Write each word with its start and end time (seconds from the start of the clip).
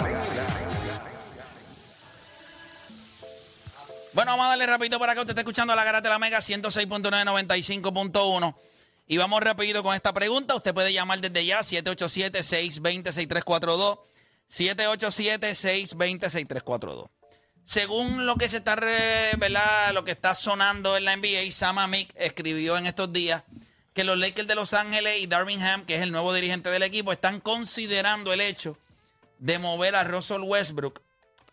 Bueno, 4.13 4.31
vamos 4.31 4.47
a 4.47 4.49
darle 4.49 4.65
rapidito 4.65 4.97
para 4.97 5.11
acá. 5.11 5.21
Usted 5.21 5.33
está 5.33 5.41
escuchando 5.41 5.75
la 5.75 5.83
Garata 5.83 6.09
de 6.09 6.13
la 6.13 6.17
Mega 6.17 6.39
106.995.1. 6.39 8.55
Y 9.05 9.17
vamos 9.17 9.43
rapidito 9.43 9.83
con 9.83 9.93
esta 9.93 10.13
pregunta. 10.13 10.55
Usted 10.55 10.73
puede 10.73 10.91
llamar 10.91 11.21
desde 11.21 11.45
ya 11.45 11.59
787-620-6342. 11.59 13.99
787-620-6342. 14.49 17.11
Según 17.65 18.25
lo 18.25 18.35
que 18.35 18.49
se 18.49 18.57
está, 18.57 18.75
re- 18.75 19.31
¿verdad? 19.37 19.93
Lo 19.93 20.03
que 20.03 20.11
está 20.11 20.35
sonando 20.35 20.97
en 20.97 21.05
la 21.05 21.15
NBA, 21.15 21.51
Sam 21.51 21.77
Amick 21.79 22.09
escribió 22.17 22.77
en 22.77 22.85
estos 22.85 23.11
días 23.13 23.43
que 23.93 24.03
los 24.03 24.17
Lakers 24.17 24.47
de 24.47 24.55
Los 24.55 24.73
Ángeles 24.73 25.21
y 25.21 25.27
Darvin 25.27 25.61
Ham, 25.61 25.85
que 25.85 25.95
es 25.95 26.01
el 26.01 26.11
nuevo 26.11 26.33
dirigente 26.33 26.69
del 26.69 26.83
equipo, 26.83 27.11
están 27.11 27.39
considerando 27.39 28.33
el 28.33 28.41
hecho 28.41 28.77
de 29.39 29.59
mover 29.59 29.95
a 29.95 30.03
Russell 30.03 30.41
Westbrook 30.41 31.01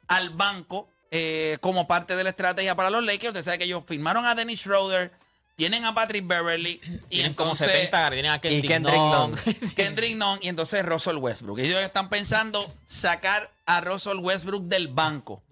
al 0.09 0.31
banco 0.31 0.89
eh, 1.13 1.59
como 1.61 1.87
parte 1.87 2.17
de 2.17 2.25
la 2.25 2.31
estrategia 2.31 2.75
para 2.75 2.91
los 2.91 3.05
Lakers. 3.05 3.29
Usted 3.33 3.43
sabe 3.45 3.59
que 3.59 3.65
ellos 3.65 3.85
firmaron 3.87 4.25
a 4.27 4.35
Dennis 4.35 4.61
Schroeder, 4.61 5.13
tienen 5.55 5.85
a 5.85 5.95
Patrick 5.95 6.27
Beverly 6.27 6.81
y 6.83 7.17
Tienen 7.17 7.35
como 7.35 7.51
entonces 7.51 7.71
70, 7.71 8.11
tienen 8.11 8.31
a 8.33 8.41
Kendrick. 8.41 8.81
Nunn. 8.81 9.37
Kendrick 9.77 10.17
Nunn 10.17 10.39
y 10.41 10.49
entonces 10.49 10.85
Russell 10.85 11.17
Westbrook. 11.17 11.59
Ellos 11.59 11.81
están 11.81 12.09
pensando 12.09 12.73
sacar 12.87 13.51
a 13.67 13.81
Russell 13.81 14.17
Westbrook 14.19 14.65
del 14.65 14.89
banco. 14.89 15.43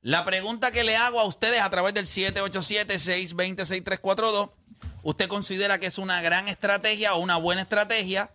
La 0.00 0.24
pregunta 0.24 0.70
que 0.70 0.84
le 0.84 0.96
hago 0.96 1.18
a 1.20 1.24
ustedes 1.24 1.60
a 1.60 1.68
través 1.70 1.92
del 1.92 2.06
787-620-6342, 2.06 4.52
¿usted 5.02 5.26
considera 5.28 5.80
que 5.80 5.86
es 5.86 5.98
una 5.98 6.22
gran 6.22 6.46
estrategia 6.48 7.14
o 7.14 7.18
una 7.18 7.36
buena 7.36 7.62
estrategia 7.62 8.30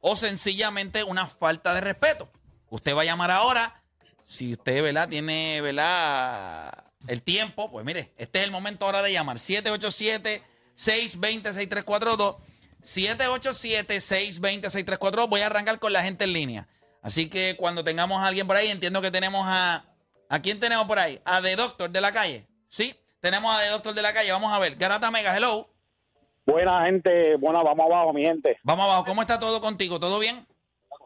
o 0.00 0.14
sencillamente 0.14 1.02
una 1.02 1.26
falta 1.26 1.74
de 1.74 1.80
respeto? 1.80 2.30
Usted 2.70 2.94
va 2.94 3.02
a 3.02 3.06
llamar 3.06 3.32
ahora. 3.32 3.82
Si 4.24 4.52
usted, 4.52 4.80
¿verdad? 4.82 5.08
Tiene, 5.08 5.60
¿verdad? 5.60 6.72
El 7.06 7.22
tiempo, 7.22 7.70
pues 7.70 7.84
mire, 7.84 8.12
este 8.16 8.38
es 8.40 8.44
el 8.44 8.50
momento 8.50 8.86
ahora 8.86 9.02
de 9.02 9.12
llamar. 9.12 9.36
787-620-6342. 9.38 12.36
787-620-6342. 12.82 15.28
Voy 15.28 15.40
a 15.40 15.46
arrancar 15.46 15.78
con 15.78 15.92
la 15.92 16.02
gente 16.02 16.24
en 16.24 16.32
línea. 16.32 16.66
Así 17.02 17.28
que 17.28 17.56
cuando 17.56 17.84
tengamos 17.84 18.22
a 18.22 18.26
alguien 18.26 18.46
por 18.46 18.56
ahí, 18.56 18.68
entiendo 18.68 19.00
que 19.00 19.10
tenemos 19.10 19.44
a. 19.46 19.84
¿A 20.28 20.40
quién 20.40 20.60
tenemos 20.60 20.86
por 20.86 20.98
ahí? 20.98 21.18
A 21.24 21.40
The 21.40 21.56
Doctor 21.56 21.90
de 21.90 22.00
la 22.00 22.12
calle. 22.12 22.46
Sí, 22.66 22.94
tenemos 23.20 23.54
a 23.54 23.60
The 23.62 23.68
Doctor 23.70 23.94
de 23.94 24.02
la 24.02 24.12
calle. 24.12 24.30
Vamos 24.32 24.52
a 24.52 24.58
ver. 24.58 24.76
Garata 24.76 25.10
Mega, 25.10 25.36
hello. 25.36 25.68
Buena 26.44 26.86
gente, 26.86 27.36
bueno, 27.36 27.62
vamos 27.62 27.86
abajo, 27.86 28.12
mi 28.12 28.24
gente. 28.24 28.58
Vamos 28.62 28.84
abajo. 28.86 29.04
¿Cómo 29.04 29.20
está 29.22 29.38
todo 29.38 29.60
contigo? 29.60 30.00
¿Todo 30.00 30.18
bien? 30.18 30.46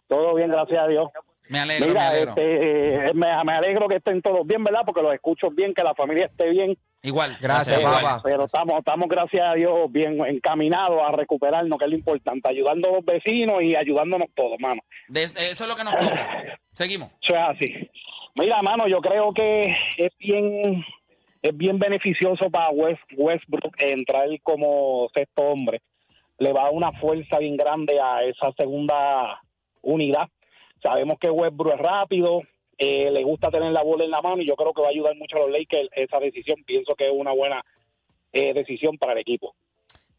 Todo 0.09 0.35
bien, 0.35 0.51
gracias 0.51 0.79
a 0.79 0.87
Dios. 0.87 1.09
Me 1.49 1.59
alegro, 1.59 1.87
me 1.87 1.93
Mira, 1.93 2.09
alegro. 2.09 2.31
este, 2.31 3.07
eh, 3.09 3.15
me, 3.15 3.27
me 3.45 3.53
alegro 3.53 3.89
que 3.89 3.97
estén 3.97 4.23
todos 4.23 4.47
bien, 4.47 4.63
¿verdad? 4.63 4.83
Porque 4.87 5.03
los 5.03 5.13
escucho 5.13 5.51
bien, 5.51 5.75
que 5.75 5.83
la 5.83 5.95
familia 5.95 6.27
esté 6.27 6.49
bien. 6.51 6.79
Igual. 7.03 7.37
Gracias, 7.41 7.81
igual. 7.81 7.95
papá. 8.03 8.21
Pero 8.23 8.45
estamos, 8.45 8.79
estamos, 8.79 9.09
gracias 9.09 9.45
a 9.45 9.55
Dios, 9.55 9.75
bien 9.91 10.25
encaminados 10.25 11.01
a 11.05 11.11
recuperarnos, 11.11 11.77
que 11.79 11.85
es 11.87 11.91
lo 11.91 11.97
importante, 11.97 12.49
ayudando 12.49 12.89
a 12.89 12.93
los 12.93 13.05
vecinos 13.05 13.61
y 13.63 13.75
ayudándonos 13.75 14.29
todos, 14.37 14.57
mano. 14.61 14.81
De- 15.09 15.25
eso 15.25 15.65
es 15.65 15.69
lo 15.69 15.75
que 15.75 15.83
nos 15.85 15.97
toca. 15.97 16.61
Seguimos. 16.73 17.11
Eso 17.21 17.35
es 17.37 17.49
así. 17.49 17.91
Mira, 18.35 18.63
mano, 18.63 18.87
yo 18.89 19.01
creo 19.01 19.33
que 19.33 19.75
es 19.97 20.13
bien, 20.19 20.85
es 21.43 21.57
bien 21.57 21.79
beneficioso 21.79 22.51
para 22.51 22.71
West, 22.71 23.03
Westbrook 23.17 23.75
entrar 23.79 24.29
como 24.43 25.11
sexto 25.15 25.43
hombre. 25.43 25.83
Le 26.39 26.53
va 26.53 26.63
a 26.63 26.65
dar 26.65 26.73
una 26.73 26.93
fuerza 26.93 27.39
bien 27.39 27.57
grande 27.57 28.01
a 28.01 28.25
esa 28.25 28.53
segunda 28.57 29.41
unidad. 29.83 30.29
Sabemos 30.83 31.19
que 31.21 31.31
Westbrook 31.31 31.75
es 31.75 31.81
rápido, 31.81 32.43
eh, 32.79 33.11
le 33.11 33.23
gusta 33.23 33.51
tener 33.51 33.71
la 33.71 33.83
bola 33.83 34.05
en 34.05 34.11
la 34.11 34.23
mano 34.23 34.43
y 34.43 34.47
yo 34.47 34.57
creo 34.57 34.73
que 34.73 34.83
va 34.83 34.89
a 34.89 34.91
ayudar 34.91 35.15
mucho 35.17 35.37
a 35.37 35.41
los 35.41 35.51
Lakers 35.51 35.89
esa 35.95 36.19
decisión. 36.19 36.65
Pienso 36.65 36.95
que 36.95 37.05
es 37.05 37.13
una 37.13 37.33
buena 37.33 37.63
eh, 38.33 38.55
decisión 38.55 38.97
para 38.99 39.13
el 39.13 39.19
equipo. 39.19 39.55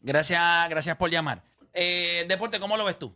Gracias, 0.00 0.40
gracias 0.70 0.96
por 0.96 1.10
llamar. 1.10 1.42
Eh, 1.72 2.24
Deporte, 2.28 2.60
¿cómo 2.60 2.76
lo 2.76 2.84
ves 2.84 2.98
tú? 2.98 3.12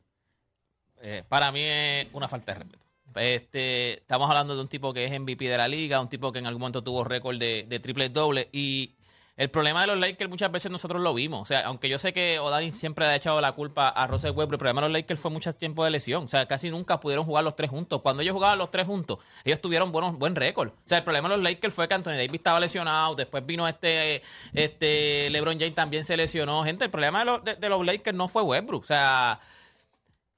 Eh, 1.01 1.23
para 1.29 1.53
mí 1.53 1.61
es 1.63 2.09
una 2.13 2.29
falta 2.29 2.53
de 2.53 2.59
respeto. 2.59 2.88
Este, 3.15 3.95
estamos 3.95 4.29
hablando 4.29 4.55
de 4.55 4.61
un 4.61 4.69
tipo 4.69 4.93
que 4.93 5.05
es 5.05 5.21
MVP 5.21 5.49
de 5.49 5.57
la 5.59 5.69
liga, 5.69 6.01
un 6.01 6.09
tipo 6.09 6.31
que 6.33 6.39
en 6.39 6.47
algún 6.47 6.61
momento 6.61 6.83
tuvo 6.83 7.05
récord 7.05 7.39
de, 7.39 7.65
de 7.69 7.81
triple 7.81 8.09
doble 8.11 8.49
y 8.53 8.93
el 9.37 9.51
problema 9.51 9.83
de 9.83 9.87
los 9.87 9.99
Lakers 9.99 10.29
muchas 10.29 10.51
veces 10.51 10.69
nosotros 10.71 11.01
lo 11.01 11.15
vimos. 11.15 11.41
O 11.43 11.45
sea, 11.45 11.61
aunque 11.67 11.89
yo 11.89 12.01
sé 12.01 12.13
que 12.13 12.41
O'Dani 12.41 12.73
siempre 12.73 13.07
ha 13.07 13.15
echado 13.15 13.41
la 13.41 13.53
culpa 13.53 13.89
a 13.89 14.09
Russell 14.09 14.31
Westbrook, 14.31 14.55
el 14.55 14.59
problema 14.59 14.81
de 14.81 14.89
los 14.89 14.93
Lakers 14.99 15.21
fue 15.21 15.31
mucho 15.31 15.53
tiempo 15.53 15.85
de 15.85 15.91
lesión. 15.93 16.25
O 16.25 16.29
sea, 16.29 16.47
casi 16.47 16.71
nunca 16.71 16.99
pudieron 16.99 17.25
jugar 17.25 17.45
los 17.45 17.55
tres 17.55 17.71
juntos. 17.71 18.03
Cuando 18.03 18.21
ellos 18.23 18.35
jugaban 18.35 18.59
los 18.59 18.73
tres 18.73 18.87
juntos, 18.87 19.19
ellos 19.45 19.61
tuvieron 19.61 19.93
buenos, 19.93 20.19
buen 20.19 20.35
récord. 20.35 20.71
O 20.71 20.75
sea, 20.85 20.99
el 20.99 21.05
problema 21.05 21.29
de 21.29 21.37
los 21.37 21.45
Lakers 21.45 21.73
fue 21.73 21.87
que 21.87 21.95
Anthony 21.95 22.15
Davis 22.17 22.35
estaba 22.35 22.59
lesionado, 22.59 23.15
después 23.15 23.47
vino 23.47 23.69
este, 23.69 24.23
este 24.55 25.31
LeBron 25.31 25.57
James 25.59 25.75
también 25.77 26.03
se 26.03 26.17
lesionó. 26.17 26.65
Gente, 26.65 26.87
el 26.87 26.91
problema 26.91 27.21
de 27.21 27.25
los, 27.25 27.45
de- 27.45 27.69
los 27.69 27.87
Lakers 27.87 28.17
no 28.17 28.27
fue 28.27 28.43
Westbrook. 28.43 28.83
O 28.83 28.87
sea, 28.89 29.39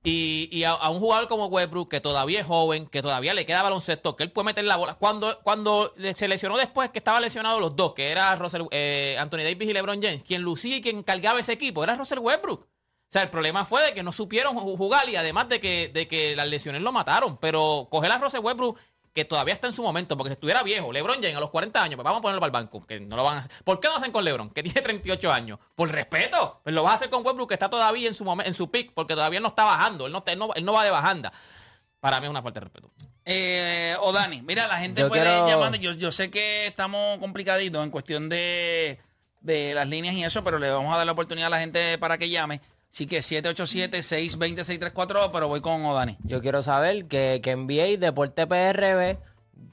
y, 0.02 0.48
y 0.50 0.64
a, 0.64 0.74
un 0.88 0.98
jugador 0.98 1.28
como 1.28 1.46
Westbrook, 1.46 1.90
que 1.90 2.00
todavía 2.00 2.40
es 2.40 2.46
joven, 2.46 2.86
que 2.86 3.02
todavía 3.02 3.34
le 3.34 3.44
queda 3.44 3.62
baloncesto, 3.62 4.16
que 4.16 4.24
él 4.24 4.32
puede 4.32 4.46
meter 4.46 4.64
la 4.64 4.76
bola. 4.76 4.94
Cuando, 4.94 5.38
cuando 5.42 5.92
se 6.16 6.26
lesionó 6.28 6.56
después, 6.56 6.90
que 6.90 6.98
estaban 7.00 7.20
lesionados 7.22 7.60
los 7.60 7.76
dos, 7.76 7.92
que 7.94 8.10
era 8.10 8.34
Russell, 8.36 8.62
eh, 8.70 9.16
Anthony 9.18 9.38
Davis 9.44 9.68
y 9.68 9.72
LeBron 9.74 10.00
James, 10.02 10.22
quien 10.22 10.40
lucía 10.42 10.76
y 10.76 10.80
quien 10.80 11.02
cargaba 11.02 11.38
ese 11.40 11.52
equipo, 11.52 11.84
era 11.84 11.96
Russell 11.96 12.18
Westbrook. 12.20 12.62
O 12.62 13.12
sea, 13.12 13.22
el 13.22 13.28
problema 13.28 13.64
fue 13.64 13.82
de 13.84 13.92
que 13.92 14.02
no 14.04 14.12
supieron 14.12 14.56
ju- 14.56 14.76
jugar 14.76 15.08
y 15.08 15.16
además 15.16 15.48
de 15.48 15.58
que, 15.60 15.90
de 15.92 16.06
que 16.06 16.36
las 16.36 16.48
lesiones 16.48 16.80
lo 16.80 16.92
mataron. 16.92 17.36
Pero 17.38 17.88
coger 17.90 18.12
a 18.12 18.18
Russell 18.18 18.40
Westbrook, 18.40 18.78
que 19.12 19.24
todavía 19.24 19.52
está 19.54 19.66
en 19.66 19.72
su 19.72 19.82
momento, 19.82 20.16
porque 20.16 20.28
si 20.30 20.32
estuviera 20.34 20.62
viejo, 20.62 20.92
LeBron 20.92 21.16
James 21.16 21.36
a 21.36 21.40
los 21.40 21.50
40 21.50 21.82
años, 21.82 21.96
pues 21.96 22.04
vamos 22.04 22.18
a 22.18 22.22
ponerlo 22.22 22.40
para 22.40 22.48
el 22.48 22.52
banco, 22.52 22.86
que 22.86 23.00
no 23.00 23.16
lo 23.16 23.24
van 23.24 23.36
a 23.38 23.40
hacer. 23.40 23.50
¿Por 23.64 23.80
qué 23.80 23.88
no 23.88 23.94
lo 23.94 23.98
hacen 23.98 24.12
con 24.12 24.24
LeBron, 24.24 24.50
que 24.50 24.62
tiene 24.62 24.80
38 24.80 25.32
años? 25.32 25.58
Por 25.74 25.90
respeto. 25.90 26.60
Pues 26.62 26.74
lo 26.74 26.82
vas 26.84 26.92
a 26.92 26.96
hacer 26.96 27.10
con 27.10 27.26
Westbrook, 27.26 27.48
que 27.48 27.54
está 27.54 27.68
todavía 27.68 28.06
en 28.08 28.14
su 28.14 28.24
momen- 28.24 28.46
en 28.46 28.54
su 28.54 28.70
pick, 28.70 28.92
porque 28.94 29.14
todavía 29.14 29.40
no 29.40 29.48
está 29.48 29.64
bajando, 29.64 30.06
él 30.06 30.12
no, 30.12 30.22
él 30.26 30.38
no, 30.38 30.54
él 30.54 30.64
no 30.64 30.72
va 30.74 30.84
de 30.84 30.90
bajanda. 30.90 31.32
Para 31.98 32.20
mí 32.20 32.26
es 32.26 32.30
una 32.30 32.40
falta 32.42 32.60
de 32.60 32.64
respeto. 32.64 32.90
Eh, 33.24 33.94
o 34.00 34.12
Dani, 34.12 34.42
mira, 34.42 34.66
la 34.68 34.78
gente 34.78 35.02
Yo 35.02 35.08
puede 35.08 35.22
quiero- 35.22 35.46
llamando. 35.48 35.76
Yo, 35.76 35.92
yo 35.92 36.12
sé 36.12 36.30
que 36.30 36.66
estamos 36.66 37.18
complicaditos 37.18 37.84
en 37.84 37.90
cuestión 37.90 38.28
de, 38.28 38.98
de 39.40 39.74
las 39.74 39.88
líneas 39.88 40.14
y 40.14 40.24
eso, 40.24 40.42
pero 40.44 40.58
le 40.58 40.70
vamos 40.70 40.94
a 40.94 40.96
dar 40.96 41.04
la 41.06 41.12
oportunidad 41.12 41.48
a 41.48 41.50
la 41.50 41.58
gente 41.60 41.98
para 41.98 42.16
que 42.16 42.30
llame. 42.30 42.60
Así 42.92 43.06
que 43.06 43.18
787-620-634, 43.20 45.30
pero 45.32 45.48
voy 45.48 45.60
con 45.60 45.84
Odani. 45.84 46.16
Yo 46.24 46.40
quiero 46.40 46.62
saber 46.62 47.06
que, 47.06 47.40
que 47.42 47.54
NBA, 47.56 47.98
Deporte 48.04 48.46
PRB, 48.46 49.18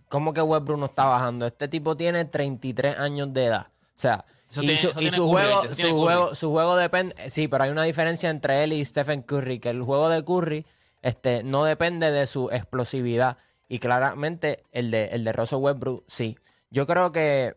¿cómo 0.10 0.34
que 0.34 0.42
Westbrook 0.42 0.80
no 0.80 0.86
está 0.86 1.06
bajando? 1.06 1.46
Este 1.46 1.68
tipo 1.68 1.96
tiene 1.98 2.26
33 2.26 2.98
años 3.00 3.34
de 3.34 3.46
edad. 3.46 3.68
O 3.70 4.00
sea, 4.00 4.26
Eso 4.52 4.62
y, 4.62 4.66
tiene- 4.68 4.80
su, 4.82 4.88
eso 4.90 4.98
y 4.98 5.00
tiene 5.02 5.16
su 5.16 5.32
Curry, 5.32 5.44
juego, 5.46 5.64
su 5.76 5.98
juego, 5.98 6.36
su 6.36 6.52
juego 6.52 6.76
depende. 6.76 7.16
Sí, 7.30 7.48
pero 7.48 7.64
hay 7.64 7.72
una 7.72 7.84
diferencia 7.84 8.30
entre 8.30 8.64
él 8.64 8.74
y 8.74 8.86
Stephen 8.86 9.22
Curry, 9.24 9.60
que 9.60 9.70
el 9.72 9.82
juego 9.82 10.10
de 10.10 10.24
Curry 10.24 10.66
este, 11.02 11.44
no 11.44 11.64
depende 11.64 12.12
de 12.12 12.28
su 12.28 12.50
explosividad. 12.52 13.38
Y 13.70 13.80
claramente 13.80 14.64
el 14.72 14.92
de, 14.92 15.06
el 15.08 15.24
de 15.26 15.34
Russell 15.34 15.60
Westbrook, 15.60 16.04
sí. 16.08 16.38
Yo 16.70 16.86
creo 16.88 17.12
que 17.12 17.56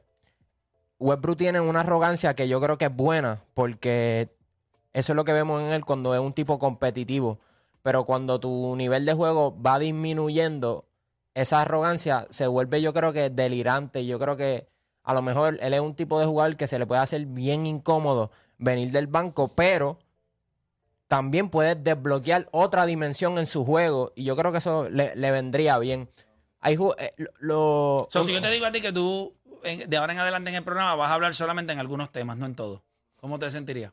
Westbrook 0.98 1.36
tiene 1.36 1.60
una 1.60 1.80
arrogancia 1.80 2.34
que 2.34 2.48
yo 2.48 2.60
creo 2.60 2.78
que 2.78 2.86
es 2.86 2.94
buena, 2.96 3.44
porque 3.54 4.28
eso 4.92 5.12
es 5.12 5.16
lo 5.16 5.24
que 5.24 5.32
vemos 5.32 5.62
en 5.62 5.72
él 5.72 5.84
cuando 5.84 6.14
es 6.14 6.20
un 6.20 6.32
tipo 6.32 6.58
competitivo. 6.58 7.38
Pero 7.82 8.04
cuando 8.04 8.40
tu 8.40 8.76
nivel 8.76 9.06
de 9.06 9.14
juego 9.14 9.56
va 9.60 9.78
disminuyendo, 9.78 10.84
esa 11.34 11.62
arrogancia 11.62 12.26
se 12.30 12.46
vuelve, 12.46 12.82
yo 12.82 12.92
creo 12.92 13.12
que 13.12 13.30
delirante. 13.30 14.04
Yo 14.04 14.18
creo 14.18 14.36
que 14.36 14.68
a 15.02 15.14
lo 15.14 15.22
mejor 15.22 15.58
él 15.60 15.72
es 15.72 15.80
un 15.80 15.94
tipo 15.94 16.18
de 16.20 16.26
jugador 16.26 16.56
que 16.56 16.66
se 16.66 16.78
le 16.78 16.86
puede 16.86 17.00
hacer 17.00 17.24
bien 17.26 17.66
incómodo 17.66 18.30
venir 18.58 18.90
del 18.90 19.06
banco, 19.06 19.48
pero 19.48 19.98
también 21.08 21.48
puede 21.48 21.74
desbloquear 21.74 22.48
otra 22.52 22.84
dimensión 22.86 23.38
en 23.38 23.46
su 23.46 23.64
juego. 23.64 24.12
Y 24.14 24.24
yo 24.24 24.36
creo 24.36 24.52
que 24.52 24.58
eso 24.58 24.88
le, 24.90 25.16
le 25.16 25.30
vendría 25.30 25.78
bien. 25.78 26.10
Hay 26.60 26.78
eh, 26.98 27.14
lo, 27.38 28.06
So, 28.10 28.22
si 28.22 28.32
yo 28.32 28.42
te 28.42 28.50
digo 28.50 28.66
a 28.66 28.72
ti 28.72 28.82
que 28.82 28.92
tú, 28.92 29.34
de 29.62 29.96
ahora 29.96 30.12
en 30.12 30.18
adelante 30.18 30.50
en 30.50 30.56
el 30.56 30.64
programa, 30.64 30.94
vas 30.94 31.10
a 31.10 31.14
hablar 31.14 31.34
solamente 31.34 31.72
en 31.72 31.78
algunos 31.78 32.12
temas, 32.12 32.36
no 32.36 32.44
en 32.44 32.54
todos, 32.54 32.82
¿cómo 33.16 33.38
te 33.38 33.50
sentirías? 33.50 33.92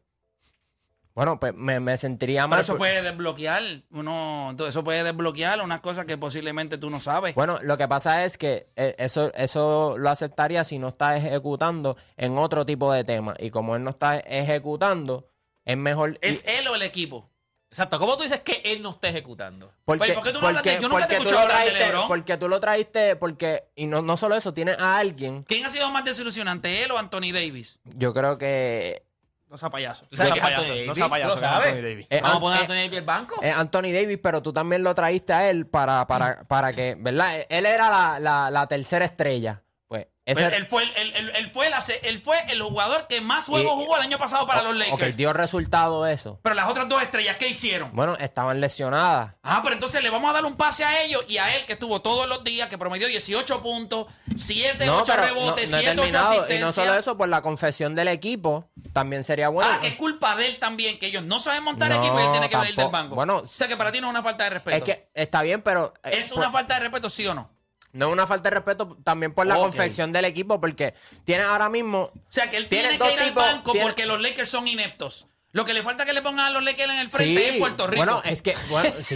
Bueno, 1.18 1.40
pues 1.40 1.56
me, 1.56 1.80
me 1.80 1.98
sentiría 1.98 2.42
Pero 2.44 2.48
mal. 2.50 2.60
eso 2.60 2.74
por- 2.74 2.78
puede 2.78 3.02
desbloquear, 3.02 3.64
uno, 3.90 4.50
entonces 4.52 4.70
eso 4.76 4.84
puede 4.84 5.04
desbloquear 5.04 5.60
unas 5.64 5.80
cosas 5.80 6.06
que 6.06 6.16
posiblemente 6.16 6.78
tú 6.78 6.92
no 6.92 7.00
sabes. 7.00 7.34
Bueno, 7.34 7.58
lo 7.64 7.76
que 7.76 7.88
pasa 7.88 8.24
es 8.24 8.38
que 8.38 8.68
eh, 8.76 8.94
eso, 9.00 9.34
eso 9.34 9.96
lo 9.98 10.12
aceptaría 10.12 10.64
si 10.64 10.78
no 10.78 10.90
está 10.90 11.18
ejecutando 11.18 11.98
en 12.18 12.38
otro 12.38 12.68
tipo 12.68 12.94
de 12.94 13.04
tema. 13.04 13.34
Y 13.40 13.50
como 13.50 13.76
él 13.76 13.84
no 13.84 13.90
está 13.90 14.20
ejecutando, 14.20 15.28
es 15.66 15.76
mejor. 15.76 16.20
¿Es 16.22 16.46
y- 16.48 16.52
él 16.52 16.68
o 16.68 16.76
el 16.76 16.84
equipo? 16.84 17.28
Exacto. 17.72 17.98
¿Cómo 17.98 18.16
tú 18.16 18.22
dices 18.24 18.42
que 18.42 18.62
él 18.64 18.84
no 18.84 18.92
está 18.92 19.10
ejecutando? 19.10 19.74
Porque, 19.86 20.04
Oye, 20.04 20.14
¿por 20.14 20.24
qué 20.24 20.32
tú 20.32 20.40
no 20.40 20.48
hablas 20.50 20.62
de- 20.62 20.80
yo 20.80 20.88
nunca 20.88 21.08
te 21.08 21.16
he 21.16 21.18
porque 21.18 21.30
tú 21.30 21.36
escuchado 21.36 21.48
lo 21.48 21.54
hablar 21.54 21.74
de 21.74 21.80
LeBron. 21.80 22.08
Porque 22.08 22.38
tú 22.38 22.48
lo 22.48 22.60
traíste, 22.60 23.16
porque, 23.16 23.64
y 23.76 23.88
no, 23.88 24.04
no 24.04 24.18
solo 24.18 24.36
eso, 24.36 24.54
tienes 24.54 24.78
a 24.78 25.00
alguien, 25.00 25.44
¿Quién 25.48 25.66
ha 25.66 25.72
sido 25.72 25.90
más 25.90 26.06
desilusionante, 26.06 26.84
él 26.84 26.92
o 26.92 26.98
Anthony 27.00 27.32
Davis? 27.34 27.80
yo 27.86 28.14
creo 28.14 28.38
que 28.38 29.04
No 29.50 29.58
sea 29.58 29.70
payaso. 29.70 30.06
¿Tú 30.10 30.18
No 30.18 30.24
sea 30.26 30.36
payaso. 30.42 30.62
Anthony 30.64 30.86
No 30.88 30.96
sea 30.96 31.10
payaso. 31.10 31.34
Anthony 31.34 31.82
Davis. 31.82 32.08
Eh, 32.10 32.20
Vamos 32.22 32.38
a 32.38 32.40
poner 32.40 32.58
a 32.58 32.60
eh, 32.60 32.62
Anthony 32.64 32.74
Davis 32.76 32.98
el 33.00 33.06
banco. 33.06 33.36
es 33.42 33.58
Anthony 33.58 33.92
Davis, 33.94 34.20
pero 34.22 34.42
tú 34.42 34.52
también 34.54 34.84
lo 34.84 34.94
traíste 34.94 35.34
a 35.34 35.50
él 35.50 35.68
para, 35.68 36.06
para, 36.08 36.44
para 36.44 36.74
que, 36.74 36.96
¿verdad? 37.00 37.46
Él 37.50 37.66
era 37.66 37.90
la, 37.90 38.20
la, 38.20 38.52
la 38.52 38.68
tercera 38.68 39.06
estrella. 39.06 39.64
Pues, 40.34 40.38
ese, 40.40 40.46
Pues 40.50 40.58
él, 40.60 40.68
fue 40.70 40.84
el, 40.84 40.92
él- 40.98 41.14
él- 41.16 41.32
él 41.36 41.52
fue 41.54 41.70
la 41.70 41.80
él 42.04 42.22
fue 42.22 42.38
el 42.50 42.62
jugador 42.62 43.08
que 43.08 43.22
más 43.22 43.46
juegos 43.46 43.72
Y- 43.74 43.76
jugó 43.86 43.96
el 43.96 44.04
año 44.04 44.18
pasado 44.18 44.46
para 44.46 44.62
los 44.62 44.74
ok, 44.74 44.80
Lakers. 44.92 45.16
dio 45.16 45.32
resultado 45.32 46.06
eso. 46.06 46.40
Pero 46.44 46.54
las 46.56 46.68
otras 46.70 46.90
dos 46.90 47.02
estrellas, 47.02 47.38
¿qué 47.38 47.48
hicieron? 47.48 47.92
Bueno, 47.96 48.16
estaban 48.18 48.60
lesionadas. 48.60 49.36
Ah, 49.44 49.62
pero 49.64 49.76
entonces 49.76 50.04
le 50.04 50.10
vamos 50.10 50.30
a 50.30 50.34
dar 50.34 50.44
un 50.46 50.58
pase 50.58 50.84
a 50.84 51.02
ellos 51.04 51.24
y 51.30 51.38
a 51.38 51.56
él 51.56 51.66
que 51.66 51.74
estuvo 51.74 52.02
todos 52.02 52.28
los 52.28 52.44
días, 52.44 52.68
que 52.68 52.78
promedió 52.78 53.08
18 53.08 53.62
puntos, 53.64 54.08
7, 54.36 54.86
No, 54.86 54.98
8 54.98 55.06
pero 55.16 55.18
no, 55.22 55.28
rebotes, 55.28 55.72
no 55.72 55.78
he 55.78 55.82
7, 55.82 55.92
8 55.94 56.02
terminado. 56.02 56.28
asistencias. 56.32 56.60
Y 56.60 56.64
no 56.64 56.72
solo 56.74 56.94
eso, 57.00 57.18
pues 57.18 57.30
la 57.30 57.42
confesión 57.42 57.96
del 57.96 58.10
equipo 58.10 58.70
también 58.92 59.24
sería 59.24 59.48
buena. 59.48 59.76
Ah, 59.76 59.80
que 59.80 59.88
es 59.88 59.96
culpa 59.96 60.36
de 60.36 60.48
él 60.48 60.60
también, 60.60 61.00
que 61.00 61.08
ellos 61.08 61.24
no 61.24 61.40
saben 61.40 61.64
montar 61.64 61.90
No, 61.90 61.96
equipo 61.98 62.20
y 62.20 62.24
él 62.24 62.32
tiene 62.32 62.50
que 62.50 62.56
venir 62.58 62.76
del 62.76 62.76
tampoco. 62.86 62.92
banco. 62.98 63.16
Bueno, 63.16 63.38
o 63.38 63.46
sea 63.48 63.68
que 63.70 63.78
para 63.78 63.92
ti 63.94 64.02
no 64.02 64.08
es 64.08 64.12
una 64.12 64.24
falta 64.24 64.44
de 64.44 64.50
respeto. 64.50 64.78
es 64.78 64.84
que 64.84 65.10
está 65.14 65.42
bien, 65.42 65.62
pero... 65.62 65.94
eh, 66.04 66.10
¿Es 66.12 66.18
pues, 66.28 66.32
una 66.34 66.52
falta 66.52 66.74
de 66.74 66.82
respeto, 66.82 67.10
sí 67.10 67.26
o 67.28 67.34
no? 67.34 67.50
No 67.98 68.08
es 68.08 68.14
una 68.14 68.28
falta 68.28 68.50
de 68.50 68.56
respeto 68.56 68.98
también 69.04 69.34
por 69.34 69.46
la 69.48 69.56
Ok. 69.58 69.64
confección 69.64 70.12
del 70.12 70.26
equipo, 70.26 70.62
porque 70.62 70.94
tienes 71.26 71.46
ahora 71.48 71.70
mismo... 71.70 72.12
O 72.14 72.14
sea 72.30 72.50
que 72.50 72.58
él 72.58 72.68
tiene 72.70 72.98
dos 72.98 73.08
que 73.10 73.14
ir 73.16 73.20
tipos- 73.22 73.44
al 73.44 73.56
banco 73.56 73.74
porque 73.82 74.06
los 74.06 74.22
Lakers 74.22 74.50
son 74.50 74.68
ineptos. 74.68 75.28
Lo 75.52 75.66
que 75.66 75.74
le 75.74 75.82
falta 75.82 76.06
que 76.06 76.14
le 76.14 76.22
pongan 76.22 76.46
a 76.46 76.50
los 76.52 76.64
Lakers 76.64 76.92
en 76.92 77.00
el 77.00 77.10
frente 77.12 77.50
es 77.50 77.58
Puerto 77.58 77.88
Rico. 77.88 77.98
Bueno, 78.06 78.22
es 78.26 78.42
que, 78.42 78.56
bueno, 78.70 78.92
sí, 79.00 79.16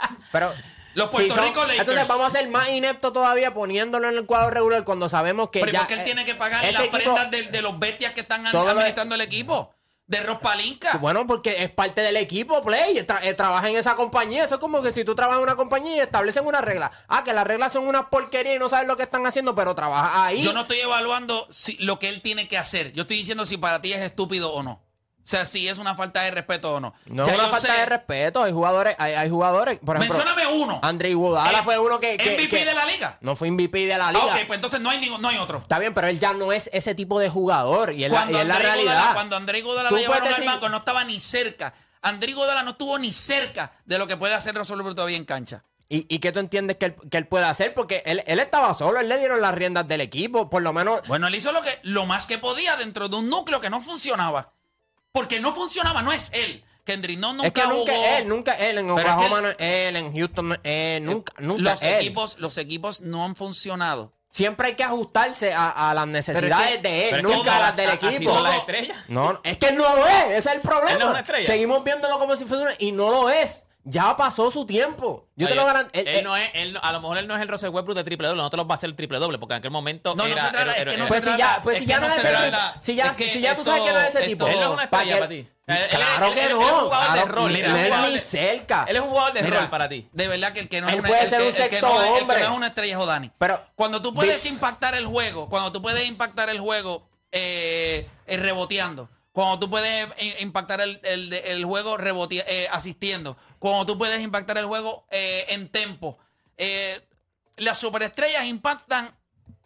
pero... 0.32 0.52
Los 0.94 1.10
Puerto 1.10 1.34
son- 1.36 1.44
Rico 1.44 1.60
Lakers. 1.60 1.80
Entonces 1.80 2.08
vamos 2.08 2.26
a 2.26 2.30
ser 2.30 2.48
más 2.48 2.68
ineptos 2.70 3.12
todavía 3.12 3.54
poniéndolo 3.54 4.08
en 4.08 4.16
el 4.16 4.26
cuadro 4.26 4.50
regular 4.50 4.82
cuando 4.82 5.08
sabemos 5.08 5.50
que 5.50 5.60
Pero 5.60 5.70
¿y 5.70 5.72
ya... 5.74 5.78
por 5.80 5.86
qué 5.88 5.94
él 5.94 6.00
eh, 6.00 6.04
tiene 6.04 6.24
que 6.24 6.34
pagar 6.34 6.64
ese 6.64 6.72
las 6.72 6.82
equipo- 6.84 6.96
prendas 7.14 7.30
de, 7.30 7.42
de 7.44 7.62
los 7.62 7.78
bestias 7.78 8.12
que 8.14 8.22
están 8.22 8.42
Todo 8.50 8.64
lo- 8.64 8.70
administrando 8.70 9.14
el 9.14 9.20
equipo? 9.20 9.72
De 10.08 10.20
Rospalinka. 10.22 10.96
Bueno, 10.96 11.26
porque 11.26 11.62
es 11.62 11.70
parte 11.70 12.00
del 12.00 12.16
equipo, 12.16 12.62
Play. 12.62 12.96
Tra- 13.06 13.20
eh, 13.22 13.34
trabaja 13.34 13.68
en 13.68 13.76
esa 13.76 13.94
compañía. 13.94 14.42
Eso 14.42 14.54
es 14.54 14.60
como 14.60 14.80
que 14.80 14.90
si 14.90 15.04
tú 15.04 15.14
trabajas 15.14 15.36
en 15.38 15.42
una 15.42 15.54
compañía 15.54 15.96
y 15.96 16.00
establecen 16.00 16.46
una 16.46 16.62
regla. 16.62 16.90
Ah, 17.08 17.22
que 17.24 17.34
las 17.34 17.46
reglas 17.46 17.74
son 17.74 17.86
una 17.86 18.08
porquería 18.08 18.54
y 18.54 18.58
no 18.58 18.70
sabes 18.70 18.88
lo 18.88 18.96
que 18.96 19.02
están 19.02 19.26
haciendo, 19.26 19.54
pero 19.54 19.74
trabajas 19.74 20.12
ahí. 20.14 20.42
Yo 20.42 20.54
no 20.54 20.62
estoy 20.62 20.80
evaluando 20.80 21.46
si, 21.50 21.76
lo 21.84 21.98
que 21.98 22.08
él 22.08 22.22
tiene 22.22 22.48
que 22.48 22.56
hacer. 22.56 22.92
Yo 22.94 23.02
estoy 23.02 23.18
diciendo 23.18 23.44
si 23.44 23.58
para 23.58 23.82
ti 23.82 23.92
es 23.92 24.00
estúpido 24.00 24.50
o 24.54 24.62
no. 24.62 24.82
O 25.28 25.30
sea, 25.30 25.44
si 25.44 25.68
es 25.68 25.76
una 25.76 25.94
falta 25.94 26.22
de 26.22 26.30
respeto 26.30 26.72
o 26.76 26.80
no. 26.80 26.94
No 27.04 27.26
Ya 27.26 27.32
es 27.32 27.38
una 27.38 27.48
yo 27.48 27.52
falta 27.52 27.66
sé. 27.74 27.78
de 27.80 27.84
respeto. 27.84 28.42
Hay 28.44 28.50
jugadores, 28.50 28.96
hay, 28.98 29.12
hay 29.12 29.28
jugadores. 29.28 29.78
Por 29.84 29.96
ejemplo, 29.96 30.16
Mencióname 30.16 30.46
uno. 30.56 30.80
Andre 30.82 31.10
Iguodala 31.10 31.58
Eh, 31.58 31.62
fue 31.62 31.78
uno 31.78 32.00
que, 32.00 32.16
que- 32.16 32.30
MVP 32.30 32.48
que- 32.48 32.64
de 32.64 32.72
la 32.72 32.86
liga. 32.86 33.18
No 33.20 33.36
fue 33.36 33.50
MVP 33.50 33.84
de 33.84 33.98
la 33.98 34.08
Ah, 34.08 34.12
liga. 34.12 34.24
ok, 34.24 34.46
pues 34.46 34.56
entonces 34.56 34.80
no 34.80 34.88
hay, 34.88 34.98
ningún- 35.00 35.20
no 35.20 35.28
hay 35.28 35.36
otro. 35.36 35.58
Está 35.58 35.78
bien, 35.78 35.92
pero 35.92 36.06
él 36.06 36.18
ya 36.18 36.32
no 36.32 36.50
es 36.50 36.70
ese 36.72 36.94
tipo 36.94 37.20
de 37.20 37.28
jugador. 37.28 37.92
Y 37.92 38.04
es 38.04 38.10
la, 38.10 38.24
y 38.24 38.36
es 38.36 38.46
la 38.46 38.54
André 38.54 38.58
realidad. 38.70 39.12
Cuando 39.12 39.36
André 39.36 39.58
Iguodala 39.58 39.90
Tú 39.90 39.96
lo 39.96 40.00
llevaron 40.00 40.22
puedes 40.22 40.38
al 40.38 40.42
decir- 40.44 40.50
banco, 40.54 40.68
no 40.70 40.78
estaba 40.78 41.04
ni 41.04 41.20
cerca. 41.20 41.74
André 42.00 42.30
Iguodala 42.30 42.62
no 42.62 42.70
estuvo 42.70 42.98
ni 42.98 43.12
cerca 43.12 43.72
de 43.84 43.98
lo 43.98 44.06
que 44.06 44.16
puede 44.16 44.32
hacer 44.32 44.54
Russell 44.54 44.76
Westbrook 44.76 44.94
todavía 44.96 45.18
en 45.18 45.26
cancha. 45.26 45.62
¿Y, 45.90 46.06
y 46.14 46.20
qué 46.20 46.32
tú 46.32 46.38
entiendes 46.38 46.76
que 46.78 46.86
él, 46.86 46.96
que 47.10 47.18
él 47.18 47.26
puede 47.26 47.44
hacer? 47.44 47.74
Porque 47.74 48.02
él, 48.06 48.22
él 48.26 48.38
estaba 48.40 48.72
solo, 48.72 48.98
él 48.98 49.08
le 49.10 49.18
dieron 49.18 49.42
las 49.42 49.54
riendas 49.54 49.86
del 49.88 50.00
equipo, 50.00 50.48
por 50.48 50.62
lo 50.62 50.72
menos. 50.72 51.00
Bueno, 51.06 51.26
él 51.26 51.34
hizo 51.34 51.52
lo, 51.52 51.60
que, 51.60 51.80
lo 51.82 52.06
más 52.06 52.26
que 52.26 52.38
podía 52.38 52.76
dentro 52.76 53.08
de 53.10 53.16
un 53.16 53.28
núcleo 53.28 53.60
que 53.60 53.68
no 53.68 53.80
funcionaba. 53.82 54.52
Porque 55.12 55.40
no 55.40 55.54
funcionaba, 55.54 56.02
no 56.02 56.12
es 56.12 56.30
él. 56.32 56.64
Kendrick 56.84 57.18
no 57.18 57.34
nunca 57.34 57.46
es 57.48 57.52
que 57.52 57.66
nunca 57.66 57.92
jugó. 57.94 58.06
él, 58.16 58.28
nunca 58.28 58.52
él. 58.54 58.78
En 58.78 58.86
Pero 58.86 58.98
es 58.98 59.04
que 59.04 59.10
Oklahoma 59.10 59.40
no 59.42 59.48
es 59.50 59.56
él, 59.58 59.96
en 59.96 60.12
Houston 60.16 60.48
no 60.48 60.54
es 60.54 60.60
él, 60.64 61.04
nunca, 61.04 61.32
nunca 61.38 61.62
los 61.62 61.82
él. 61.82 61.94
equipos, 61.96 62.38
los 62.38 62.56
equipos 62.58 63.00
no 63.02 63.24
han 63.24 63.36
funcionado. 63.36 64.12
Siempre 64.30 64.68
hay 64.68 64.74
que 64.74 64.84
ajustarse 64.84 65.52
a, 65.52 65.90
a 65.90 65.94
las 65.94 66.06
necesidades 66.06 66.76
que- 66.76 66.78
de 66.88 67.08
él, 67.10 67.22
nunca 67.22 67.56
a 67.56 67.60
las 67.60 67.76
del 67.76 67.90
así 67.90 68.06
equipo. 68.06 68.32
son 68.32 68.42
las 68.44 68.56
estrellas. 68.56 68.96
No, 69.08 69.32
no, 69.34 69.40
es 69.44 69.58
que 69.58 69.66
él 69.68 69.74
no 69.76 69.82
lo 69.96 70.06
es, 70.06 70.24
ese 70.30 70.36
es 70.50 70.54
el 70.56 70.60
problema. 70.60 70.92
Él 70.92 70.98
no 70.98 71.04
es 71.06 71.10
una 71.10 71.20
estrella. 71.20 71.46
Seguimos 71.46 71.84
viéndolo 71.84 72.18
como 72.18 72.36
si 72.36 72.44
fuera 72.46 72.62
una, 72.64 72.72
y 72.78 72.92
no 72.92 73.10
lo 73.10 73.28
es. 73.30 73.66
Ya 73.90 74.16
pasó 74.16 74.50
su 74.50 74.66
tiempo. 74.66 75.26
Yo 75.34 75.48
te 75.48 75.54
lo 75.54 75.64
garantizo. 75.64 76.04
Él, 76.06 76.22
no 76.24 76.36
es, 76.36 76.50
él 76.54 76.72
no- 76.74 76.80
a 76.82 76.92
lo 76.92 77.00
mejor 77.00 77.16
él 77.18 77.26
no 77.26 77.34
es 77.36 77.40
el 77.42 77.48
Russell 77.48 77.70
Westbrook 77.70 77.96
de 77.96 78.04
triple 78.04 78.28
doble, 78.28 78.42
no 78.42 78.50
te 78.50 78.56
los 78.58 78.66
va 78.66 78.72
a 78.72 78.74
hacer 78.74 78.90
el 78.90 78.96
triple 78.96 79.18
doble, 79.18 79.38
porque 79.38 79.54
en 79.54 79.58
aquel 79.58 79.70
momento 79.70 80.14
No, 80.14 80.24
no 80.26 80.32
era, 80.32 80.44
se 80.44 80.50
trata, 80.50 80.62
era- 80.62 80.72
es 80.72 80.84
que 80.92 80.96
no 80.98 81.06
Pues 81.06 81.24
se 81.24 81.30
si 81.30 81.36
trata, 81.36 81.54
ya- 81.56 81.62
pues 81.62 81.76
es 81.76 81.82
si 81.82 81.88
ya 81.88 82.00
no 82.00 82.06
es 82.06 82.12
se 82.12 82.20
ese 82.20 82.28
tipo. 82.44 82.58
Si 82.80 82.94
ya- 82.94 83.04
Es 83.06 83.12
que 83.16 83.28
si 83.28 83.40
ya 83.40 83.56
tú 83.56 83.64
sabes 83.64 83.82
que 83.82 83.92
no 83.92 84.00
es 84.00 84.14
ese 84.14 84.26
tipo. 84.26 84.46
Él 84.46 84.54
no 84.56 84.60
es 84.60 84.66
una 84.70 84.90
¿Para 84.90 85.02
estrella 85.04 85.18
para 85.18 85.28
ti. 85.28 85.48
Claro 85.66 86.34
que 86.34 86.36
no. 86.36 86.42
Él 86.42 86.48
es 86.48 86.54
un 86.54 86.80
jugador 86.80 87.12
de 87.18 87.24
rol. 87.32 87.52
ni- 87.52 87.58
él 87.60 87.64
es 87.64 87.68
no 87.70 87.74
un 87.74 87.80
es 87.80 87.86
jugador 87.88 88.08
ni 88.08 88.14
de- 88.14 88.20
cerca. 88.20 88.84
Él 88.88 88.96
es 88.96 89.02
un 89.02 89.08
jugador 89.08 89.32
de 89.32 89.42
rol 89.42 89.68
para 89.70 89.88
ti. 89.88 90.08
De 90.12 90.28
verdad 90.28 90.52
que 90.52 90.60
el 90.60 90.68
que 90.68 90.80
no 90.80 90.88
es 90.88 90.94
una- 90.94 91.08
puede 91.08 91.22
el 91.22 91.28
ser 91.28 91.38
que- 91.38 91.44
un 91.44 91.48
el 91.48 91.54
sexto 91.54 91.86
no 91.88 92.00
es- 92.02 92.06
El 92.08 92.22
hombre. 92.22 92.36
que 92.36 92.42
no 92.42 92.50
es 92.50 92.56
una 92.56 92.66
estrella 92.68 92.92
es 92.92 92.98
Jodani. 92.98 93.30
Pero- 93.38 93.60
cuando 93.74 94.02
tú 94.02 94.12
puedes 94.14 94.44
impactar 94.46 94.94
el 94.94 95.06
juego, 95.06 95.48
cuando 95.48 95.72
tú 95.72 95.80
puedes 95.80 96.06
impactar 96.06 96.50
el 96.50 96.60
juego 96.60 97.08
eh, 97.32 98.06
eh, 98.26 98.36
reboteando, 98.38 99.08
cuando 99.38 99.60
tú 99.60 99.70
puedes 99.70 100.08
eh, 100.16 100.36
impactar 100.40 100.80
el, 100.80 100.98
el- 101.04 101.32
el 101.32 101.64
juego 101.64 101.96
rebote- 101.96 102.42
eh, 102.48 102.66
asistiendo, 102.72 103.36
cuando 103.60 103.86
tú 103.86 103.96
puedes 103.96 104.20
impactar 104.20 104.58
el 104.58 104.66
juego 104.66 105.06
eh, 105.12 105.46
en 105.50 105.68
tempo, 105.68 106.18
eh, 106.56 107.00
las 107.58 107.78
superestrellas 107.78 108.46
impactan 108.46 109.16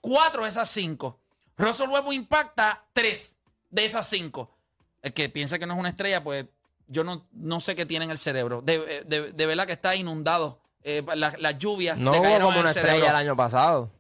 cuatro 0.03 0.43
de 0.43 0.51
esas 0.51 0.69
cinco. 0.69 1.19
Russell 1.57 1.89
Westbrook 1.89 2.13
impacta 2.13 2.85
tres 2.93 3.37
de 3.71 3.87
esas 3.87 4.07
cinco. 4.07 4.55
El 5.01 5.15
que 5.15 5.31
piensa 5.31 5.59
que 5.59 5.65
no 5.65 5.73
es 5.73 5.81
una 5.81 5.89
estrella, 5.89 6.23
pues 6.23 6.45
yo 6.87 7.03
no, 7.03 7.27
no 7.33 7.61
sé 7.63 7.75
qué 7.75 7.87
tiene 7.87 8.05
en 8.05 8.11
el 8.11 8.19
cerebro. 8.19 8.61
De, 8.61 9.05
de- 9.07 9.33
de 9.33 9.47
verdad 9.47 9.67
que 9.67 9.73
está 9.73 9.97
inundado. 9.97 10.61
Eh, 10.83 11.03
la- 11.15 11.35
las 11.39 11.57
lluvias 11.59 11.97
No 11.97 12.11
hubo 12.11 12.21
como 12.21 12.49
una 12.49 12.61
el 12.61 12.67
estrella 12.67 12.89
cerebro. 12.91 13.09
el 13.09 13.17
año 13.17 13.37
pasado. 13.39 13.91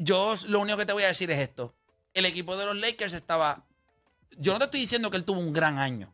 Yo 0.00 0.34
lo 0.48 0.58
único 0.58 0.76
que 0.76 0.86
te 0.86 0.92
voy 0.92 1.04
a 1.04 1.08
decir 1.08 1.30
es 1.30 1.38
esto. 1.38 1.72
El 2.14 2.26
equipo 2.26 2.56
de 2.56 2.64
los 2.66 2.76
Lakers 2.76 3.12
estaba... 3.12 3.62
Yo 4.38 4.52
no 4.52 4.58
te 4.58 4.64
estoy 4.66 4.80
diciendo 4.80 5.10
que 5.10 5.16
él 5.16 5.24
tuvo 5.24 5.40
un 5.40 5.52
gran 5.52 5.78
año. 5.78 6.12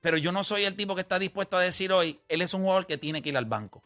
Pero 0.00 0.16
yo 0.16 0.32
no 0.32 0.42
soy 0.44 0.64
el 0.64 0.74
tipo 0.74 0.94
que 0.94 1.00
está 1.00 1.18
dispuesto 1.18 1.56
a 1.56 1.60
decir 1.60 1.92
hoy, 1.92 2.20
él 2.28 2.42
es 2.42 2.54
un 2.54 2.62
jugador 2.62 2.86
que 2.86 2.98
tiene 2.98 3.22
que 3.22 3.28
ir 3.28 3.36
al 3.36 3.44
banco. 3.46 3.82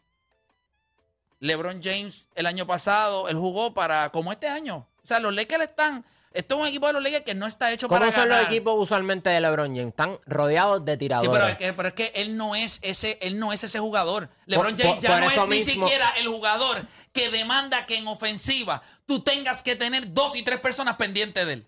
LeBron 1.39 1.81
James 1.83 2.27
el 2.35 2.47
año 2.47 2.65
pasado, 2.65 3.29
él 3.29 3.35
jugó 3.37 3.73
para 3.73 4.09
como 4.09 4.31
este 4.31 4.47
año. 4.47 4.87
O 5.03 5.07
sea, 5.07 5.19
los 5.19 5.33
Lakers 5.33 5.63
están... 5.65 6.03
Esto 6.33 6.55
es 6.55 6.61
un 6.61 6.67
equipo 6.67 6.85
de 6.87 6.93
los 6.93 7.01
Lakers 7.03 7.23
que 7.23 7.33
no 7.33 7.47
está 7.47 7.71
hecho 7.71 7.87
¿Cómo 7.87 7.99
para 7.99 8.11
son 8.11 8.23
ganar. 8.27 8.43
los 8.43 8.51
equipos 8.51 8.75
usualmente 8.77 9.29
de 9.29 9.39
LeBron 9.41 9.69
James? 9.75 9.87
Están 9.89 10.19
rodeados 10.25 10.83
de 10.85 10.93
Sí, 10.93 10.97
tiradores. 10.99 11.31
pero 11.31 11.47
es, 11.47 11.57
que, 11.57 11.73
pero 11.73 11.87
es 11.87 11.93
que 11.95 12.11
él 12.15 12.35
no 12.37 12.55
es 12.55 12.79
ese, 12.83 13.17
él 13.21 13.39
no 13.39 13.53
es 13.53 13.63
ese 13.63 13.79
jugador. 13.79 14.29
LeBron 14.45 14.75
Por- 14.75 14.79
James 14.81 14.95
por- 14.95 15.03
ya 15.03 15.09
por 15.11 15.19
no 15.21 15.43
es 15.43 15.49
ni 15.49 15.63
siquiera 15.63 16.09
el 16.17 16.27
jugador 16.27 16.85
que 17.13 17.29
demanda 17.31 17.85
que 17.87 17.97
en 17.97 18.07
ofensiva 18.07 18.83
tú 19.05 19.21
tengas 19.21 19.61
que 19.63 19.75
tener 19.75 20.13
dos 20.13 20.35
y 20.35 20.43
tres 20.43 20.59
personas 20.59 20.97
pendientes 20.97 21.45
de 21.47 21.53
él. 21.53 21.65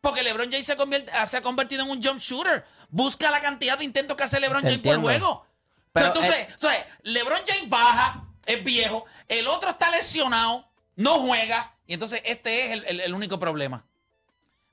Porque 0.00 0.22
LeBron 0.22 0.50
James 0.50 0.66
se, 0.66 0.76
convierte- 0.76 1.10
ah, 1.14 1.26
se 1.26 1.36
ha 1.38 1.42
convertido 1.42 1.82
en 1.82 1.90
un 1.90 2.02
jump 2.02 2.18
shooter. 2.20 2.64
Busca 2.90 3.30
la 3.30 3.40
cantidad 3.40 3.76
de 3.78 3.84
intentos 3.84 4.16
que 4.16 4.24
hace 4.24 4.38
LeBron 4.40 4.62
Te 4.62 4.68
James 4.68 4.82
por 4.82 4.94
entiendo. 4.94 5.08
juego. 5.26 5.46
Pero, 5.92 6.06
entonces, 6.08 6.46
entonces, 6.50 6.84
LeBron 7.02 7.40
James 7.46 7.68
baja, 7.70 8.24
es 8.44 8.62
viejo, 8.62 9.06
el 9.28 9.48
otro 9.48 9.70
está 9.70 9.90
lesionado, 9.90 10.68
no 10.96 11.18
juega, 11.20 11.74
y 11.86 11.94
entonces 11.94 12.20
este 12.24 12.66
es 12.66 12.72
el, 12.72 12.84
el- 12.86 13.00
el 13.00 13.14
único 13.14 13.38
problema. 13.38 13.84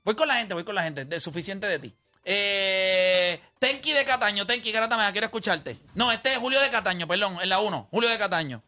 Voy 0.04 0.14
con 0.14 0.28
la 0.28 0.34
gente, 0.36 0.52
voy 0.54 0.64
con 0.64 0.74
la 0.74 0.82
gente, 0.82 1.06
de 1.06 1.18
suficiente 1.18 1.66
de 1.66 1.78
ti. 1.78 1.94
Eh, 2.26 3.40
Tenki 3.58 3.92
de 3.92 4.04
Cataño, 4.04 4.46
Tenki, 4.46 4.70
Garata, 4.70 5.10
quiero 5.12 5.24
escucharte. 5.26 5.78
No, 5.94 6.12
este 6.12 6.32
es 6.32 6.38
Julio 6.38 6.60
de 6.60 6.68
Cataño, 6.70 7.06
perdón, 7.08 7.38
en 7.42 7.48
la 7.48 7.60
1, 7.60 7.88
Julio 7.90 8.10
de 8.10 8.18
Cataño. 8.18 8.62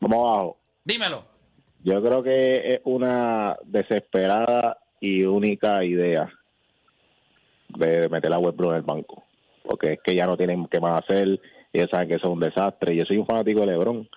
Vamos 0.00 0.18
abajo. 0.18 0.58
Dímelo. 0.84 1.24
Yo 1.84 2.02
creo 2.02 2.22
que 2.22 2.74
es 2.74 2.80
una 2.84 3.56
desesperada 3.64 4.78
y 5.00 5.22
única 5.24 5.84
idea 5.84 6.32
de 7.68 8.08
meter 8.08 8.32
a 8.32 8.38
Westbrook 8.38 8.72
en 8.72 8.76
el 8.76 8.82
banco. 8.82 9.24
Porque 9.62 9.94
es 9.94 9.98
que 10.02 10.14
ya 10.14 10.26
no 10.26 10.36
tienen 10.36 10.66
qué 10.66 10.80
más 10.80 11.02
hacer. 11.02 11.40
Ellos 11.72 11.88
saben 11.90 12.08
que 12.08 12.14
eso 12.14 12.28
es 12.28 12.32
un 12.32 12.40
desastre. 12.40 12.96
Yo 12.96 13.04
soy 13.04 13.18
un 13.18 13.26
fanático 13.26 13.60
de 13.60 13.66
LeBron. 13.66 14.08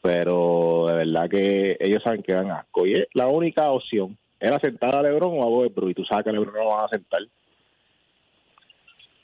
Pero 0.00 0.86
de 0.88 0.94
verdad 0.94 1.30
que 1.30 1.76
ellos 1.78 2.02
saben 2.02 2.22
que 2.22 2.32
dan 2.32 2.50
asco. 2.50 2.86
Y 2.86 3.04
la 3.14 3.28
única 3.28 3.70
opción 3.70 4.18
era 4.40 4.58
sentar 4.58 4.96
a 4.96 5.02
LeBron 5.02 5.38
o 5.38 5.42
a 5.42 5.48
Westbrook. 5.48 5.90
Y 5.90 5.94
tú 5.94 6.04
sabes 6.04 6.24
que 6.24 6.30
a 6.30 6.32
LeBron 6.32 6.54
no 6.54 6.64
lo 6.64 6.70
van 6.70 6.84
a 6.84 6.88
sentar. 6.88 7.20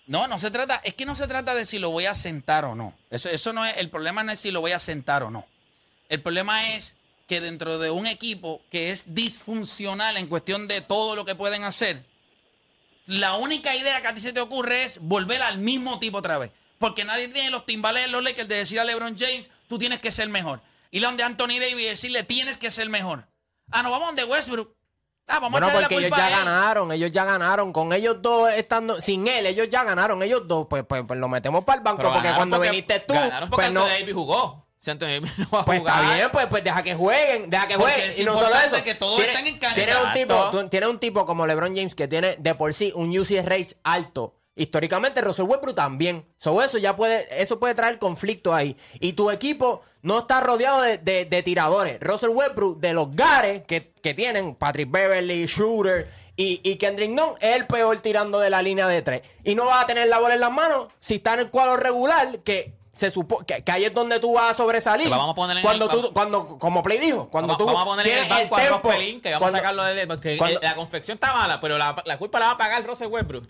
No, 0.06 0.26
no 0.26 0.38
se 0.38 0.50
trata, 0.50 0.80
es 0.84 0.94
que 0.94 1.04
no 1.04 1.14
se 1.14 1.28
trata 1.28 1.54
de 1.54 1.66
si 1.66 1.78
lo 1.78 1.90
voy 1.90 2.06
a 2.06 2.14
sentar 2.14 2.64
o 2.64 2.74
no. 2.74 2.94
Eso, 3.10 3.28
eso 3.28 3.52
no 3.52 3.66
es, 3.66 3.76
el 3.76 3.90
problema 3.90 4.24
no 4.24 4.32
es 4.32 4.40
si 4.40 4.50
lo 4.50 4.62
voy 4.62 4.72
a 4.72 4.78
sentar 4.78 5.22
o 5.22 5.30
no. 5.30 5.44
El 6.08 6.22
problema 6.22 6.74
es 6.74 6.96
que 7.28 7.40
dentro 7.40 7.78
de 7.78 7.90
un 7.90 8.06
equipo 8.06 8.60
que 8.70 8.90
es 8.90 9.14
disfuncional 9.14 10.16
en 10.16 10.26
cuestión 10.26 10.66
de 10.66 10.80
todo 10.80 11.14
lo 11.14 11.24
que 11.24 11.34
pueden 11.36 11.62
hacer, 11.62 12.04
la 13.06 13.36
única 13.36 13.74
idea 13.76 14.00
que 14.00 14.08
a 14.08 14.14
ti 14.14 14.20
se 14.20 14.32
te 14.32 14.40
ocurre 14.40 14.84
es 14.84 14.98
volver 15.00 15.42
al 15.42 15.58
mismo 15.58 15.98
tipo 15.98 16.18
otra 16.18 16.38
vez. 16.38 16.50
Porque 16.78 17.04
nadie 17.04 17.28
tiene 17.28 17.50
los 17.50 17.66
timbales 17.66 18.04
de 18.04 18.08
los 18.12 18.22
Lakers 18.22 18.48
de 18.48 18.56
decir 18.56 18.78
a 18.80 18.84
LeBron 18.84 19.16
James, 19.18 19.50
tú 19.68 19.78
tienes 19.78 20.00
que 20.00 20.12
ser 20.12 20.28
mejor. 20.28 20.60
Y 20.90 21.00
donde 21.00 21.22
Anthony 21.22 21.58
Davis 21.60 21.80
y 21.80 21.84
decirle, 21.86 22.22
tienes 22.22 22.56
que 22.56 22.70
ser 22.70 22.88
mejor. 22.88 23.26
Ah, 23.70 23.82
no, 23.82 23.90
vamos 23.90 24.08
donde 24.08 24.24
Westbrook. 24.24 24.72
Ah, 25.26 25.40
vamos 25.40 25.50
Bueno, 25.52 25.66
a 25.66 25.70
echarle 25.70 25.88
porque 25.88 26.00
la 26.00 26.06
ellos 26.06 26.18
ya 26.18 26.30
ganaron, 26.30 26.92
ellos 26.92 27.10
ya 27.10 27.24
ganaron. 27.24 27.72
Con 27.74 27.92
ellos 27.92 28.22
dos 28.22 28.50
estando, 28.52 28.98
sin 29.02 29.28
él, 29.28 29.44
ellos 29.44 29.68
ya 29.68 29.84
ganaron. 29.84 30.22
Ellos 30.22 30.48
dos, 30.48 30.66
pues, 30.70 30.84
pues, 30.88 31.02
pues 31.06 31.20
lo 31.20 31.28
metemos 31.28 31.64
para 31.64 31.78
el 31.78 31.84
banco. 31.84 31.98
Pero 31.98 32.12
porque 32.14 32.30
cuando 32.34 32.56
porque- 32.56 32.70
viniste 32.70 33.00
tú, 33.00 33.12
Ganaron 33.12 33.50
porque 33.50 33.64
pues 33.66 33.72
no. 33.74 33.80
Anthony 33.82 33.98
Davis 34.00 34.14
jugó. 34.14 34.67
Si 34.88 34.90
Anthony 34.92 35.06
Davis 35.20 35.38
no 35.38 35.48
va 35.52 35.60
a 35.60 35.64
Pues 35.64 35.78
jugar. 35.80 36.02
está 36.04 36.14
bien, 36.16 36.28
pues, 36.32 36.46
pues 36.46 36.64
deja 36.64 36.82
que 36.82 36.94
jueguen, 36.94 37.50
deja 37.50 37.66
que 37.66 37.74
Porque 37.76 37.92
jueguen. 37.92 38.10
es 38.10 38.18
Y 38.18 38.24
no 38.24 38.38
solo 38.38 38.54
eso. 38.56 38.82
que 38.82 38.94
todos 38.94 39.16
tiene- 39.22 39.48
en 39.48 39.58
cancha. 39.58 39.74
Tiene 39.82 39.92
un, 40.02 40.12
tipo, 40.12 40.68
tiene 40.68 40.86
un 40.88 40.98
tipo 40.98 41.26
como 41.26 41.46
LeBron 41.46 41.74
James 41.76 41.94
que 41.94 42.08
tiene 42.08 42.36
de 42.38 42.54
por 42.54 42.72
sí 42.74 42.92
un 42.94 43.16
UCS 43.16 43.44
race 43.44 43.76
alto. 43.84 44.34
Históricamente, 44.56 45.20
Russell 45.20 45.44
Westbrook 45.44 45.76
también. 45.76 46.26
So, 46.36 46.60
eso 46.62 46.78
ya 46.78 46.96
puede, 46.96 47.26
eso 47.40 47.60
puede 47.60 47.74
traer 47.74 48.00
conflicto 48.00 48.52
ahí. 48.52 48.76
Y 48.98 49.12
tu 49.12 49.30
equipo 49.30 49.82
no 50.02 50.18
está 50.20 50.40
rodeado 50.40 50.82
de, 50.82 50.98
de- 50.98 51.26
de 51.26 51.42
tiradores. 51.44 51.98
Russell 52.00 52.30
Westbrook, 52.30 52.80
de 52.80 52.92
los 52.92 53.14
gares 53.14 53.62
que, 53.68 53.92
que 54.02 54.14
tienen, 54.14 54.56
Patrick 54.56 54.90
Beverly, 54.90 55.46
Shooter 55.46 56.10
y, 56.34 56.60
y 56.68 56.74
Kendrick 56.74 57.10
Nunn, 57.10 57.34
es 57.40 57.54
el 57.54 57.66
peor 57.68 58.00
tirando 58.00 58.40
de 58.40 58.50
la 58.50 58.60
línea 58.60 58.88
de 58.88 59.00
tres. 59.02 59.22
Y 59.44 59.54
no 59.54 59.66
vas 59.66 59.84
a 59.84 59.86
tener 59.86 60.08
la 60.08 60.18
bola 60.18 60.34
en 60.34 60.40
las 60.40 60.52
manos 60.52 60.88
si 60.98 61.16
está 61.16 61.34
en 61.34 61.40
el 61.40 61.50
cuadro 61.50 61.76
regular, 61.76 62.40
que 62.40 62.74
se 62.98 63.10
supo 63.12 63.38
que, 63.46 63.62
que 63.62 63.72
ahí 63.72 63.84
es 63.84 63.94
donde 63.94 64.18
tú 64.20 64.32
vas 64.34 64.50
a 64.50 64.54
sobresalir. 64.54 65.08
Lo 65.08 65.16
vamos 65.16 65.32
a 65.32 65.34
poner 65.36 65.56
en 65.58 65.62
cuando 65.62 65.84
el- 65.84 65.90
tú, 65.90 65.96
vamos- 65.98 66.10
cuando, 66.12 66.58
como 66.58 66.82
Play 66.82 66.98
dijo, 66.98 67.28
cuando 67.30 67.54
vamos, 67.54 67.58
tú 67.58 67.66
vamos 67.66 67.82
a 67.82 67.84
poner 67.84 68.06
en 68.08 68.18
el 68.24 68.28
banco 68.28 68.56
a 68.56 68.58
Ross 68.60 68.68
tempo, 68.70 68.88
Pelín, 68.88 69.20
que 69.20 69.30
vamos 69.32 69.40
cuando- 69.40 69.56
a 69.56 69.60
sacarlo 69.60 69.84
de 69.84 70.06
porque 70.06 70.36
cuando- 70.36 70.58
eh, 70.60 70.64
la 70.64 70.74
confección 70.74 71.14
está 71.16 71.32
mala, 71.32 71.60
pero 71.60 71.78
la, 71.78 71.94
la 72.04 72.18
culpa 72.18 72.38
la 72.40 72.46
va 72.46 72.52
a 72.52 72.58
pagar 72.58 72.84
Russell 72.84 73.08
Westbrook. 73.08 73.44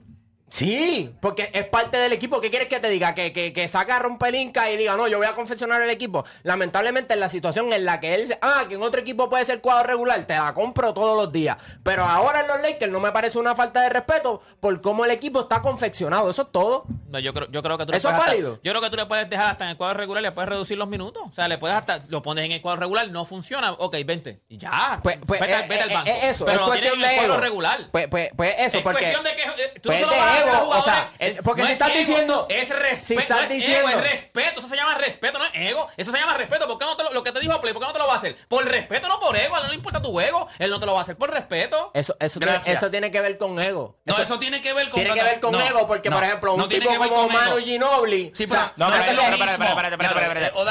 Sí, 0.50 1.14
porque 1.20 1.50
es 1.52 1.66
parte 1.66 1.96
del 1.98 2.12
equipo. 2.12 2.40
¿Qué 2.40 2.50
quieres 2.50 2.68
que 2.68 2.80
te 2.80 2.88
diga? 2.88 3.14
Que, 3.14 3.32
que, 3.32 3.52
que 3.52 3.68
saca 3.68 3.96
a 3.96 3.98
Rompelinca 3.98 4.70
y 4.70 4.76
diga, 4.76 4.96
no, 4.96 5.06
yo 5.08 5.18
voy 5.18 5.26
a 5.26 5.34
confeccionar 5.34 5.82
el 5.82 5.90
equipo. 5.90 6.24
Lamentablemente, 6.42 7.14
en 7.14 7.20
la 7.20 7.28
situación 7.28 7.72
en 7.72 7.84
la 7.84 8.00
que 8.00 8.14
él 8.14 8.22
dice, 8.22 8.38
ah, 8.40 8.64
que 8.68 8.76
en 8.76 8.82
otro 8.82 9.00
equipo 9.00 9.28
puede 9.28 9.44
ser 9.44 9.60
cuadro 9.60 9.86
regular, 9.86 10.24
te 10.26 10.34
la 10.36 10.54
compro 10.54 10.94
todos 10.94 11.16
los 11.16 11.32
días. 11.32 11.56
Pero 11.82 12.04
ahora 12.04 12.40
en 12.40 12.48
los 12.48 12.62
Lakers 12.62 12.90
no 12.90 13.00
me 13.00 13.12
parece 13.12 13.38
una 13.38 13.54
falta 13.54 13.82
de 13.82 13.90
respeto 13.90 14.40
por 14.60 14.80
cómo 14.80 15.04
el 15.04 15.10
equipo 15.10 15.40
está 15.40 15.60
confeccionado. 15.62 16.30
Eso 16.30 16.42
es 16.42 16.48
todo. 16.52 16.84
No, 17.08 17.18
yo 17.18 17.32
creo, 17.34 17.50
yo 17.50 17.62
creo 17.62 17.76
que 17.78 17.86
tú 17.86 17.92
le 17.92 17.98
¿Eso 17.98 18.08
es 18.08 18.14
hasta- 18.14 18.26
válido? 18.28 18.58
yo 18.62 18.72
creo 18.72 18.82
que 18.82 18.90
tú 18.90 18.96
le 18.96 19.06
puedes 19.06 19.28
dejar 19.28 19.48
hasta 19.48 19.64
en 19.64 19.70
el 19.70 19.76
cuadro 19.76 19.98
regular, 19.98 20.22
le 20.22 20.32
puedes 20.32 20.48
reducir 20.48 20.78
los 20.78 20.88
minutos. 20.88 21.22
O 21.30 21.34
sea, 21.34 21.48
le 21.48 21.58
puedes 21.58 21.76
hasta, 21.76 21.98
lo 22.08 22.22
pones 22.22 22.44
en 22.46 22.52
el 22.52 22.60
cuadro 22.62 22.80
regular, 22.80 23.08
no 23.10 23.24
funciona, 23.24 23.72
ok, 23.72 23.96
vente. 24.04 24.40
Y 24.48 24.56
ya. 24.58 24.98
Pues, 25.02 25.18
pues, 25.26 25.40
vete, 25.40 25.52
eh, 25.52 25.66
vete 25.68 25.82
al 25.82 25.90
eh, 25.90 25.94
banco. 25.94 26.10
eh, 26.10 26.18
eso, 26.22 26.44
pero 26.46 26.60
es 26.60 26.66
cuestión 26.66 27.02
en 27.02 27.10
el 27.10 27.16
cuadro 27.16 27.40
regular. 27.40 27.86
Pues, 27.92 28.08
pues, 28.08 28.30
pues 28.36 28.54
eso, 28.58 28.78
es 28.78 28.82
porque. 28.82 29.00
cuestión 29.00 29.24
de 29.24 29.34
que 29.36 29.42
eh, 29.42 29.72
tú 29.82 29.88
pues 29.90 30.00
no 30.02 30.08
se 30.08 30.16
vas 30.16 30.37
a 30.37 30.37
ego, 30.38 30.46
los 30.52 30.56
o 30.56 30.64
jugadores. 30.64 30.94
sea, 30.94 31.10
es- 31.18 31.42
porque 31.42 31.62
No 31.62 31.66
si 31.66 31.72
es 31.72 31.78
estás 31.80 31.90
ego, 31.90 31.98
diciendo- 31.98 32.46
es 32.48 32.68
respeto, 32.68 33.04
si 33.06 33.14
estás 33.14 33.36
no 33.36 33.42
es 33.44 33.48
diciendo- 33.50 33.88
ego, 33.90 33.98
es 34.00 34.10
respeto, 34.10 34.60
eso 34.60 34.68
se 34.68 34.76
llama 34.76 34.94
respeto, 34.94 35.38
no 35.38 35.44
es 35.44 35.50
ego, 35.54 35.88
eso 35.96 36.12
se 36.12 36.18
llama 36.18 36.34
respeto. 36.34 36.66
¿Por 36.66 36.78
qué 36.78 36.84
no 36.84 36.96
te 36.96 37.04
lo, 37.04 37.12
lo 37.12 37.22
que 37.22 37.32
te 37.32 37.40
dijo 37.40 37.60
Play, 37.60 37.72
por 37.72 37.82
qué 37.82 37.86
no 37.86 37.92
te 37.92 37.98
lo 37.98 38.06
va 38.06 38.14
a 38.14 38.16
hacer? 38.16 38.36
Por 38.48 38.64
respeto, 38.64 39.08
no 39.08 39.20
por 39.20 39.36
ego, 39.36 39.54
a 39.54 39.58
él 39.58 39.64
no 39.64 39.68
le 39.70 39.74
importa 39.76 40.00
tu 40.02 40.20
ego, 40.20 40.48
él 40.58 40.70
no 40.70 40.78
te 40.80 40.86
lo 40.86 40.92
va 40.94 41.00
a 41.00 41.02
hacer 41.02 41.16
por 41.16 41.30
respeto. 41.30 41.90
Eso, 41.94 42.16
eso, 42.20 42.38
tiene, 42.40 42.56
eso 42.56 42.90
tiene 42.90 43.10
que 43.10 43.20
ver 43.20 43.38
con 43.38 43.58
ego. 43.60 43.98
No, 44.04 44.16
eso, 44.18 44.38
tiene 44.38 44.60
que 44.60 44.72
ver 44.72 44.88
con 44.90 45.00
tiene 45.00 45.14
que 45.14 45.22
ver 45.24 45.40
con 45.40 45.52
no, 45.52 45.60
ego, 45.60 45.86
porque, 45.86 46.10
no, 46.10 46.16
por 46.16 46.24
ejemplo, 46.24 46.52
un 46.54 46.60
no 46.60 46.68
tiene 46.68 46.86
tipo 46.86 47.08
como. 47.08 47.28
Manu 47.28 47.56
Ginobili. 47.58 48.30
Sí, 48.34 48.44
o 48.44 48.48
sea, 48.48 48.72
pero 48.76 48.88
No, 48.88 48.94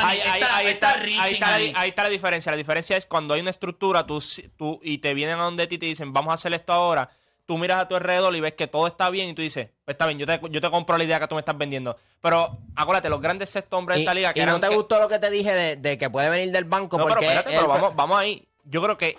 Ahí- 0.07 0.19
está- 0.19 0.55
ahí 0.57 0.67
está 0.67 0.91
está- 0.91 0.93
reaching 0.93 1.43
ahí 1.75 1.89
está 1.89 2.03
la 2.03 2.09
diferencia. 2.09 2.51
La 2.51 2.57
diferencia 2.57 2.97
es 2.97 3.05
cuando 3.05 3.33
hay 3.33 3.41
una 3.41 3.49
estructura 3.49 4.05
tú, 4.05 4.21
y 4.81 4.97
te 4.99 5.13
vienen 5.13 5.39
a 5.39 5.43
donde 5.43 5.67
ti 5.67 5.75
y 5.75 5.77
te 5.77 5.85
dicen, 5.85 6.13
vamos 6.13 6.31
a 6.31 6.35
hacer 6.35 6.53
esto 6.53 6.73
ahora. 6.73 7.09
Tú 7.47 7.57
miras 7.57 7.81
a 7.81 7.87
tu 7.87 7.95
alrededor 7.95 8.35
y 8.35 8.41
ves 8.41 8.53
que 8.53 8.67
todo 8.67 8.85
está 8.85 9.09
bien 9.09 9.29
y 9.29 9.33
tú 9.33 9.41
dices, 9.41 9.69
pues 9.85 9.95
está 9.95 10.05
bien, 10.05 10.19
yo 10.19 10.25
te, 10.27 10.39
yo 10.51 10.61
te 10.61 10.69
compro 10.69 10.97
la 10.97 11.03
idea 11.05 11.19
que 11.19 11.27
tú 11.27 11.33
me 11.35 11.39
estás 11.41 11.57
vendiendo. 11.57 11.97
Pero 12.21 12.57
acuérdate, 12.75 13.09
los 13.09 13.19
grandes 13.21 13.49
sexto 13.49 13.77
hombres 13.77 13.95
de 13.95 14.01
esta 14.03 14.13
liga 14.13 14.33
que 14.33 14.41
y 14.41 14.45
no 14.45 14.59
te 14.59 14.67
que- 14.67 14.75
gustó 14.75 14.99
lo 14.99 15.07
que 15.07 15.17
te 15.17 15.31
dije 15.31 15.51
de, 15.53 15.75
de 15.77 15.97
que 15.97 16.09
puede 16.09 16.29
venir 16.29 16.51
del 16.51 16.65
banco 16.65 16.97
No, 16.97 17.05
pero 17.05 17.15
porque 17.15 17.25
espérate, 17.25 17.49
él- 17.51 17.55
pero 17.55 17.67
vamos, 17.69 17.95
vamos 17.95 18.17
ahí. 18.19 18.47
Yo 18.65 18.83
creo 18.83 18.97
que 18.97 19.17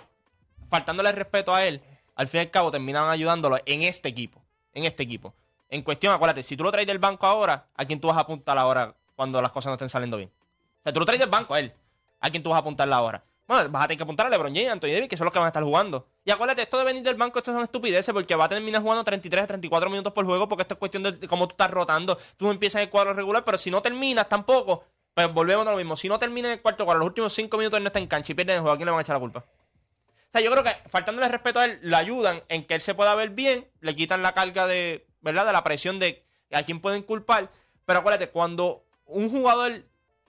faltándole 0.69 1.09
el 1.09 1.15
respeto 1.15 1.53
a 1.53 1.65
él, 1.65 1.81
al 2.15 2.27
fin 2.27 2.37
y 2.39 2.41
al 2.43 2.51
cabo 2.51 2.69
terminan 2.71 3.09
ayudándolo 3.09 3.57
en 3.65 3.81
este 3.81 4.09
equipo. 4.09 4.41
En 4.73 4.85
este 4.85 5.03
equipo. 5.03 5.33
En 5.69 5.81
cuestión, 5.81 6.13
acuérdate, 6.13 6.43
si 6.43 6.55
tú 6.55 6.63
lo 6.63 6.71
traes 6.71 6.85
del 6.87 6.99
banco 6.99 7.25
ahora, 7.25 7.65
¿a 7.75 7.85
quién 7.85 7.99
tú 7.99 8.07
vas 8.07 8.17
a 8.17 8.21
apuntar 8.21 8.57
ahora 8.57 8.93
cuando 9.15 9.41
las 9.41 9.51
cosas 9.51 9.67
no 9.71 9.73
estén 9.73 9.89
saliendo 9.89 10.17
bien? 10.17 10.29
O 10.29 10.83
sea, 10.83 10.93
tú 10.93 10.99
lo 10.99 11.05
traes 11.05 11.19
del 11.19 11.29
banco 11.29 11.53
a 11.55 11.59
él. 11.59 11.73
¿A 12.21 12.29
quién 12.29 12.43
tú 12.43 12.49
vas 12.49 12.57
a 12.57 12.59
apuntarla 12.59 12.95
ahora? 12.97 13.23
Bueno, 13.49 13.67
vas 13.71 13.85
a 13.85 13.87
tener 13.87 13.97
que 13.97 14.03
apuntar 14.03 14.27
a 14.27 14.29
LeBron 14.29 14.53
James, 14.53 14.69
Anthony 14.69 14.89
Davis, 14.89 15.09
que 15.09 15.17
son 15.17 15.25
los 15.25 15.33
que 15.33 15.39
van 15.39 15.47
a 15.47 15.49
estar 15.49 15.63
jugando. 15.63 16.05
Y 16.23 16.29
acuérdate, 16.29 16.61
esto 16.61 16.77
de 16.77 16.83
venir 16.83 17.01
del 17.01 17.15
banco, 17.15 17.39
esto 17.39 17.51
son 17.51 17.63
estupideces, 17.63 18.13
porque 18.13 18.35
va 18.35 18.45
a 18.45 18.47
terminar 18.47 18.79
jugando 18.79 19.03
33 19.03 19.43
a 19.43 19.47
34 19.47 19.89
minutos 19.89 20.13
por 20.13 20.23
juego, 20.23 20.47
porque 20.47 20.61
esto 20.61 20.75
es 20.75 20.77
cuestión 20.77 21.01
de 21.01 21.27
cómo 21.27 21.47
tú 21.47 21.53
estás 21.53 21.71
rotando. 21.71 22.15
Tú 22.37 22.51
empiezas 22.51 22.75
en 22.75 22.83
el 22.83 22.89
cuadro 22.91 23.15
regular, 23.15 23.43
pero 23.43 23.57
si 23.57 23.71
no 23.71 23.81
terminas 23.81 24.29
tampoco, 24.29 24.83
pues 25.15 25.33
volvemos 25.33 25.65
a 25.65 25.71
lo 25.71 25.77
mismo. 25.77 25.95
Si 25.95 26.07
no 26.07 26.19
terminas 26.19 26.49
en 26.49 26.57
el 26.57 26.61
cuarto 26.61 26.85
cuadro, 26.85 26.99
los 26.99 27.07
últimos 27.07 27.33
5 27.33 27.57
minutos 27.57 27.81
no 27.81 27.87
está 27.87 27.97
en 27.97 28.05
cancha 28.05 28.33
y 28.33 28.35
pierden 28.35 28.57
el 28.57 28.61
juego, 28.61 28.75
¿a 28.75 28.77
quién 28.77 28.85
le 28.85 28.91
van 28.91 28.99
a 28.99 29.01
echar 29.01 29.15
la 29.15 29.19
culpa? 29.19 29.39
O 29.39 30.31
sea, 30.31 30.41
yo 30.41 30.51
creo 30.51 30.63
que 30.63 30.75
faltándole 30.87 31.27
respeto 31.27 31.59
a 31.59 31.65
él, 31.65 31.79
le 31.81 31.95
ayudan 31.95 32.43
en 32.49 32.67
que 32.67 32.75
él 32.75 32.81
se 32.81 32.93
pueda 32.93 33.15
ver 33.15 33.31
bien, 33.31 33.67
le 33.81 33.95
quitan 33.95 34.21
la 34.21 34.33
carga 34.33 34.67
de, 34.67 35.07
¿verdad? 35.21 35.47
De 35.47 35.53
la 35.53 35.63
presión 35.63 35.97
de 35.97 36.23
a 36.51 36.61
quién 36.61 36.81
pueden 36.81 37.01
culpar. 37.01 37.49
Pero 37.87 37.97
acuérdate, 37.97 38.29
cuando 38.29 38.85
un 39.05 39.31
jugador 39.31 39.85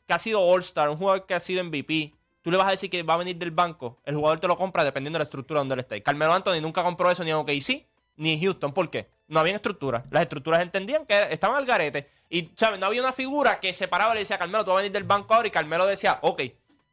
que 0.06 0.14
ha 0.14 0.18
sido 0.18 0.40
All-Star, 0.40 0.88
un 0.88 0.96
jugador 0.96 1.26
que 1.26 1.34
ha 1.34 1.40
sido 1.40 1.62
MVP, 1.62 2.14
tú 2.42 2.50
le 2.50 2.56
vas 2.56 2.68
a 2.68 2.70
decir 2.72 2.90
que 2.90 3.02
va 3.02 3.14
a 3.14 3.18
venir 3.18 3.36
del 3.36 3.50
banco, 3.50 3.98
el 4.04 4.16
jugador 4.16 4.40
te 4.40 4.48
lo 4.48 4.56
compra 4.56 4.84
dependiendo 4.84 5.16
de 5.16 5.20
la 5.20 5.24
estructura 5.24 5.60
donde 5.60 5.74
él 5.74 5.80
esté. 5.80 6.02
Carmelo 6.02 6.32
Anthony 6.32 6.60
nunca 6.60 6.82
compró 6.82 7.10
eso 7.10 7.22
ni 7.24 7.30
en 7.30 7.36
OKC, 7.36 7.86
ni 8.16 8.34
en 8.34 8.40
Houston. 8.40 8.72
¿Por 8.72 8.90
qué? 8.90 9.08
No 9.28 9.40
había 9.40 9.54
estructura. 9.54 10.04
Las 10.10 10.22
estructuras 10.22 10.60
entendían 10.60 11.06
que 11.06 11.28
estaban 11.30 11.56
al 11.56 11.64
garete. 11.66 12.10
Y, 12.28 12.50
¿sabes? 12.56 12.78
No 12.78 12.86
había 12.86 13.02
una 13.02 13.12
figura 13.12 13.60
que 13.60 13.72
se 13.72 13.88
paraba 13.88 14.12
y 14.12 14.14
le 14.14 14.20
decía 14.20 14.38
Carmelo, 14.38 14.64
tú 14.64 14.70
vas 14.70 14.78
a 14.78 14.82
venir 14.82 14.92
del 14.92 15.04
banco 15.04 15.34
ahora. 15.34 15.48
Y 15.48 15.50
Carmelo 15.50 15.86
decía, 15.86 16.18
ok. 16.22 16.42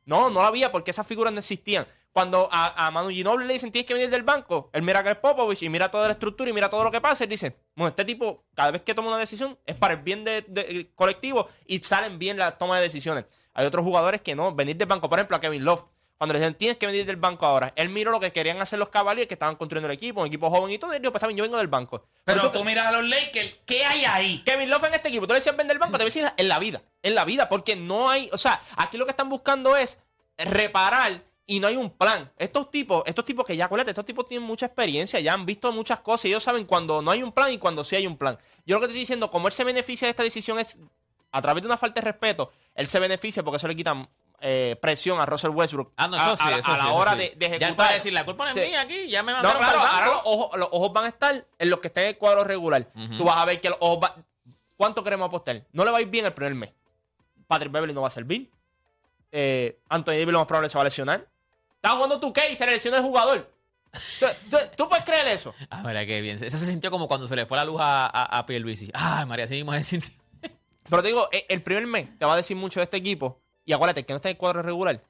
No, 0.06 0.30
no 0.30 0.42
la 0.42 0.48
había 0.48 0.72
porque 0.72 0.92
esas 0.92 1.06
figuras 1.06 1.34
no 1.34 1.40
existían. 1.40 1.86
Cuando 2.14 2.50
a, 2.52 2.90
Manu 2.90 3.10
Ginobili 3.10 3.46
le 3.46 3.54
dicen 3.54 3.72
tienes 3.72 3.86
que 3.86 3.94
venir 3.94 4.10
del 4.10 4.24
banco, 4.24 4.72
él 4.74 4.82
mira 4.82 5.02
a 5.02 5.04
Greg 5.04 5.22
Popovich 5.22 5.62
y 5.62 5.70
mira 5.70 5.92
toda 5.92 6.08
la 6.08 6.14
estructura 6.14 6.50
y 6.50 6.54
mira 6.54 6.68
todo 6.68 6.84
lo 6.84 6.90
que 6.90 7.00
pasa 7.00 7.26
y 7.26 7.28
dice, 7.28 7.56
bueno, 7.76 7.90
este 7.90 8.06
tipo 8.06 8.46
cada 8.56 8.72
vez 8.72 8.82
que 8.82 8.96
toma 8.96 9.10
una 9.10 9.18
decisión 9.20 9.56
es 9.66 9.76
para 9.76 9.94
el 9.94 10.00
bien 10.02 10.24
de, 10.24 10.42
de- 10.48 10.90
colectivo 10.96 11.48
y 11.68 11.78
salen 11.80 12.18
bien 12.18 12.38
las 12.38 12.58
tomas 12.58 12.78
de 12.80 12.84
decisiones. 12.84 13.26
Hay 13.58 13.66
otros 13.66 13.84
jugadores 13.84 14.22
que 14.22 14.36
no, 14.36 14.54
venir 14.54 14.78
del 14.78 14.88
banco, 14.88 15.10
por 15.10 15.18
ejemplo 15.20 15.36
a 15.36 15.40
Kevin 15.42 15.66
Love. 15.66 15.82
Cuando 16.18 16.34
le 16.34 16.40
dicen 16.40 16.56
tienes 16.56 16.78
que 16.78 16.86
venir 16.86 17.06
del 17.06 17.16
banco 17.18 17.46
ahora, 17.46 17.74
él 17.76 17.90
miró 17.90 18.10
lo 18.12 18.20
que 18.20 18.32
querían 18.32 18.60
hacer 18.62 18.80
los 18.80 18.90
Cavaliers 18.90 19.28
que 19.28 19.34
estaban 19.36 19.56
construyendo 19.56 19.88
el 19.88 19.94
equipo, 19.98 20.22
un 20.22 20.28
equipo 20.28 20.50
joven 20.50 20.72
y 20.72 20.78
todo, 20.80 20.94
y 20.94 20.96
él 20.96 21.02
dijo, 21.02 21.12
pues 21.12 21.24
bien, 21.26 21.38
yo 21.38 21.44
vengo 21.44 21.58
del 21.58 21.68
banco. 21.68 22.00
Pero 22.24 22.42
tú- 22.50 22.60
tú 22.60 22.64
miras 22.66 22.88
a 22.88 22.92
los 22.92 23.04
Lakers, 23.08 23.56
¿qué 23.66 23.84
hay 23.86 24.04
ahí? 24.06 24.42
Kevin 24.44 24.70
Love 24.70 24.86
en 24.86 24.94
este 24.96 25.10
equipo, 25.10 25.28
tú 25.28 25.34
le 25.34 25.40
decías 25.40 25.56
vender 25.58 25.76
el 25.76 25.80
banco, 25.80 25.98
te 25.98 26.04
decías 26.06 26.34
en 26.38 26.48
la 26.48 26.58
vida, 26.60 26.82
en 27.04 27.14
la 27.14 27.24
vida, 27.26 27.48
porque 27.50 27.76
no 27.76 28.10
hay, 28.10 28.30
o 28.32 28.38
sea, 28.38 28.60
aquí 28.78 28.98
lo 28.98 29.06
que 29.06 29.12
están 29.12 29.30
buscando 29.30 29.76
es 29.78 30.00
reparar 30.38 31.24
y 31.46 31.60
no 31.60 31.68
hay 31.68 31.76
un 31.78 31.90
plan. 31.90 32.32
Estos 32.38 32.70
tipos, 32.72 33.04
estos 33.06 33.24
tipos 33.24 33.46
que 33.46 33.56
ya, 33.56 33.66
acuérdate, 33.66 33.92
estos 33.92 34.06
tipos 34.06 34.26
tienen 34.28 34.46
mucha 34.48 34.66
experiencia, 34.66 35.20
ya 35.20 35.34
han 35.34 35.46
visto 35.46 35.72
muchas 35.72 36.00
cosas 36.02 36.26
y 36.26 36.28
ellos 36.30 36.44
saben 36.44 36.66
cuando 36.66 37.02
no 37.02 37.12
hay 37.12 37.24
un 37.24 37.32
plan 37.32 37.52
y 37.54 37.58
cuando 37.58 37.84
sí 37.84 37.96
hay 37.96 38.06
un 38.08 38.18
plan. 38.18 38.38
Yo 38.66 38.76
lo 38.76 38.82
que 38.82 38.88
te 38.88 38.92
estoy 38.92 39.00
diciendo, 39.02 39.32
como 39.32 39.48
él 39.48 39.54
se 39.54 39.64
beneficia 39.64 40.08
de 40.08 40.10
esta 40.10 40.24
decisión 40.24 40.60
es 40.60 40.78
a 41.32 41.42
través 41.42 41.62
de 41.64 41.68
una 41.68 41.78
falta 41.78 42.02
de 42.02 42.06
respeto, 42.06 42.52
él 42.76 42.88
se 42.88 43.00
beneficia 43.00 43.44
porque 43.44 43.58
eso 43.58 43.68
le 43.68 43.76
quita 43.76 44.08
eh, 44.40 44.78
presión 44.82 45.20
a 45.20 45.26
Russell 45.26 45.50
Westbrook 45.50 45.94
Ah, 45.98 46.08
no, 46.08 46.16
a, 46.16 46.26
eso 46.34 46.36
sí, 46.36 46.44
a- 46.54 46.58
eso 46.60 46.72
a 46.72 46.78
sí, 46.78 46.84
la 46.86 46.92
hora 46.94 47.12
sí. 47.14 47.18
de, 47.18 47.24
de 47.24 47.30
Ya 47.40 47.46
él 47.48 47.54
ejecutar. 47.64 47.76
puede 47.76 47.94
decir, 47.94 48.14
la 48.14 48.24
culpa 48.26 48.44
no 48.46 48.50
es 48.52 48.56
Sí. 48.56 48.70
mía 48.70 48.82
aquí, 48.82 49.08
ya 49.10 49.24
me 49.24 49.32
No, 49.32 49.38
mandaron 49.42 49.62
claro, 49.62 49.80
para 49.80 49.90
el 49.90 49.94
ahora 49.96 50.06
los 50.06 50.16
banco. 50.16 50.30
ojos, 50.30 50.60
los 50.60 50.70
ojos 50.72 50.94
van 50.94 51.06
a 51.06 51.08
estar 51.08 51.46
en 51.58 51.70
los 51.70 51.80
que 51.80 51.88
estén 51.88 52.04
en 52.04 52.10
el 52.10 52.18
cuadro 52.18 52.44
regular. 52.44 52.88
Tú 53.18 53.24
vas 53.24 53.38
a 53.38 53.46
ver 53.46 53.60
que 53.60 53.70
los 53.70 53.78
ojos 53.82 54.00
va- 54.04 54.16
¿Cuánto 54.76 55.04
queremos 55.04 55.26
apostar? 55.28 55.64
No 55.72 55.84
le 55.84 55.90
va 55.92 55.98
a 55.98 56.02
ir 56.02 56.08
bien 56.08 56.26
el 56.26 56.34
primer 56.34 56.54
mes. 56.54 56.72
Patrick 57.48 57.72
Beverly 57.72 57.96
no 57.96 58.02
va 58.02 58.08
a 58.10 58.12
servir. 58.12 58.52
Eh, 59.32 59.80
Anthony 59.90 60.12
Davis 60.14 60.28
lo 60.34 60.38
más 60.40 60.48
probable 60.48 60.70
se 60.70 60.78
va 60.78 60.82
a 60.82 60.86
lesionar. 60.86 61.28
Estás 61.76 61.94
jugando 61.94 62.20
tu 62.20 62.32
y 62.52 62.56
se 62.56 62.66
le 62.66 62.74
lesiona 62.74 62.98
el 62.98 63.04
jugador. 63.04 63.52
¿Tú, 64.20 64.26
tú- 64.52 64.58
tú 64.76 64.88
puedes 64.90 65.04
creer 65.04 65.28
eso? 65.30 65.56
Ah, 65.72 65.82
mira 65.84 66.06
qué 66.06 66.22
bien. 66.22 66.36
Eso 66.44 66.58
se 66.58 66.66
sintió 66.68 66.92
como 66.92 67.08
cuando 67.08 67.28
se 67.28 67.36
le 67.36 67.46
fue 67.48 67.58
la 67.58 67.66
luz 67.66 67.82
a, 67.82 68.06
a, 68.06 68.38
a 68.40 68.46
Pierluisi. 68.46 68.92
Ay, 68.94 69.26
María, 69.26 69.46
así 69.46 69.56
mismo 69.56 69.74
se 69.74 69.84
sintió. 69.84 70.14
Pero 70.90 71.02
te 71.02 71.08
digo, 71.10 71.28
eh, 71.32 71.46
el 71.50 71.62
primer 71.62 71.86
mes 71.88 72.18
te 72.18 72.26
va 72.26 72.34
a 72.34 72.38
decir 72.38 72.56
mucho 72.58 72.80
de 72.80 72.86
este 72.86 72.98
equipo. 72.98 73.42
Y 73.66 73.74
acuérdate 73.74 74.06
que 74.06 74.14
no 74.14 74.18
está 74.18 74.30
en 74.30 74.36
el 74.36 74.38
cuadro 74.38 74.62
regular. 74.62 75.04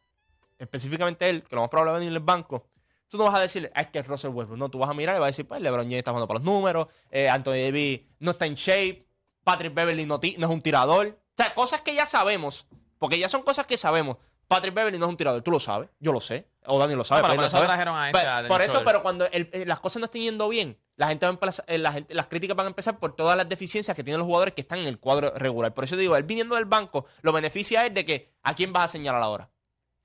Específicamente 0.57 1.29
él, 1.29 1.43
que 1.43 1.55
lo 1.55 1.62
más 1.62 1.69
probable 1.69 1.91
va 1.91 1.98
a 1.98 2.00
venir 2.00 2.12
en 2.12 2.17
el 2.17 2.24
banco. 2.24 2.67
Tú 3.07 3.17
no 3.17 3.25
vas 3.25 3.36
a 3.36 3.39
decirle, 3.39 3.72
ah, 3.75 3.81
es 3.81 3.88
que 3.88 4.00
es 4.00 4.07
Russell 4.07 4.31
Westbrook. 4.31 4.60
No, 4.60 4.69
tú 4.69 4.79
vas 4.79 4.89
a 4.89 4.93
mirar 4.93 5.15
y 5.15 5.19
vas 5.19 5.27
a 5.27 5.27
decir, 5.27 5.48
pues 5.48 5.62
LeBron 5.62 5.86
James 5.86 6.00
está 6.00 6.12
jugando 6.12 6.27
para 6.27 6.39
los 6.39 6.46
números. 6.46 6.88
eh, 7.12 7.29
Anthony 7.29 7.51
Davis 7.51 8.01
no 8.19 8.31
está 8.31 8.46
en 8.46 8.55
shape. 8.55 9.07
Patrick 9.43 9.74
Beverly 9.74 10.05
no, 10.05 10.19
no 10.19 10.48
es 10.48 10.53
un 10.53 10.62
tirador. 10.62 11.07
O 11.07 11.34
sea, 11.38 11.53
cosas 11.53 11.81
que 11.81 11.96
ya 11.96 12.05
sabemos. 12.05 12.67
Porque 12.98 13.19
ya 13.19 13.29
son 13.29 13.43
cosas 13.43 13.65
que 13.65 13.77
sabemos. 13.77 14.17
Patrick 14.48 14.74
Beverly 14.74 14.98
no 14.98 15.06
es 15.08 15.10
un 15.10 15.18
tirador. 15.18 15.42
Tú 15.42 15.51
lo 15.51 15.60
sabes. 15.60 15.89
Yo 16.00 16.13
lo 16.13 16.20
sé. 16.22 16.48
O 16.66 16.80
Dani 16.80 16.96
lo 16.96 17.04
sabe. 17.04 17.22
No, 17.22 17.27
pero 17.27 17.36
por 17.36 17.42
lo 17.42 17.48
eso 17.48 17.58
sabe. 17.58 17.68
trajeron 17.68 17.98
a 17.98 18.12
Pe- 18.12 18.18
esta 18.20 18.36
Dennis 18.38 18.48
Por 18.50 18.62
eso, 18.62 18.82
pero 18.86 19.01
cuando 19.04 19.25
el- 19.25 19.50
eh, 19.51 19.66
las 19.66 19.80
cosas 19.82 20.00
no 20.00 20.06
estén 20.06 20.22
yendo 20.22 20.48
bien, 20.48 20.77
la 20.96 21.10
gente 21.10 21.25
va 21.25 21.32
a 21.32 21.34
empezar- 21.34 21.66
eh, 21.68 21.77
la 21.77 21.92
gente, 21.92 22.13
las 22.13 22.27
críticas 22.27 22.56
van 22.56 22.68
a 22.68 22.70
empezar 22.70 22.98
por 22.98 23.13
todas 23.16 23.36
las 23.36 23.48
deficiencias 23.50 23.96
que 23.96 24.04
tienen 24.04 24.20
los 24.20 24.25
jugadores 24.25 24.54
que 24.54 24.62
están 24.62 24.80
en 24.80 24.88
el 24.88 25.00
cuadro 25.00 25.32
regular. 25.36 25.74
Por 25.74 25.84
eso 25.84 25.98
digo, 25.98 26.16
él 26.16 26.24
viniendo 26.24 26.56
del 26.56 26.66
banco, 26.66 27.06
lo 27.22 27.34
beneficia 27.34 27.86
él 27.86 27.94
de 27.94 28.06
que 28.06 28.34
a 28.44 28.54
quién 28.56 28.72
vas 28.72 28.86
a 28.86 28.88
señalar 28.88 29.22
ahora. 29.22 29.50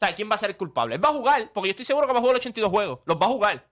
O 0.01 0.05
sea, 0.05 0.15
quién 0.15 0.29
va 0.29 0.35
a 0.35 0.39
ser 0.39 0.51
el 0.51 0.57
culpable. 0.57 0.97
Él 0.97 1.05
va 1.05 1.11
a 1.11 1.13
jugar, 1.13 1.53
porque 1.53 1.69
yo 1.69 1.71
estoy 1.71 1.85
seguro 1.85 2.09
que 2.09 2.13
va 2.13 2.19
a 2.19 2.23
jugar 2.23 2.35
los 2.35 2.41
82 2.41 2.71
juegos. 2.71 2.99
Los 3.05 3.17
va 3.21 3.27
a 3.27 3.29
jugar. 3.29 3.69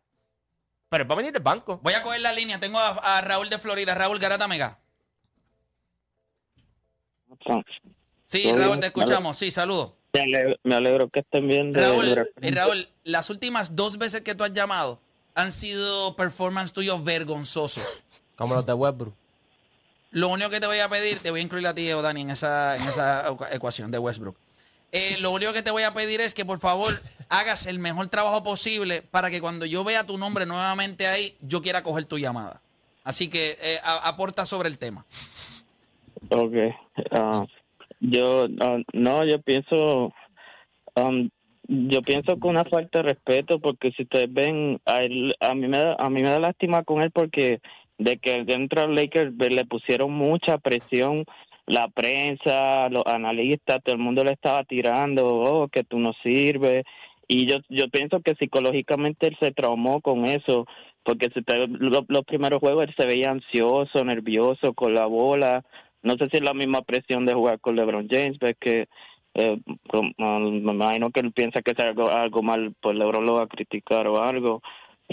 Pero 0.88 1.02
él 1.02 1.10
va 1.10 1.14
a 1.14 1.16
venir 1.16 1.32
del 1.32 1.42
banco. 1.42 1.80
Voy 1.82 1.94
a 1.94 2.02
coger 2.04 2.20
la 2.20 2.32
línea. 2.32 2.60
Tengo 2.60 2.78
a, 2.78 2.90
a 2.90 3.20
Raúl 3.20 3.48
de 3.50 3.58
Florida. 3.58 3.94
Raúl 3.96 4.18
Garata 4.20 4.46
Mega. 4.46 4.78
Sí, 8.26 8.52
Raúl, 8.52 8.78
te 8.80 8.86
escuchamos. 8.86 9.36
Sí, 9.38 9.50
saludos. 9.50 9.94
Me 10.12 10.20
alegro, 10.22 10.56
me 10.64 10.74
alegro 10.74 11.08
que 11.08 11.20
estén 11.20 11.46
bien. 11.48 11.72
de- 11.72 11.80
Raúl, 11.80 12.08
eh, 12.40 12.50
Raúl, 12.52 12.88
las 13.04 13.30
últimas 13.30 13.76
dos 13.76 13.96
veces 13.98 14.22
que 14.22 14.34
tú 14.34 14.42
has 14.44 14.52
llamado, 14.52 15.00
han 15.34 15.52
sido 15.52 16.16
performance 16.16 16.72
tuyos 16.72 17.02
vergonzosos. 17.04 17.84
Como 18.36 18.54
los 18.54 18.66
de 18.66 18.72
Westbrook. 18.74 19.14
Lo 20.12 20.28
único 20.28 20.50
que 20.50 20.58
te 20.58 20.66
voy 20.66 20.80
a 20.80 20.88
pedir, 20.88 21.20
te 21.20 21.30
voy 21.30 21.40
a 21.40 21.42
incluir 21.44 21.66
a 21.68 21.74
ti, 21.74 21.92
o 21.92 22.02
Dani, 22.02 22.22
en 22.22 22.30
esa, 22.30 22.76
en 22.76 22.82
esa 22.82 23.26
ecuación 23.52 23.92
de 23.92 23.98
Westbrook. 23.98 24.36
Eh, 24.92 25.18
lo 25.20 25.30
único 25.30 25.52
que 25.52 25.62
te 25.62 25.70
voy 25.70 25.84
a 25.84 25.94
pedir 25.94 26.20
es 26.20 26.34
que 26.34 26.44
por 26.44 26.58
favor 26.58 26.88
hagas 27.28 27.66
el 27.66 27.78
mejor 27.78 28.08
trabajo 28.08 28.42
posible 28.42 29.02
para 29.02 29.30
que 29.30 29.40
cuando 29.40 29.66
yo 29.66 29.84
vea 29.84 30.04
tu 30.04 30.18
nombre 30.18 30.46
nuevamente 30.46 31.06
ahí, 31.06 31.36
yo 31.42 31.62
quiera 31.62 31.84
coger 31.84 32.06
tu 32.06 32.18
llamada. 32.18 32.60
Así 33.04 33.28
que 33.28 33.56
eh, 33.62 33.78
a- 33.84 34.08
aporta 34.08 34.44
sobre 34.46 34.68
el 34.68 34.78
tema. 34.78 35.06
Ok. 36.30 36.54
ah, 37.12 37.44
yo, 38.00 38.46
ah, 38.60 38.78
no, 38.92 39.24
yo 39.26 39.40
pienso, 39.40 40.12
um, 40.96 41.28
yo 41.68 42.02
pienso 42.02 42.38
con 42.38 42.50
una 42.50 42.64
falta 42.64 42.98
de 42.98 43.08
respeto 43.12 43.60
porque 43.60 43.92
si 43.92 44.02
ustedes 44.02 44.32
ven, 44.32 44.80
a, 44.86 45.02
él- 45.02 45.34
a 45.40 45.54
mí 45.54 45.68
me 45.68 45.78
da, 45.78 45.94
a 45.98 46.10
mí 46.10 46.22
me 46.22 46.28
da 46.30 46.38
lástima 46.40 46.82
con 46.82 47.02
él 47.02 47.10
porque 47.12 47.60
de 47.98 48.16
que 48.18 48.44
dentro 48.44 48.82
de 48.82 48.94
Lakers 48.94 49.34
le 49.36 49.64
pusieron 49.66 50.12
mucha 50.12 50.58
presión 50.58 51.24
la 51.66 51.88
prensa, 51.88 52.88
los 52.88 53.04
analistas, 53.06 53.78
todo 53.84 53.94
el 53.94 54.00
mundo 54.02 54.24
le 54.24 54.32
estaba 54.32 54.64
tirando, 54.64 55.28
oh, 55.28 55.68
que 55.68 55.84
tú 55.84 55.98
no 56.00 56.12
sirves. 56.22 56.82
Y 57.28 57.46
yo, 57.46 57.58
yo 57.68 57.88
pienso 57.88 58.20
que 58.20 58.34
psicológicamente 58.34 59.28
él 59.28 59.36
se 59.40 59.52
traumó 59.52 60.00
con 60.00 60.24
eso, 60.24 60.66
porque 61.04 61.28
si 61.32 61.38
usted- 61.38 61.68
lo- 61.68 62.04
los 62.08 62.24
primeros 62.24 62.58
juegos 62.58 62.82
él 62.82 62.94
se 62.98 63.06
veía 63.06 63.30
ansioso, 63.30 64.04
nervioso 64.04 64.72
con 64.74 64.94
la 64.94 65.06
bola. 65.06 65.64
No 66.02 66.14
sé 66.14 66.28
si 66.30 66.38
es 66.38 66.42
la 66.42 66.54
misma 66.54 66.82
presión 66.82 67.26
de 67.26 67.34
jugar 67.34 67.60
con 67.60 67.76
LeBron 67.76 68.08
James, 68.10 68.38
ves 68.38 68.56
que 68.60 68.88
eh, 69.34 69.58
ah, 69.92 70.38
me 70.40 70.72
imagino 70.72 71.10
que 71.10 71.20
él 71.20 71.32
piensa 71.32 71.62
que 71.62 71.70
es 71.72 71.78
algo, 71.78 72.10
algo 72.10 72.42
mal, 72.42 72.72
pues 72.80 72.96
LeBron 72.96 73.26
lo 73.26 73.34
va 73.34 73.42
a 73.44 73.48
criticar 73.48 74.06
o 74.08 74.22
algo. 74.22 74.60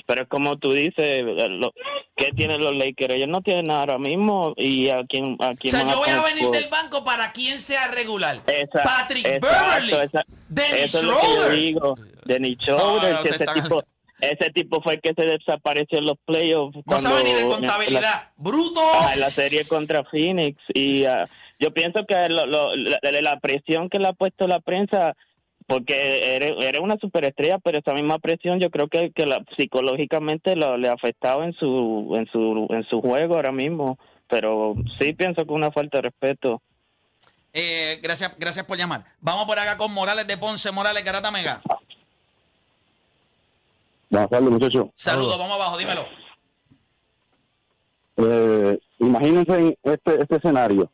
Pero 0.05 0.23
es 0.23 0.29
como 0.29 0.57
tú 0.57 0.71
dices, 0.73 0.93
eh, 0.99 1.47
lo, 1.49 1.73
¿qué 2.15 2.31
tienen 2.35 2.63
los 2.63 2.71
Lakers? 2.75 3.15
Ellos 3.15 3.27
no 3.29 3.41
tienen 3.41 3.65
nada 3.67 3.79
ahora 3.81 3.97
mismo 3.97 4.53
y 4.55 4.89
a 4.89 5.03
quién, 5.09 5.35
a 5.39 5.49
O 5.49 5.55
quién 5.55 5.71
sea, 5.71 5.83
van 5.85 5.91
yo 5.93 5.97
voy 5.99 6.09
a 6.09 6.21
venir 6.21 6.43
por- 6.45 6.53
del 6.55 6.69
banco 6.69 7.03
para 7.03 7.31
quien 7.31 7.59
sea 7.59 7.87
regular. 7.87 8.39
Esa- 8.45 8.83
Patrick 8.83 9.25
exacto, 9.25 9.47
Beverly, 9.47 9.93
esa- 10.05 10.25
Dennis 10.49 10.91
Schroeder. 10.91 11.81
Dennis 12.25 12.57
Schroeder, 12.59 13.13
no, 13.13 13.19
ese 13.21 13.29
están- 13.43 13.61
tipo, 13.63 13.83
ese 14.21 14.49
tipo 14.51 14.81
fue 14.81 14.95
el 14.95 15.01
que 15.01 15.13
se 15.15 15.23
desapareció 15.27 15.99
en 15.99 16.05
los 16.05 16.17
playoffs. 16.25 16.75
No 16.77 16.83
cuando- 16.83 17.09
sabe 17.09 17.23
ni 17.23 17.33
de 17.33 17.43
la- 17.43 17.49
contabilidad. 17.49 18.29
¡Bruto! 18.37 18.81
En 19.13 19.19
la 19.19 19.29
serie 19.29 19.65
contra 19.65 20.03
Phoenix 20.05 20.57
y 20.73 21.05
ah, 21.05 21.27
yo 21.59 21.71
pienso 21.73 22.05
que 22.07 22.29
lo- 22.29 22.45
lo- 22.45 22.75
la, 22.75 22.99
la 23.21 23.39
presión 23.39 23.89
que 23.89 23.99
le 23.99 24.07
ha 24.07 24.13
puesto 24.13 24.47
la 24.47 24.59
prensa 24.59 25.15
porque 25.67 26.35
eres, 26.35 26.53
eres 26.61 26.81
una 26.81 26.95
superestrella 26.97 27.59
pero 27.59 27.79
esa 27.79 27.93
misma 27.93 28.19
presión 28.19 28.59
yo 28.59 28.69
creo 28.71 28.87
que, 28.87 29.11
que 29.11 29.25
la, 29.25 29.43
psicológicamente 29.57 30.55
lo, 30.55 30.77
le 30.77 30.87
ha 30.87 30.93
afectado 30.93 31.43
en 31.43 31.53
su 31.53 32.13
en 32.15 32.25
su 32.31 32.67
en 32.69 32.83
su 32.89 33.01
juego 33.01 33.35
ahora 33.35 33.51
mismo 33.51 33.99
pero 34.29 34.75
sí 34.99 35.13
pienso 35.13 35.45
que 35.45 35.51
una 35.53 35.71
falta 35.71 35.97
de 35.97 36.03
respeto 36.03 36.61
Eh, 37.53 37.99
gracias, 38.03 38.37
gracias 38.37 38.65
por 38.65 38.77
llamar. 38.77 39.03
Vamos 39.19 39.45
por 39.45 39.57
acá 39.57 39.77
con 39.77 39.91
Morales 39.91 40.27
de 40.27 40.37
Ponce. 40.37 40.71
Morales, 40.71 41.03
Garata 41.03 41.31
Mega. 41.31 41.61
Buenas 44.09 44.29
tardes, 44.29 44.49
muchachos. 44.49 44.87
Saludos, 44.95 45.37
vamos 45.37 45.55
abajo, 45.55 45.77
dímelo. 45.77 46.05
Eh, 48.17 48.79
imagínense 48.99 49.53
en 49.53 49.77
este, 49.83 50.21
este 50.21 50.35
escenario. 50.37 50.91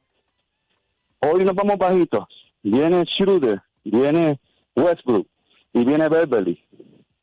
Hoy 1.20 1.46
nos 1.46 1.56
vamos 1.56 1.78
bajitos. 1.78 2.26
Viene 2.64 3.06
Schroeder, 3.06 3.62
viene 3.84 4.40
Westbrook 4.76 5.28
y 5.74 5.86
viene 5.86 6.10
Beverly. 6.10 6.64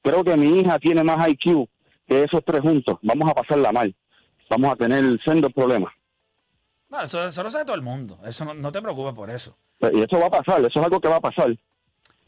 Creo 0.02 0.24
que 0.24 0.36
mi 0.36 0.60
hija 0.60 0.78
tiene 0.78 1.02
más 1.02 1.28
IQ 1.28 1.68
que 2.06 2.24
esos 2.24 2.42
tres 2.44 2.60
juntos. 2.60 2.98
Vamos 3.02 3.28
a 3.30 3.34
pasarla 3.34 3.72
mal. 3.72 3.94
Vamos 4.48 4.72
a 4.72 4.76
tener 4.76 5.20
sendos 5.24 5.52
problemas. 5.52 5.92
No, 6.88 7.02
eso, 7.02 7.26
eso 7.26 7.42
lo 7.42 7.50
sabe 7.50 7.64
todo 7.64 7.76
el 7.76 7.82
mundo. 7.82 8.18
Eso 8.24 8.44
no, 8.44 8.54
no 8.54 8.72
te 8.72 8.82
preocupes 8.82 9.12
por 9.14 9.30
eso. 9.30 9.56
Y 9.92 10.02
eso 10.02 10.18
va 10.18 10.26
a 10.26 10.30
pasar, 10.30 10.60
eso 10.60 10.78
es 10.78 10.84
algo 10.84 11.00
que 11.00 11.08
va 11.08 11.16
a 11.16 11.20
pasar. 11.20 11.56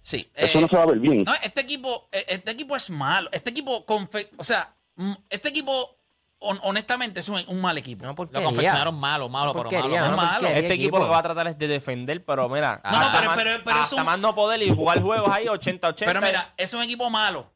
Sí. 0.02 0.30
Eso 0.35 0.59
eh, 0.59 0.61
no 0.61 0.68
se 0.68 0.76
va 0.76 0.82
a 0.82 0.87
ver 0.87 0.99
bien. 0.99 1.25
No, 1.25 1.32
este 1.42 1.61
equipo, 1.61 2.09
eh, 2.12 2.25
este 2.28 2.50
equipo 2.50 2.76
es 2.76 2.90
malo. 2.90 3.28
Este 3.32 3.50
equipo, 3.50 3.87
confe- 3.87 4.28
o 4.37 4.44
sea, 4.44 4.75
mm, 4.97 5.12
este 5.30 5.49
equipo, 5.50 5.97
hon- 6.40 6.59
honestamente, 6.64 7.21
es 7.21 7.28
un, 7.28 7.40
un 7.47 7.61
mal 7.61 7.78
equipo. 7.78 8.02
Una 8.02 8.12
Lo 8.12 8.16
confeccionaron 8.16 8.94
malo, 8.97 9.29
malo, 9.29 9.53
pero 9.53 9.70
malo. 9.70 9.88
No, 9.88 10.16
porquería, 10.16 10.59
Este 10.59 10.74
equipo 10.74 10.98
lo 10.98 11.05
que 11.05 11.11
va 11.11 11.18
a 11.18 11.22
tratar 11.22 11.46
es 11.46 11.57
de 11.59 11.68
defender, 11.68 12.24
pero 12.24 12.48
mira, 12.48 12.81
No, 12.85 12.90
no, 12.90 12.96
hasta, 12.98 13.18
pero- 13.20 13.31
más, 13.31 13.37
pero- 13.37 13.64
pero 13.64 13.77
es 13.77 13.83
hasta 13.85 13.96
un- 13.96 14.05
más 14.07 14.18
no 14.18 14.35
poder 14.35 14.61
y 14.62 14.74
jugar 14.74 15.00
juegos 15.00 15.29
ahí 15.33 15.46
80-80. 15.46 16.05
Pero 16.12 16.20
mira, 16.20 16.53
es 16.57 16.74
un 16.74 16.83
equipo 16.83 17.09
malo. 17.09 17.53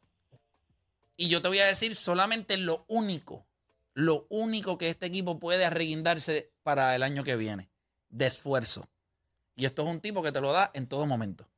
Y 1.16 1.28
yo 1.28 1.42
te 1.42 1.48
voy 1.48 1.58
a 1.58 1.66
decir 1.66 1.96
solamente 1.96 2.56
lo 2.58 2.84
único, 2.88 3.46
lo 3.94 4.26
único 4.28 4.76
que 4.78 4.90
este 4.90 5.06
equipo 5.06 5.38
puede 5.40 5.64
arreguindarse 5.64 6.52
para 6.62 6.94
el 6.94 7.02
año 7.02 7.24
que 7.24 7.36
viene, 7.36 7.70
de 8.10 8.26
esfuerzo. 8.26 8.88
Y 9.56 9.64
esto 9.64 9.82
es 9.82 9.88
un 9.88 10.00
tipo 10.00 10.22
que 10.22 10.30
te 10.32 10.40
lo 10.42 10.52
da 10.52 10.70
en 10.74 10.86
todo 10.86 11.06
momento. 11.06 11.48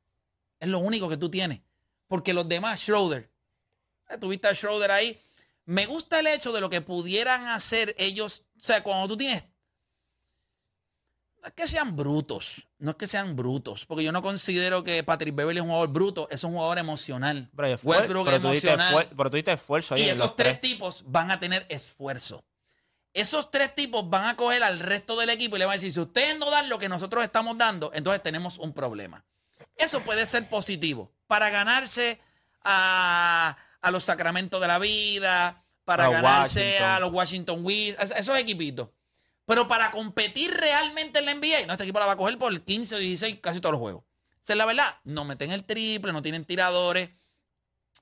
Es 0.59 0.67
lo 0.67 0.79
único 0.79 1.09
que 1.09 1.17
tú 1.17 1.29
tienes. 1.29 1.61
Porque 2.07 2.33
los 2.33 2.47
demás, 2.47 2.79
Schroeder, 2.81 3.31
eh, 4.09 4.17
tuviste 4.17 4.47
a 4.47 4.55
Schroeder 4.55 4.91
ahí. 4.91 5.19
Me 5.65 5.85
gusta 5.85 6.19
el 6.19 6.27
hecho 6.27 6.51
de 6.51 6.61
lo 6.61 6.69
que 6.69 6.81
pudieran 6.81 7.47
hacer 7.47 7.95
ellos. 7.97 8.43
O 8.57 8.61
sea, 8.61 8.83
cuando 8.83 9.07
tú 9.07 9.17
tienes 9.17 9.43
no 11.41 11.47
es 11.47 11.53
que 11.53 11.67
sean 11.67 11.95
brutos, 11.95 12.67
no 12.79 12.91
es 12.91 12.97
que 12.97 13.07
sean 13.07 13.35
brutos, 13.35 13.85
porque 13.85 14.03
yo 14.03 14.11
no 14.11 14.21
considero 14.21 14.83
que 14.83 15.03
Patrick 15.03 15.35
Beverly 15.35 15.59
es 15.59 15.63
un 15.63 15.69
jugador 15.69 15.89
bruto, 15.89 16.27
es 16.31 16.43
un 16.43 16.53
jugador 16.53 16.77
emocional. 16.79 17.49
Pero, 17.55 17.79
Westbrook 17.81 18.25
pero 18.25 18.37
emocional. 18.37 19.09
pero 19.15 19.29
tú 19.29 19.37
diste 19.37 19.53
esfuerzo 19.53 19.95
ahí 19.95 20.03
Y 20.03 20.09
esos 20.09 20.35
tres 20.35 20.59
tipos 20.59 21.03
van 21.07 21.31
a 21.31 21.39
tener 21.39 21.65
esfuerzo. 21.69 22.43
Esos 23.13 23.49
tres 23.51 23.73
tipos 23.73 24.07
van 24.09 24.25
a 24.25 24.35
coger 24.35 24.63
al 24.63 24.79
resto 24.79 25.17
del 25.17 25.29
equipo 25.29 25.55
y 25.55 25.59
le 25.59 25.65
van 25.65 25.73
a 25.73 25.77
decir, 25.77 25.93
si 25.93 25.99
ustedes 25.99 26.37
no 26.37 26.51
dan 26.51 26.69
lo 26.69 26.77
que 26.77 26.89
nosotros 26.89 27.23
estamos 27.23 27.57
dando, 27.57 27.91
entonces 27.93 28.21
tenemos 28.21 28.59
un 28.59 28.73
problema. 28.73 29.25
Eso 29.79 30.01
puede 30.01 30.25
ser 30.25 30.47
positivo 30.49 31.11
para 31.27 31.49
ganarse 31.49 32.19
a, 32.63 33.57
a 33.81 33.91
los 33.91 34.03
sacramentos 34.03 34.59
de 34.61 34.67
la 34.67 34.79
vida, 34.79 35.63
para 35.85 36.05
A 36.05 36.09
ganarse 36.09 36.59
Washington. 36.59 36.87
a 36.89 36.99
los 36.99 37.11
Washington 37.11 37.59
Wizards, 37.65 38.13
esos 38.15 38.37
equipitos. 38.37 38.89
Pero 39.45 39.67
para 39.67 39.89
competir 39.89 40.51
realmente 40.51 41.17
en 41.17 41.25
la 41.25 41.33
NBA, 41.33 41.65
no, 41.65 41.73
este 41.73 41.83
equipo 41.83 41.99
la 41.99 42.05
va 42.05 42.11
a 42.11 42.17
coger 42.17 42.37
por 42.37 42.61
15 42.61 42.93
o 42.95 42.97
16 42.99 43.39
casi 43.41 43.59
todos 43.59 43.73
los 43.73 43.79
juegos. 43.79 44.03
Esa 44.43 44.53
es 44.53 44.57
la 44.57 44.67
verdad. 44.67 44.97
No 45.03 45.25
meten 45.25 45.49
el 45.51 45.63
triple, 45.63 46.13
no 46.13 46.21
tienen 46.21 46.45
tiradores. 46.45 47.09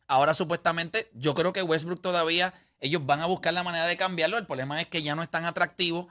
Ahora 0.08 0.34
supuestamente, 0.34 1.10
yo 1.14 1.34
creo 1.34 1.54
que 1.54 1.62
Westbrook 1.62 2.02
todavía, 2.02 2.54
ellos 2.82 3.06
van 3.06 3.22
a 3.22 3.26
buscar 3.28 3.54
la 3.54 3.64
manera 3.64 3.86
de 3.86 3.96
cambiarlo. 3.96 4.38
El 4.38 4.46
problema 4.46 4.82
es 4.82 4.88
que 4.88 5.02
ya 5.02 5.16
no 5.16 5.24
es 5.24 5.30
tan 5.30 5.46
atractivo. 5.46 6.10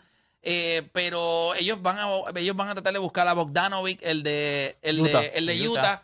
Eh, 0.49 0.89
pero 0.93 1.57
ellos 1.57 1.83
van 1.83 1.99
a 1.99 2.09
ellos 2.37 2.55
van 2.55 2.69
a 2.69 2.75
tratar 2.75 2.93
de 2.93 3.01
buscar 3.01 3.27
a 3.27 3.33
Bogdanovic, 3.35 4.01
el 4.03 4.23
de 4.23 4.79
el 4.83 5.01
Utah. 5.01 5.21
de, 5.21 5.27
el 5.35 5.47
de 5.47 5.69
Utah. 5.69 5.81
Utah. 5.81 6.03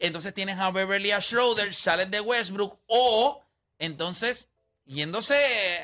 Entonces 0.00 0.34
tienes 0.34 0.58
a 0.58 0.70
Beverly 0.72 1.12
a 1.12 1.20
Schroeder, 1.20 1.72
sales 1.72 2.10
de 2.10 2.20
Westbrook 2.20 2.78
o 2.86 3.42
entonces 3.78 4.48
yéndose 4.84 5.36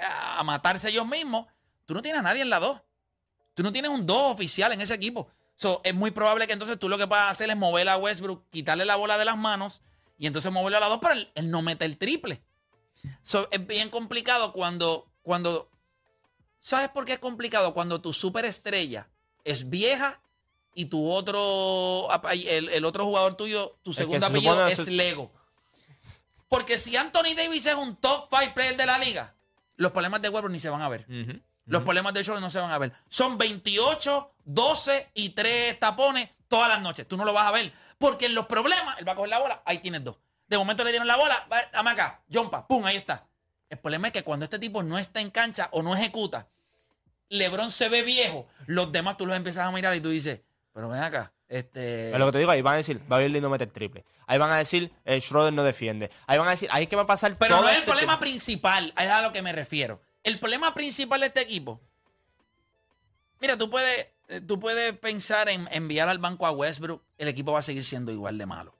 a 0.02 0.30
a 0.40 0.42
matarse 0.42 0.88
ellos 0.88 1.06
mismos, 1.06 1.46
tú 1.84 1.92
no 1.92 2.00
tienes 2.00 2.20
a 2.20 2.22
nadie 2.22 2.40
en 2.40 2.48
la 2.48 2.58
2. 2.58 2.80
Tú 3.52 3.62
no 3.62 3.72
tienes 3.72 3.90
un 3.90 4.06
2 4.06 4.32
oficial 4.32 4.72
en 4.72 4.80
ese 4.80 4.94
equipo. 4.94 5.28
So, 5.54 5.82
es 5.84 5.94
muy 5.94 6.10
probable 6.10 6.46
que 6.46 6.54
entonces 6.54 6.78
tú 6.78 6.88
lo 6.88 6.96
que 6.96 7.04
vas 7.04 7.24
a 7.24 7.30
hacer 7.30 7.50
es 7.50 7.56
mover 7.58 7.86
a 7.90 7.98
Westbrook, 7.98 8.48
quitarle 8.48 8.86
la 8.86 8.96
bola 8.96 9.18
de 9.18 9.26
las 9.26 9.36
manos 9.36 9.82
y 10.16 10.26
entonces 10.26 10.50
moverlo 10.50 10.78
a 10.78 10.80
la 10.80 10.88
2 10.88 10.98
para 11.00 11.14
él, 11.14 11.30
él 11.34 11.50
no 11.50 11.60
mete 11.60 11.84
el 11.84 11.98
triple. 11.98 12.42
So, 13.22 13.48
es 13.50 13.66
bien 13.66 13.90
complicado 13.90 14.52
cuando, 14.52 15.10
cuando. 15.22 15.69
¿Sabes 16.60 16.88
por 16.90 17.04
qué 17.04 17.14
es 17.14 17.18
complicado? 17.18 17.74
Cuando 17.74 18.00
tu 18.00 18.12
superestrella 18.12 19.08
es 19.44 19.68
vieja 19.68 20.20
y 20.74 20.86
tu 20.86 21.10
otro. 21.10 22.08
El, 22.30 22.68
el 22.68 22.84
otro 22.84 23.04
jugador 23.06 23.34
tuyo, 23.34 23.78
tu 23.82 23.92
segundo 23.92 24.20
se 24.20 24.32
apellido 24.32 24.66
es 24.66 24.86
Lego. 24.86 25.32
Porque 26.48 26.78
si 26.78 26.96
Anthony 26.96 27.34
Davis 27.36 27.66
es 27.66 27.74
un 27.74 27.96
top 27.96 28.28
5 28.30 28.54
player 28.54 28.76
de 28.76 28.84
la 28.84 28.98
liga, 28.98 29.34
los 29.76 29.92
problemas 29.92 30.20
de 30.20 30.28
Westbrook 30.28 30.52
ni 30.52 30.60
se 30.60 30.68
van 30.68 30.82
a 30.82 30.88
ver. 30.88 31.06
Los 31.64 31.82
problemas 31.84 32.12
de 32.12 32.24
Jordan 32.24 32.42
no 32.42 32.50
se 32.50 32.58
van 32.58 32.72
a 32.72 32.78
ver. 32.78 32.92
Son 33.08 33.38
28, 33.38 34.34
12 34.44 35.10
y 35.14 35.30
3 35.30 35.78
tapones 35.78 36.28
todas 36.48 36.68
las 36.68 36.82
noches. 36.82 37.06
Tú 37.06 37.16
no 37.16 37.24
lo 37.24 37.32
vas 37.32 37.46
a 37.46 37.52
ver. 37.52 37.72
Porque 37.96 38.26
en 38.26 38.34
los 38.34 38.46
problemas, 38.46 38.98
él 38.98 39.06
va 39.06 39.12
a 39.12 39.14
coger 39.14 39.30
la 39.30 39.38
bola, 39.38 39.62
ahí 39.64 39.78
tienes 39.78 40.02
dos. 40.02 40.16
De 40.48 40.58
momento 40.58 40.82
le 40.82 40.90
dieron 40.90 41.06
la 41.06 41.16
bola, 41.16 41.46
dame 41.72 41.90
acá, 41.90 42.22
jumpa, 42.32 42.66
pum, 42.66 42.84
ahí 42.84 42.96
está. 42.96 43.28
El 43.70 43.78
problema 43.78 44.08
es 44.08 44.12
que 44.12 44.24
cuando 44.24 44.44
este 44.44 44.58
tipo 44.58 44.82
no 44.82 44.98
está 44.98 45.20
en 45.20 45.30
cancha 45.30 45.68
o 45.72 45.82
no 45.82 45.94
ejecuta, 45.94 46.48
LeBron 47.28 47.70
se 47.70 47.88
ve 47.88 48.02
viejo, 48.02 48.46
los 48.66 48.90
demás 48.90 49.16
tú 49.16 49.26
los 49.26 49.36
empiezas 49.36 49.66
a 49.66 49.70
mirar 49.70 49.94
y 49.94 50.00
tú 50.00 50.10
dices, 50.10 50.40
pero 50.72 50.88
ven 50.88 51.02
acá, 51.02 51.32
este... 51.48 52.10
Es 52.10 52.18
lo 52.18 52.26
que 52.26 52.32
te 52.32 52.38
digo, 52.38 52.50
ahí 52.50 52.62
van 52.62 52.74
a 52.74 52.78
decir, 52.78 53.00
Beverly 53.08 53.40
no 53.40 53.48
mete 53.48 53.64
el 53.64 53.70
triple. 53.72 54.04
Ahí 54.26 54.38
van 54.38 54.50
a 54.50 54.56
decir, 54.56 54.92
eh, 55.04 55.20
Schroeder 55.20 55.52
no 55.52 55.62
defiende. 55.62 56.10
Ahí 56.26 56.38
van 56.38 56.48
a 56.48 56.52
decir, 56.52 56.68
ahí 56.72 56.84
es 56.84 56.88
que 56.88 56.96
va 56.96 57.02
a 57.02 57.06
pasar 57.06 57.36
Pero 57.38 57.54
todo 57.54 57.62
no 57.62 57.68
es 57.68 57.74
el 57.74 57.80
este 57.80 57.90
problema 57.90 58.14
tema. 58.14 58.20
principal, 58.20 58.92
es 58.96 59.08
a 59.08 59.22
lo 59.22 59.32
que 59.32 59.42
me 59.42 59.52
refiero. 59.52 60.00
El 60.24 60.40
problema 60.40 60.74
principal 60.74 61.20
de 61.20 61.26
este 61.26 61.40
equipo. 61.40 61.80
Mira, 63.40 63.56
tú 63.56 63.70
puedes, 63.70 64.08
eh, 64.28 64.40
tú 64.40 64.58
puedes 64.58 64.98
pensar 64.98 65.48
en 65.48 65.68
enviar 65.70 66.08
al 66.08 66.18
banco 66.18 66.46
a 66.46 66.50
Westbrook, 66.50 67.02
el 67.18 67.28
equipo 67.28 67.52
va 67.52 67.60
a 67.60 67.62
seguir 67.62 67.84
siendo 67.84 68.10
igual 68.12 68.36
de 68.36 68.46
malo. 68.46 68.76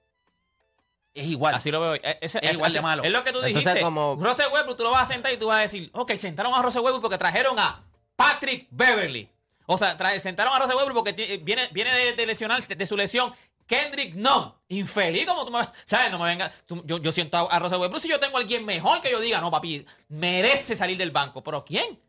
Es 1.13 1.27
igual. 1.27 1.55
Así 1.55 1.71
lo 1.71 1.79
veo. 1.81 1.95
Eh, 1.95 2.17
ese- 2.21 2.39
Es 2.41 2.53
igual 2.53 2.71
de 2.73 2.81
malo. 2.81 3.03
Es 3.03 3.11
lo 3.11 3.23
que 3.23 3.31
tú 3.31 3.39
Entonces, 3.39 3.63
dijiste. 3.65 3.81
como- 3.81 4.15
Russell 4.15 4.47
Westbrook, 4.53 4.77
tú 4.77 4.83
lo 4.83 4.91
vas 4.91 5.09
a 5.09 5.13
sentar 5.13 5.31
y 5.33 5.37
tú 5.37 5.47
vas 5.47 5.59
a 5.59 5.61
decir, 5.61 5.89
ok, 5.93 6.13
sentaron 6.15 6.53
a 6.53 6.61
Russell 6.61 6.81
Westbrook 6.81 7.01
porque 7.01 7.17
trajeron 7.17 7.57
a 7.59 7.83
Patrick 8.15 8.67
Beverly. 8.71 9.29
O 9.65 9.77
sea, 9.77 9.97
trae- 9.97 10.19
sentaron 10.19 10.53
a 10.53 10.59
Russell 10.59 10.75
Westbrook 10.75 10.95
porque 11.05 11.13
ti- 11.13 11.37
viene, 11.37 11.69
viene 11.71 11.91
de, 11.93 12.13
de 12.13 12.25
lesionar, 12.25 12.61
de, 12.65 12.85
su 12.85 12.95
lesión. 12.97 13.33
Kendrick 13.67 14.15
no. 14.15 14.61
Infeliz 14.67 15.25
como 15.25 15.45
tú 15.45 15.51
me... 15.51 15.59
¿Sabes? 15.85 16.11
No 16.11 16.19
me 16.19 16.25
venga... 16.25 16.51
tú- 16.65 16.83
yo, 16.85 16.97
yo 16.97 17.11
siento 17.11 17.37
a, 17.37 17.41
a 17.41 17.59
Westbrook 17.79 18.01
si 18.01 18.09
yo 18.09 18.19
tengo 18.19 18.37
a 18.37 18.41
alguien 18.41 18.65
mejor 18.65 18.99
que 19.01 19.09
yo 19.11 19.19
diga, 19.21 19.39
no, 19.39 19.49
papi, 19.49 19.85
merece 20.09 20.75
salir 20.75 20.97
del 20.97 21.11
banco. 21.11 21.41
¿Pero 21.43 21.63
quién? 21.63 21.99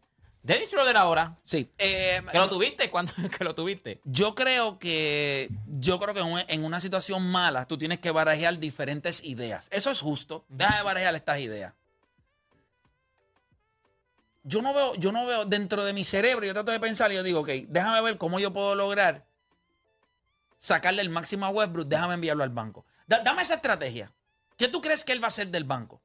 Dennis 0.43 0.69
Schroeder 0.71 0.97
ahora. 0.97 1.39
Sí. 1.45 1.71
Eh, 1.79 2.21
Que 2.33 2.39
lo 2.39 2.49
tuviste 2.49 2.91
cuando 2.91 3.13
que 3.39 3.45
lo 3.45 3.55
tuviste. 3.55 4.01
Yo 4.05 4.35
creo 4.35 4.79
que 4.79 5.49
yo 5.67 6.01
creo 6.01 6.15
que 6.15 6.21
en 6.21 6.27
un- 6.27 6.45
en 6.49 6.65
una 6.65 6.81
situación 6.81 7.31
mala 7.31 7.67
tú 7.67 7.79
tienes 7.79 8.01
que 8.01 8.11
barajear 8.11 8.59
diferentes 8.59 9.23
ideas. 9.25 9.69
Eso 9.71 9.91
es 9.91 10.01
justo. 10.01 10.45
Deja 10.49 10.77
de 10.79 10.83
barajear 10.83 11.15
estas 11.15 11.39
ideas. 11.39 11.75
Yo 14.45 14.61
no 14.61 14.75
veo, 14.75 14.95
yo 14.97 15.13
no 15.13 15.25
veo 15.27 15.45
dentro 15.45 15.85
de 15.85 15.93
mi 15.93 16.03
cerebro, 16.05 16.45
yo 16.45 16.53
trato 16.53 16.73
de 16.73 16.81
pensar 16.81 17.13
y 17.13 17.15
yo 17.15 17.23
digo, 17.23 17.41
ok, 17.41 17.49
déjame 17.69 18.01
ver 18.03 18.19
cómo 18.19 18.41
yo 18.41 18.53
puedo 18.53 18.75
lograr 18.75 19.25
sacarle 20.59 21.03
el 21.03 21.11
máximo 21.11 21.47
a 21.47 21.51
Westbrook, 21.51 21.87
déjame 21.87 22.15
enviarlo 22.15 22.43
al 22.43 22.51
banco. 22.51 22.85
Da- 23.07 23.21
dame 23.21 23.43
esa 23.43 23.55
estrategia. 23.55 24.13
¿Qué 24.57 24.67
tú 24.69 24.81
crees 24.81 25.05
que 25.05 25.13
él 25.13 25.23
va 25.23 25.27
a 25.27 25.29
hacer 25.29 25.49
del 25.49 25.63
banco? 25.65 26.01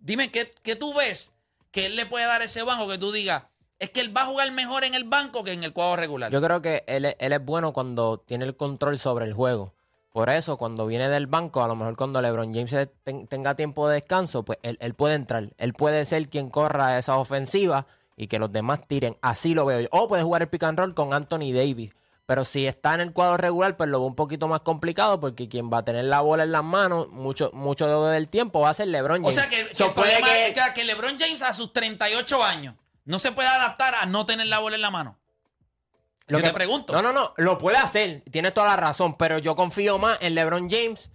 Dime, 0.00 0.30
¿qué, 0.30 0.48
qué 0.62 0.76
tú 0.76 0.94
ves 0.94 1.32
que 1.70 1.86
él 1.86 1.96
le 1.96 2.06
puede 2.06 2.26
dar 2.26 2.42
ese 2.42 2.62
banco 2.62 2.88
que 2.88 2.98
tú 2.98 3.12
digas, 3.12 3.44
es 3.78 3.90
que 3.90 4.00
él 4.00 4.16
va 4.16 4.22
a 4.22 4.26
jugar 4.26 4.50
mejor 4.52 4.84
en 4.84 4.94
el 4.94 5.04
banco 5.04 5.44
que 5.44 5.52
en 5.52 5.62
el 5.64 5.72
cuadro 5.72 5.96
regular? 5.96 6.30
Yo 6.32 6.40
creo 6.42 6.60
que 6.62 6.82
él, 6.86 7.14
él 7.18 7.32
es 7.32 7.44
bueno 7.44 7.72
cuando 7.72 8.18
tiene 8.18 8.44
el 8.44 8.56
control 8.56 8.98
sobre 8.98 9.24
el 9.24 9.32
juego. 9.34 9.74
Por 10.12 10.30
eso, 10.30 10.56
cuando 10.56 10.86
viene 10.86 11.08
del 11.08 11.26
banco, 11.28 11.62
a 11.62 11.68
lo 11.68 11.76
mejor 11.76 11.94
cuando 11.94 12.20
LeBron 12.20 12.52
James 12.52 12.74
ten- 13.04 13.28
tenga 13.28 13.54
tiempo 13.54 13.86
de 13.88 13.94
descanso, 13.96 14.44
pues 14.44 14.58
él, 14.62 14.76
él 14.80 14.94
puede 14.94 15.14
entrar. 15.14 15.50
Él 15.58 15.74
puede 15.74 16.04
ser 16.06 16.28
quien 16.28 16.48
corra 16.50 16.98
esa 16.98 17.18
ofensiva 17.18 17.86
y 18.16 18.26
que 18.26 18.40
los 18.40 18.50
demás 18.50 18.80
tiren. 18.88 19.14
Así 19.20 19.54
lo 19.54 19.64
veo 19.64 19.80
yo. 19.82 19.88
O 19.92 20.08
puede 20.08 20.24
jugar 20.24 20.42
el 20.42 20.48
pick 20.48 20.64
and 20.64 20.78
roll 20.78 20.94
con 20.94 21.12
Anthony 21.14 21.52
Davis. 21.52 21.92
Pero 22.28 22.44
si 22.44 22.66
está 22.66 22.92
en 22.92 23.00
el 23.00 23.14
cuadro 23.14 23.38
regular, 23.38 23.74
pues 23.78 23.88
lo 23.88 24.00
veo 24.00 24.06
un 24.08 24.14
poquito 24.14 24.48
más 24.48 24.60
complicado 24.60 25.18
porque 25.18 25.48
quien 25.48 25.70
va 25.72 25.78
a 25.78 25.84
tener 25.86 26.04
la 26.04 26.20
bola 26.20 26.42
en 26.42 26.52
las 26.52 26.62
manos 26.62 27.08
mucho, 27.08 27.50
mucho 27.54 28.04
del 28.08 28.28
tiempo 28.28 28.60
va 28.60 28.68
a 28.68 28.74
ser 28.74 28.88
LeBron 28.88 29.22
O 29.24 29.30
James. 29.30 29.34
sea 29.34 29.48
que, 29.48 29.66
que 29.66 29.74
So, 29.74 29.86
el 29.86 29.92
puede 29.94 30.20
que- 30.20 30.48
es 30.48 30.52
que, 30.52 30.74
que 30.74 30.84
LeBron 30.84 31.18
James 31.18 31.40
a 31.40 31.54
sus 31.54 31.72
38 31.72 32.44
años 32.44 32.74
no 33.06 33.18
se 33.18 33.32
puede 33.32 33.48
adaptar 33.48 33.94
a 33.94 34.04
no 34.04 34.26
tener 34.26 34.46
la 34.48 34.58
bola 34.58 34.76
en 34.76 34.82
la 34.82 34.90
mano. 34.90 35.18
Lo 36.26 36.36
Yo 36.36 36.42
que- 36.44 36.50
te 36.50 36.54
pregunto. 36.54 36.92
No, 36.92 37.00
no, 37.00 37.14
no, 37.14 37.32
lo 37.38 37.56
puede 37.56 37.78
hacer, 37.78 38.22
tienes 38.30 38.52
toda 38.52 38.66
la 38.66 38.76
razón, 38.76 39.16
pero 39.16 39.38
yo 39.38 39.56
confío 39.56 39.98
más 39.98 40.18
en 40.20 40.34
LeBron 40.34 40.68
James, 40.68 41.10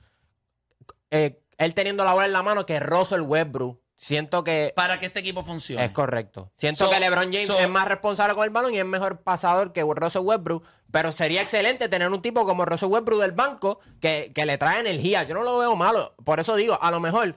eh, 1.11 1.39
él 1.59 1.75
teniendo 1.75 2.03
la 2.03 2.13
bola 2.13 2.25
en 2.25 2.33
la 2.33 2.41
mano, 2.41 2.65
que 2.65 2.79
Russell 2.79 3.21
Westbrook. 3.21 3.79
Siento 4.03 4.43
que 4.43 4.73
Para 4.75 4.99
que 4.99 5.05
este 5.05 5.21
equipo 5.21 5.45
funcione. 5.45 5.85
es 5.85 5.91
correcto. 5.91 6.51
Siento 6.57 6.83
So- 6.85 6.91
que 6.91 6.99
LeBron 6.99 7.31
James 7.31 7.47
so- 7.47 7.57
es 7.57 7.69
más 7.69 7.87
responsable 7.87 8.35
con 8.35 8.43
el 8.43 8.49
balón 8.49 8.73
y 8.75 8.79
es 8.79 8.85
mejor 8.85 9.21
pasador 9.21 9.71
que 9.71 9.81
Russell 9.81 10.23
Westbrook, 10.23 10.65
pero 10.91 11.13
sería 11.13 11.41
excelente 11.41 11.87
tener 11.87 12.09
un 12.09 12.21
tipo 12.21 12.45
como 12.45 12.65
Russell 12.65 12.89
Westbrook 12.89 13.21
del 13.21 13.31
banco 13.31 13.79
que, 14.01 14.33
que 14.35 14.45
le 14.45 14.57
trae 14.57 14.81
energía. 14.81 15.23
Yo 15.23 15.35
no 15.35 15.43
lo 15.43 15.57
veo 15.57 15.77
malo, 15.77 16.15
por 16.25 16.41
eso 16.41 16.57
digo, 16.57 16.77
a 16.81 16.91
lo 16.91 16.99
mejor 16.99 17.33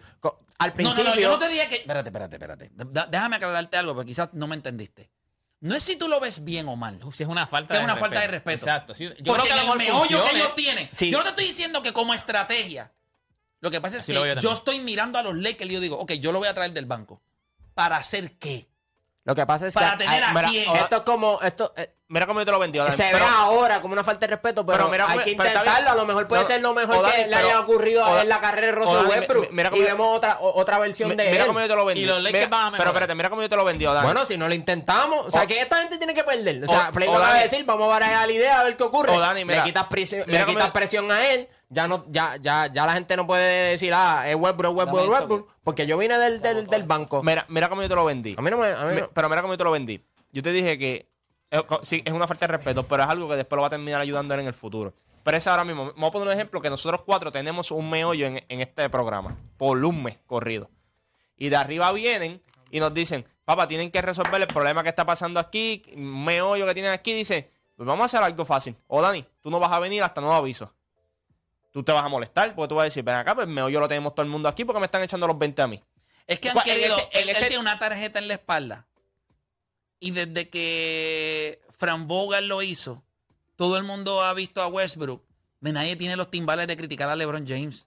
al 0.59 0.73
principio... 0.73 1.05
no, 1.05 1.15
no, 1.15 1.21
yo 1.21 1.29
no 1.29 1.39
te 1.39 1.49
dije 1.49 1.69
que. 1.69 1.77
Espérate, 1.77 2.09
espérate, 2.09 2.35
espérate. 2.35 2.71
Déjame 3.11 3.37
aclararte 3.37 3.77
algo, 3.77 3.95
porque 3.95 4.09
quizás 4.09 4.31
no 4.33 4.49
me 4.49 4.57
entendiste. 4.57 5.09
No 5.61 5.75
es 5.77 5.85
si 5.85 5.95
tú 5.95 6.09
lo 6.09 6.19
ves 6.19 6.43
bien 6.43 6.67
o 6.69 6.75
mal. 6.75 7.01
Si 7.13 7.23
es 7.23 7.29
una 7.29 7.47
falta 7.47 7.75
Es 7.75 7.79
de 7.81 7.85
una 7.85 7.95
respeto. 7.95 8.09
falta 8.15 8.21
de 8.23 8.27
respeto. 8.29 8.65
Exacto. 8.67 8.95
sí. 8.97 9.05
Yo 9.05 9.33
porque 9.33 9.43
creo 9.43 9.45
que 9.45 9.51
el 9.53 9.57
mejor 9.61 9.79
meollo 9.79 10.25
que 10.25 10.37
ellos 10.37 10.55
tienen. 10.57 10.89
Sí. 10.93 11.11
Yo 11.13 11.19
no 11.19 11.25
te 11.25 11.31
estoy 11.31 11.45
diciendo 11.47 11.81
que 11.81 11.93
como 11.93 12.13
estrategia. 12.13 12.93
Lo 13.61 13.71
que 13.71 13.81
pasa 13.81 13.97
es 13.97 14.03
Así 14.03 14.13
que 14.13 14.37
yo 14.41 14.53
estoy 14.53 14.81
mirando 14.81 15.19
a 15.19 15.23
los 15.23 15.35
Lakers 15.37 15.71
y 15.71 15.75
yo 15.75 15.81
digo, 15.81 15.99
ok, 15.99 16.13
yo 16.13 16.33
lo 16.33 16.39
voy 16.39 16.49
a 16.49 16.55
traer 16.55 16.73
del 16.73 16.87
banco. 16.87 17.21
¿Para 17.75 17.97
hacer 17.97 18.33
qué? 18.39 18.69
Lo 19.25 19.35
que 19.35 19.45
pasa 19.45 19.67
es 19.67 19.75
Para 19.75 19.93
que 19.99 20.05
tener 20.05 20.23
a 20.23 20.33
mira, 20.33 20.49
quién. 20.49 20.77
esto 20.77 20.97
es 20.99 21.03
como... 21.03 21.41
Esto, 21.43 21.73
eh, 21.77 21.93
Mira 22.09 22.25
cómo 22.29 22.39
yo 22.39 22.47
te 22.47 22.53
lo 22.53 22.61
vendí. 22.61 22.79
Dani. 22.79 22.93
Se 22.93 23.03
Pero- 23.11 23.25
ve 23.25 23.31
ahora 23.35 23.81
como 23.83 23.93
una 23.93 24.05
falta 24.05 24.21
de 24.29 24.37
respeto, 24.37 24.65
pero, 24.65 24.79
Pero 24.79 24.91
mira 24.91 25.07
hay 25.11 25.19
que 25.19 25.35
pero 25.35 25.49
está 25.49 25.63
bien. 25.65 25.73
intentarlo. 25.75 25.91
A 25.91 25.95
lo 25.97 26.07
mejor 26.07 26.29
puede 26.29 26.43
No, 26.43 26.47
ser 26.47 26.61
lo 26.63 26.73
mejor 26.73 27.03
Dani, 27.03 27.15
que 27.25 27.27
le 27.27 27.35
haya 27.35 27.59
ocurrido 27.61 28.07
o- 28.07 28.19
en 28.21 28.29
la 28.29 28.41
carrera 28.41 28.69
de 28.69 28.73
Russell 28.75 29.07
Westbrook. 29.09 29.51
mi- 29.51 29.57
mira 29.57 29.69
y 29.71 29.73
cómo- 29.73 29.83
vemos 29.83 30.17
otra, 30.17 30.39
o- 30.39 30.61
otra 30.61 30.79
versión 30.79 31.09
Mi- 31.09 31.17
de 31.17 31.29
mira 31.33 31.43
él. 31.43 31.47
cómo 31.49 31.61
yo 31.61 31.67
te 31.67 31.75
lo 31.75 31.85
vendí. 31.85 32.03
Y 32.03 32.05
los 32.05 32.23
Mira- 32.23 32.47
van 32.47 32.75
a. 32.77 32.79
Pero 32.79 32.91
espérate, 32.91 33.15
mira 33.17 33.29
cómo 33.29 33.43
yo 33.43 33.49
te 33.49 33.57
lo 33.57 33.65
vendí, 33.65 33.85
Dani. 33.85 34.05
Bueno, 34.05 34.25
si 34.25 34.39
no 34.39 34.47
lo 34.47 34.55
intentamos, 34.55 35.27
o 35.27 35.31
sea, 35.33 35.49
que 35.49 35.61
esta 35.61 35.79
gente 35.81 35.99
tiene 35.99 36.15
que 36.15 36.23
perder. 36.23 36.63
O 36.63 36.69
sea, 36.69 36.93
Play 36.93 37.09
de 37.11 37.17
Dani- 37.19 37.43
decir, 37.43 37.65
vamos 37.65 37.87
a 37.87 37.89
barajar 37.89 38.25
la 38.29 38.33
idea 38.33 38.61
a 38.61 38.63
ver 38.63 38.77
qué 38.77 38.85
ocurre. 38.85 39.11
O 39.11 39.19
Dani, 39.19 39.45
mira, 39.45 39.65
le 39.65 39.65
quitas, 39.65 39.87
presión 40.71 41.11
a 41.11 41.29
él, 41.33 41.49
ya 41.69 41.89
no, 41.89 42.05
ya, 42.09 42.37
ya, 42.37 42.67
ya 42.73 42.87
la 42.87 42.95
gente 42.95 43.17
no 43.17 43.27
puede 43.27 43.71
decir, 43.73 43.93
ah, 43.95 44.25
es 44.29 44.37
Westbrook, 44.37 44.77
Westbrook, 44.77 45.11
Westbrook, 45.11 45.49
porque 45.65 45.87
yo 45.87 45.99
vine 45.99 46.19
del, 46.19 46.41
del, 46.41 46.67
del 46.67 46.83
banco. 46.85 47.23
Mira, 47.23 47.45
mira 47.49 47.69
cómo 47.69 47.83
yo 47.83 47.89
te 47.89 47.95
lo 47.95 48.05
vendí. 48.05 48.35
A 48.39 48.43
mí 48.43 48.51
no 48.51 48.59
me, 48.59 48.67
a 48.69 48.85
mí 48.87 49.01
no- 49.01 49.11
Pero 49.11 49.29
mira 49.29 49.43
cómo 49.43 49.55
yo 49.55 49.59
te 49.59 49.65
lo 49.65 49.71
vendí. 49.73 50.05
Yo 50.33 50.43
te 50.43 50.53
dije 50.53 50.79
que 50.79 51.09
eh, 51.51 51.63
sí, 51.83 52.03
es 52.05 52.13
una 52.13 52.27
falta 52.27 52.47
de 52.47 52.53
respeto, 52.57 52.83
pero 52.87 53.03
es 53.03 53.09
algo 53.09 53.29
que 53.29 53.37
después 53.37 53.57
lo 53.57 53.63
va 53.63 53.67
a 53.69 53.71
terminar 53.71 54.01
ayudando 54.01 54.35
él 54.35 54.41
en 54.41 54.47
el 54.47 54.55
futuro. 54.55 54.93
Pero 55.23 55.37
es 55.37 55.47
ahora 55.49 55.65
mismo. 55.65 55.87
Vamos 55.95 56.09
a 56.09 56.13
poner 56.13 56.29
un 56.29 56.35
ejemplo 56.35 56.61
que 56.61 56.71
nosotros 56.71 57.03
cuatro 57.05 57.33
tenemos 57.33 57.71
un 57.73 57.91
meollo 57.91 58.27
en, 58.27 58.45
en 58.49 58.61
este 58.61 58.89
programa. 58.89 59.37
Por 59.57 59.85
un 59.85 60.03
mes 60.05 60.19
corrido. 60.27 60.71
Y 61.37 61.49
de 61.49 61.57
arriba 61.57 61.91
vienen 61.93 62.41
y 62.71 62.79
nos 62.81 62.95
dicen, 62.95 63.27
papá, 63.45 63.67
tienen 63.67 63.91
que 63.91 64.01
resolver 64.03 64.41
el 64.41 64.47
problema 64.47 64.83
que 64.85 64.89
está 64.89 65.05
pasando 65.05 65.41
aquí, 65.41 65.83
un 65.97 66.25
meollo 66.25 66.65
que 66.67 66.75
tienen 66.75 66.93
aquí. 66.93 67.13
Dice, 67.13 67.51
pues 67.77 67.87
vamos 67.87 68.03
a 68.03 68.07
hacer 68.07 68.23
algo 68.23 68.45
fácil. 68.45 68.77
O 68.87 69.03
Dani, 69.03 69.25
tú 69.41 69.51
no 69.51 69.59
vas 69.59 69.73
a 69.73 69.81
venir 69.81 70.03
hasta 70.03 70.21
nuevo 70.21 70.37
aviso. 70.37 70.73
Tú 71.77 71.83
te 71.85 71.93
vas 71.93 72.03
a 72.03 72.09
molestar 72.09 72.55
porque 72.55 72.69
tú 72.71 72.75
vas 72.77 72.85
a 72.85 72.87
decir, 72.87 73.05
ven 73.05 73.17
acá, 73.17 73.35
pues 73.35 73.47
el 73.47 73.53
meollo 73.53 73.81
lo 73.81 73.87
tenemos 73.87 74.15
todo 74.15 74.25
el 74.25 74.31
mundo 74.31 74.49
aquí 74.49 74.65
porque 74.65 74.81
me 74.81 74.87
están 74.87 75.03
echando 75.03 75.27
los 75.27 75.37
20 75.39 75.61
a 75.61 75.67
mí. 75.67 75.85
Es 76.27 76.41
que 76.41 76.49
han 76.49 76.55
Pues, 76.55 76.67
en 76.69 76.75
querido. 76.75 76.97
ese- 76.97 77.31
él, 77.31 77.37
tiene 77.37 77.59
una 77.59 77.79
tarjeta 77.79 78.19
en 78.19 78.29
la 78.29 78.33
espalda. 78.35 78.87
Y 80.01 80.13
desde 80.13 80.49
que 80.49 81.61
Fran 81.69 82.07
Bogan 82.07 82.49
lo 82.49 82.63
hizo, 82.63 83.05
todo 83.57 83.77
el 83.77 83.85
mundo 83.85 84.25
ha 84.25 84.33
visto 84.33 84.63
a 84.63 84.69
Westbrook. 84.69 85.23
De 85.61 85.75
nadie 85.75 85.97
tiene 85.97 86.17
los 86.17 86.31
timbales 86.31 86.67
de 86.67 86.79
criticar 86.79 87.11
a 87.11 87.15
LeBron 87.17 87.47
James. 87.47 87.87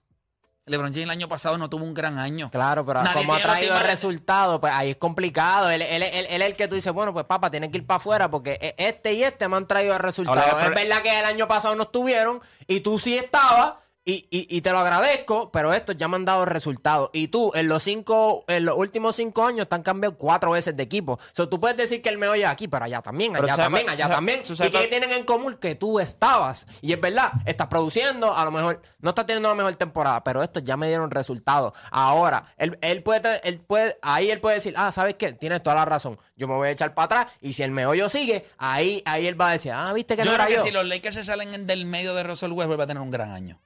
LeBron 0.70 0.92
James 0.92 1.04
el 1.04 1.10
año 1.10 1.28
pasado 1.28 1.58
no 1.58 1.68
tuvo 1.68 1.84
un 1.84 1.92
gran 1.94 2.18
año. 2.18 2.50
Claro, 2.50 2.86
pero 2.86 3.02
Nadie 3.02 3.14
como 3.20 3.34
ha 3.34 3.38
traído 3.40 3.74
timbales- 3.74 3.90
resultados, 3.90 4.60
pues 4.60 4.72
ahí 4.72 4.90
es 4.92 4.96
complicado. 4.96 5.68
Él, 5.70 5.82
él- 5.82 6.02
él- 6.02 6.26
él 6.30 6.42
es 6.42 6.48
el 6.48 6.56
que 6.56 6.68
tú 6.68 6.74
dices, 6.76 6.92
bueno, 6.92 7.12
pues 7.12 7.26
papá, 7.26 7.50
tiene 7.50 7.70
que 7.70 7.78
ir 7.78 7.86
para 7.86 7.96
afuera 7.98 8.30
porque 8.30 8.58
e- 8.60 8.74
este 8.78 9.12
y 9.14 9.24
este 9.24 9.48
me 9.48 9.56
han 9.56 9.66
traído 9.66 9.98
resultados. 9.98 10.42
Ahora, 10.52 10.66
es 10.66 10.74
verdad 10.74 11.02
que 11.02 11.18
el 11.18 11.24
año 11.26 11.46
pasado 11.48 11.74
no 11.76 11.82
estuvieron 11.84 12.40
y 12.66 12.80
tú 12.80 12.98
sí 12.98 13.18
estabas 13.18 13.74
y, 14.10 14.26
y- 14.30 14.56
y 14.56 14.60
te 14.60 14.70
lo 14.70 14.78
agradezco, 14.78 15.50
pero 15.52 15.72
estos 15.72 15.96
ya 15.96 16.08
me 16.08 16.16
han 16.16 16.24
dado 16.24 16.44
resultados. 16.44 17.10
Y 17.12 17.28
tú, 17.28 17.52
en 17.54 17.68
los 17.68 17.82
cinco, 17.82 18.44
en 18.48 18.64
los 18.64 18.76
últimos 18.76 19.16
cinco 19.16 19.44
años, 19.44 19.68
te 19.68 19.74
han 19.74 19.82
cambiado 19.82 20.16
cuatro 20.16 20.52
veces 20.52 20.76
de 20.76 20.82
equipo. 20.82 21.18
So, 21.32 21.48
tú 21.48 21.60
puedes 21.60 21.76
decir 21.76 22.02
que 22.02 22.08
él 22.08 22.18
me 22.18 22.28
oye 22.28 22.46
aquí, 22.46 22.68
pero 22.68 22.84
allá 22.84 23.00
también, 23.02 23.36
allá 23.36 23.56
también, 23.56 23.88
allá 23.88 24.08
también. 24.08 24.42
¿Y 24.48 24.70
qué 24.70 24.86
tienen 24.88 25.12
en 25.12 25.24
común? 25.24 25.56
Que 25.60 25.74
tú 25.74 26.00
estabas. 26.00 26.66
Y 26.82 26.92
es 26.92 27.00
verdad, 27.00 27.32
estás 27.46 27.66
produciendo, 27.68 28.34
a 28.36 28.44
lo 28.44 28.50
mejor 28.50 28.80
no 29.00 29.10
estás 29.10 29.26
teniendo 29.26 29.48
la 29.48 29.54
mejor 29.54 29.74
temporada, 29.76 30.22
pero 30.24 30.42
estos 30.42 30.64
ya 30.64 30.76
me 30.76 30.88
dieron 30.88 31.10
resultados. 31.10 31.72
Ahora, 31.90 32.44
él, 32.56 32.78
él 32.82 33.02
puede, 33.02 33.40
él 33.48 33.60
puede, 33.60 33.98
ahí 34.02 34.30
él 34.30 34.40
puede 34.40 34.56
decir, 34.56 34.74
ah, 34.76 34.90
¿sabes 34.92 35.14
qué? 35.14 35.32
Tienes 35.32 35.62
toda 35.62 35.76
la 35.76 35.84
razón. 35.84 36.18
Yo 36.36 36.48
me 36.48 36.54
voy 36.54 36.68
a 36.68 36.70
echar 36.70 36.94
para 36.94 37.04
atrás 37.22 37.32
y 37.40 37.52
si 37.52 37.62
el 37.62 37.70
meollo 37.70 38.08
sigue, 38.08 38.46
ahí, 38.58 39.02
ahí 39.04 39.26
él 39.26 39.40
va 39.40 39.50
a 39.50 39.52
decir, 39.52 39.72
ah, 39.74 39.92
viste 39.92 40.16
que 40.16 40.24
Yo 40.24 40.30
no 40.30 40.36
creo 40.36 40.46
era 40.48 40.54
que 40.56 40.60
yo. 40.60 40.64
si 40.64 40.70
los 40.72 40.86
Lakers 40.86 41.14
se 41.16 41.24
salen 41.24 41.54
en- 41.54 41.66
del 41.66 41.84
medio 41.84 42.14
de 42.14 42.22
Russell 42.22 42.52
Westbrook 42.52 42.80
va 42.80 42.84
a 42.84 42.86
tener 42.86 43.02
un 43.02 43.10
gran 43.10 43.30
año. 43.30 43.60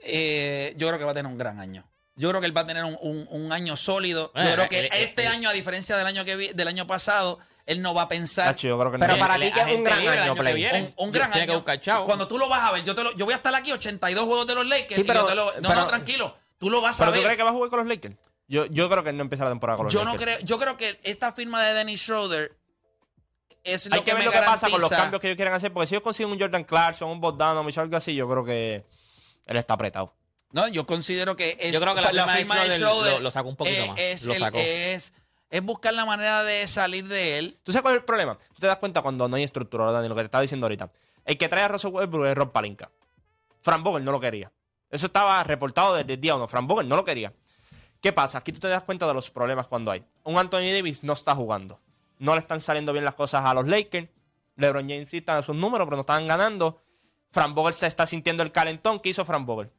Eh, 0.00 0.74
yo 0.76 0.86
creo 0.88 0.98
que 0.98 1.04
va 1.04 1.10
a 1.12 1.14
tener 1.14 1.30
un 1.30 1.38
gran 1.38 1.58
año. 1.60 1.84
Yo 2.16 2.28
creo 2.30 2.40
que 2.40 2.46
él 2.46 2.56
va 2.56 2.62
a 2.62 2.66
tener 2.66 2.84
un, 2.84 2.98
un- 3.00 3.26
un 3.30 3.52
año 3.52 3.76
sólido. 3.76 4.32
Yo 4.34 4.42
Eh, 4.42 4.52
creo 4.54 4.68
que 4.68 4.78
el- 4.80 4.84
el- 4.86 4.92
este 4.92 5.22
el- 5.22 5.28
año, 5.32 5.48
a 5.48 5.52
diferencia 5.52 5.96
del 5.96 6.06
año 6.06 6.24
que 6.24 6.36
vi- 6.36 6.52
del 6.52 6.66
año 6.68 6.86
pasado, 6.86 7.38
él 7.66 7.80
no 7.82 7.94
va 7.94 8.02
a 8.02 8.08
pensar 8.08 8.46
Nacho, 8.46 8.66
yo 8.68 8.78
creo 8.78 8.90
que 8.90 8.98
Pero 8.98 9.12
no. 9.14 9.18
para 9.18 9.34
ti 9.38 9.52
que 9.52 9.60
es 9.60 9.76
un 9.76 9.84
gran 9.84 9.98
año, 10.08 10.34
Play. 10.34 10.64
un, 10.64 10.94
un 11.06 11.12
gran 11.12 11.30
Tiene 11.30 11.42
año. 11.44 11.52
que 11.52 11.56
buscar 11.56 11.80
chavo. 11.80 12.06
Cuando 12.06 12.26
tú 12.26 12.38
lo 12.38 12.48
vas 12.48 12.62
a 12.68 12.72
ver, 12.72 12.84
yo, 12.84 12.94
te 12.94 13.04
lo- 13.04 13.14
yo 13.14 13.24
voy 13.24 13.34
a 13.34 13.36
estar 13.36 13.54
aquí 13.54 13.70
82 13.72 14.24
juegos 14.24 14.46
de 14.46 14.54
los 14.54 14.66
Lakers. 14.66 14.94
Sí, 14.96 15.00
y 15.02 15.04
yo 15.04 15.12
pero- 15.12 15.26
te 15.26 15.34
lo- 15.34 15.52
no, 15.60 15.68
pero- 15.68 15.74
no, 15.74 15.86
tranquilo. 15.86 16.36
Tú 16.58 16.70
lo 16.70 16.80
vas 16.80 16.96
a 17.00 17.04
¿Pero 17.04 17.12
tú 17.12 17.16
ver. 17.18 17.24
crees 17.24 17.36
que 17.36 17.42
va 17.44 17.50
a 17.50 17.52
jugar 17.52 17.70
con 17.70 17.78
los 17.80 17.88
Lakers? 17.88 18.16
Yo, 18.48 18.64
yo 18.66 18.88
creo 18.88 19.04
que 19.04 19.10
él 19.10 19.16
no 19.16 19.22
empieza 19.22 19.44
la 19.44 19.50
temporada 19.50 19.76
con 19.76 19.84
los 19.84 19.92
Yo 19.92 20.04
no 20.04 20.12
Lakers. 20.12 20.36
creo, 20.38 20.46
yo 20.46 20.58
creo 20.58 20.76
que 20.76 20.98
esta 21.04 21.32
firma 21.34 21.62
de 21.62 21.74
Dennis 21.74 22.00
Schroeder 22.00 22.56
es 23.62 23.86
lo 23.86 23.94
Hay 23.94 24.00
que, 24.00 24.04
que 24.06 24.10
ver 24.12 24.18
me 24.20 24.24
lo 24.24 24.32
que 24.32 24.38
pasa 24.38 24.68
con 24.70 24.80
los 24.80 24.90
cambios 24.90 25.20
que 25.20 25.26
ellos 25.28 25.36
quieren 25.36 25.52
hacer. 25.54 25.72
Porque 25.72 25.86
si 25.86 25.94
ellos 25.94 26.02
consiguen 26.02 26.32
un 26.32 26.40
Jordan 26.40 26.64
Clarkson, 26.64 27.10
un 27.10 27.20
Bogdanovich 27.20 27.76
o 27.76 27.80
algo 27.82 27.96
así, 27.96 28.14
yo 28.14 28.28
creo 28.28 28.44
que 28.44 28.86
él 29.48 29.56
está 29.56 29.74
apretado. 29.74 30.14
No, 30.52 30.66
yo 30.68 30.86
considero 30.86 31.36
que 31.36 31.56
es, 31.60 31.72
Yo 31.72 31.80
creo 31.80 31.94
que 31.94 32.00
la 32.00 32.08
firma 32.10 32.32
de 32.32 32.38
firma 32.38 32.64
de 32.64 32.70
Schroeder 32.78 33.12
lo- 33.14 33.20
lo 33.20 33.30
sacó 33.30 33.48
un 33.48 33.56
poquito 33.56 33.82
eh, 33.82 33.88
más. 33.88 33.98
Es, 33.98 34.24
Lo 34.24 34.32
el- 34.34 34.54
es, 34.54 35.12
es 35.50 35.62
buscar 35.62 35.92
la 35.92 36.06
manera 36.06 36.42
de 36.42 36.66
salir 36.68 37.06
de 37.06 37.38
él. 37.38 37.58
¿Tú 37.62 37.72
sabes 37.72 37.82
cuál 37.82 37.94
es 37.94 37.98
el 38.00 38.04
problema? 38.04 38.36
Tú 38.38 38.60
te 38.60 38.66
das 38.66 38.78
cuenta 38.78 39.02
cuando 39.02 39.28
no 39.28 39.36
hay 39.36 39.42
estructura, 39.42 39.90
Dani, 39.92 40.08
lo 40.08 40.14
que 40.14 40.22
te 40.22 40.26
estaba 40.26 40.42
diciendo 40.42 40.64
ahorita. 40.66 40.90
El 41.24 41.36
que 41.36 41.48
trae 41.48 41.64
a 41.64 41.68
Russell 41.68 41.90
Westbrook 41.92 42.26
es 42.26 42.34
Rob 42.34 42.52
Palinka. 42.52 42.90
Frank 43.60 43.82
Vogel 43.82 44.04
no 44.04 44.12
lo 44.12 44.20
quería. 44.20 44.50
Eso 44.90 45.06
estaba 45.06 45.42
reportado 45.44 45.96
desde 45.96 46.14
el 46.14 46.20
día 46.20 46.34
uno. 46.34 46.46
Frank 46.46 46.66
Vogel 46.66 46.88
no 46.88 46.96
lo 46.96 47.04
quería. 47.04 47.32
¿Qué 48.00 48.12
pasa? 48.12 48.38
Aquí 48.38 48.52
tú 48.52 48.60
te 48.60 48.68
das 48.68 48.84
cuenta 48.84 49.06
de 49.06 49.12
los 49.12 49.30
problemas 49.30 49.66
cuando 49.66 49.90
hay. 49.90 50.02
Un 50.24 50.38
Anthony 50.38 50.72
Davis 50.72 51.04
no 51.04 51.12
está 51.12 51.34
jugando. 51.34 51.78
No 52.18 52.32
le 52.34 52.38
están 52.40 52.60
saliendo 52.60 52.92
bien 52.92 53.04
las 53.04 53.14
cosas 53.14 53.44
a 53.44 53.52
los 53.52 53.66
Lakers. 53.66 54.08
LeBron 54.56 54.88
James 54.88 55.08
sí 55.10 55.18
está 55.18 55.36
en 55.36 55.42
sus 55.42 55.56
números, 55.56 55.84
pero 55.86 55.96
no 55.96 56.00
están 56.02 56.26
ganando. 56.26 56.80
Frank 57.30 57.54
Vogel 57.54 57.74
se 57.74 57.86
está 57.86 58.06
sintiendo 58.06 58.42
el 58.42 58.52
calentón 58.52 59.00
que 59.00 59.10
hizo 59.10 59.24
Frank 59.24 59.44
Vogel. 59.46 59.70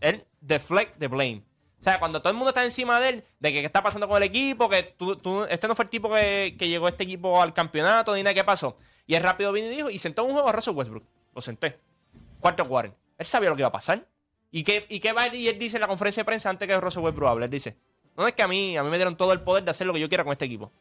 él 0.00 0.24
deflect 0.40 0.98
the 0.98 1.08
blame. 1.08 1.42
O 1.80 1.82
sea, 1.82 1.98
cuando 1.98 2.20
todo 2.20 2.30
el 2.30 2.36
mundo 2.36 2.50
está 2.50 2.64
encima 2.64 2.98
de 3.00 3.08
él, 3.10 3.24
de 3.38 3.52
que 3.52 3.60
qué 3.60 3.66
está 3.66 3.82
pasando 3.82 4.08
con 4.08 4.16
el 4.16 4.22
equipo, 4.22 4.68
que 4.68 4.82
tú, 4.82 5.16
tú- 5.16 5.44
este 5.44 5.68
no 5.68 5.74
fue 5.74 5.84
el 5.84 5.90
tipo 5.90 6.08
que, 6.10 6.54
que 6.58 6.68
llegó 6.68 6.88
este 6.88 7.04
equipo 7.04 7.40
al 7.40 7.52
campeonato, 7.52 8.14
ni 8.14 8.22
nada, 8.22 8.34
¿qué 8.34 8.44
pasó? 8.44 8.76
Y 9.06 9.14
él 9.14 9.22
rápido 9.22 9.52
vino 9.52 9.66
y 9.66 9.70
dijo, 9.76 9.90
y 9.90 9.98
sentó 9.98 10.24
un 10.24 10.32
juego 10.32 10.48
a 10.48 10.52
Russell 10.52 10.74
Westbrook. 10.74 11.04
Lo 11.34 11.40
senté. 11.40 11.78
Cuarto 12.40 12.64
Warren. 12.64 12.94
Él 13.18 13.26
sabía 13.26 13.50
lo 13.50 13.56
que 13.56 13.60
iba 13.62 13.68
a 13.68 13.72
pasar. 13.72 14.06
¿Y 14.50 14.62
qué, 14.64 14.86
y 14.88 15.00
qué 15.00 15.12
va 15.12 15.28
y 15.34 15.48
él 15.48 15.58
dice 15.58 15.76
en 15.76 15.82
la 15.82 15.86
conferencia 15.88 16.22
de 16.22 16.24
prensa 16.24 16.48
antes 16.50 16.66
que 16.66 16.80
Russell 16.80 17.02
Westbrook 17.02 17.28
hable? 17.30 17.44
Él 17.44 17.50
dice, 17.50 17.76
no 18.16 18.26
es 18.26 18.32
que 18.32 18.42
a 18.42 18.48
mí, 18.48 18.76
a 18.76 18.82
mí 18.82 18.90
me 18.90 18.96
dieron 18.96 19.16
todo 19.16 19.32
el 19.32 19.42
poder 19.42 19.64
de 19.64 19.70
hacer 19.70 19.86
lo 19.86 19.92
que 19.92 20.00
yo 20.00 20.08
quiera 20.08 20.24
con 20.24 20.32
este 20.32 20.46
equipo. 20.46 20.72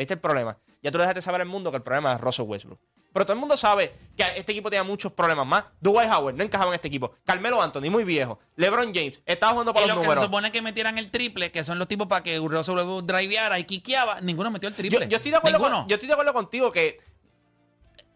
Ahí 0.00 0.04
está 0.04 0.14
el 0.14 0.20
problema. 0.20 0.56
Ya 0.82 0.90
tú 0.90 0.96
le 0.96 1.02
dejaste 1.02 1.20
saber 1.20 1.42
al 1.42 1.46
mundo 1.46 1.70
que 1.70 1.76
el 1.76 1.82
problema 1.82 2.14
es 2.14 2.20
Russell 2.22 2.46
Westbrook. 2.46 2.80
Pero 3.12 3.26
todo 3.26 3.34
el 3.34 3.38
mundo 3.40 3.54
sabe 3.56 3.92
que 4.16 4.22
este 4.36 4.52
equipo 4.52 4.70
tenía 4.70 4.82
muchos 4.82 5.12
problemas 5.12 5.46
más. 5.46 5.64
Dwight 5.78 6.10
Howard 6.10 6.36
no 6.36 6.42
encajaba 6.44 6.70
en 6.70 6.76
este 6.76 6.88
equipo. 6.88 7.12
Carmelo 7.26 7.60
Anthony, 7.60 7.90
muy 7.90 8.04
viejo. 8.04 8.38
LeBron 8.56 8.94
James 8.94 9.20
estaba 9.26 9.52
jugando 9.52 9.74
por 9.74 9.82
Y 9.82 9.86
los 9.88 9.96
los 9.96 10.06
que 10.06 10.14
se 10.14 10.20
supone 10.22 10.50
que 10.50 10.62
metieran 10.62 10.96
el 10.96 11.10
triple, 11.10 11.50
que 11.50 11.62
son 11.64 11.78
los 11.78 11.86
tipos 11.86 12.06
para 12.06 12.22
que 12.22 12.38
Russell 12.38 12.76
Westbrook 12.76 13.04
driveara 13.04 13.58
y 13.58 13.64
quiqueaba, 13.64 14.20
ninguno 14.22 14.50
metió 14.50 14.68
el 14.70 14.74
triple. 14.74 15.00
Yo, 15.00 15.06
yo 15.08 15.16
estoy 15.16 15.32
de 15.32 15.36
acuerdo 15.36 15.58
con- 15.58 15.86
yo 15.88 15.94
estoy 15.96 16.06
de 16.06 16.12
acuerdo 16.14 16.32
contigo 16.32 16.72
que 16.72 16.98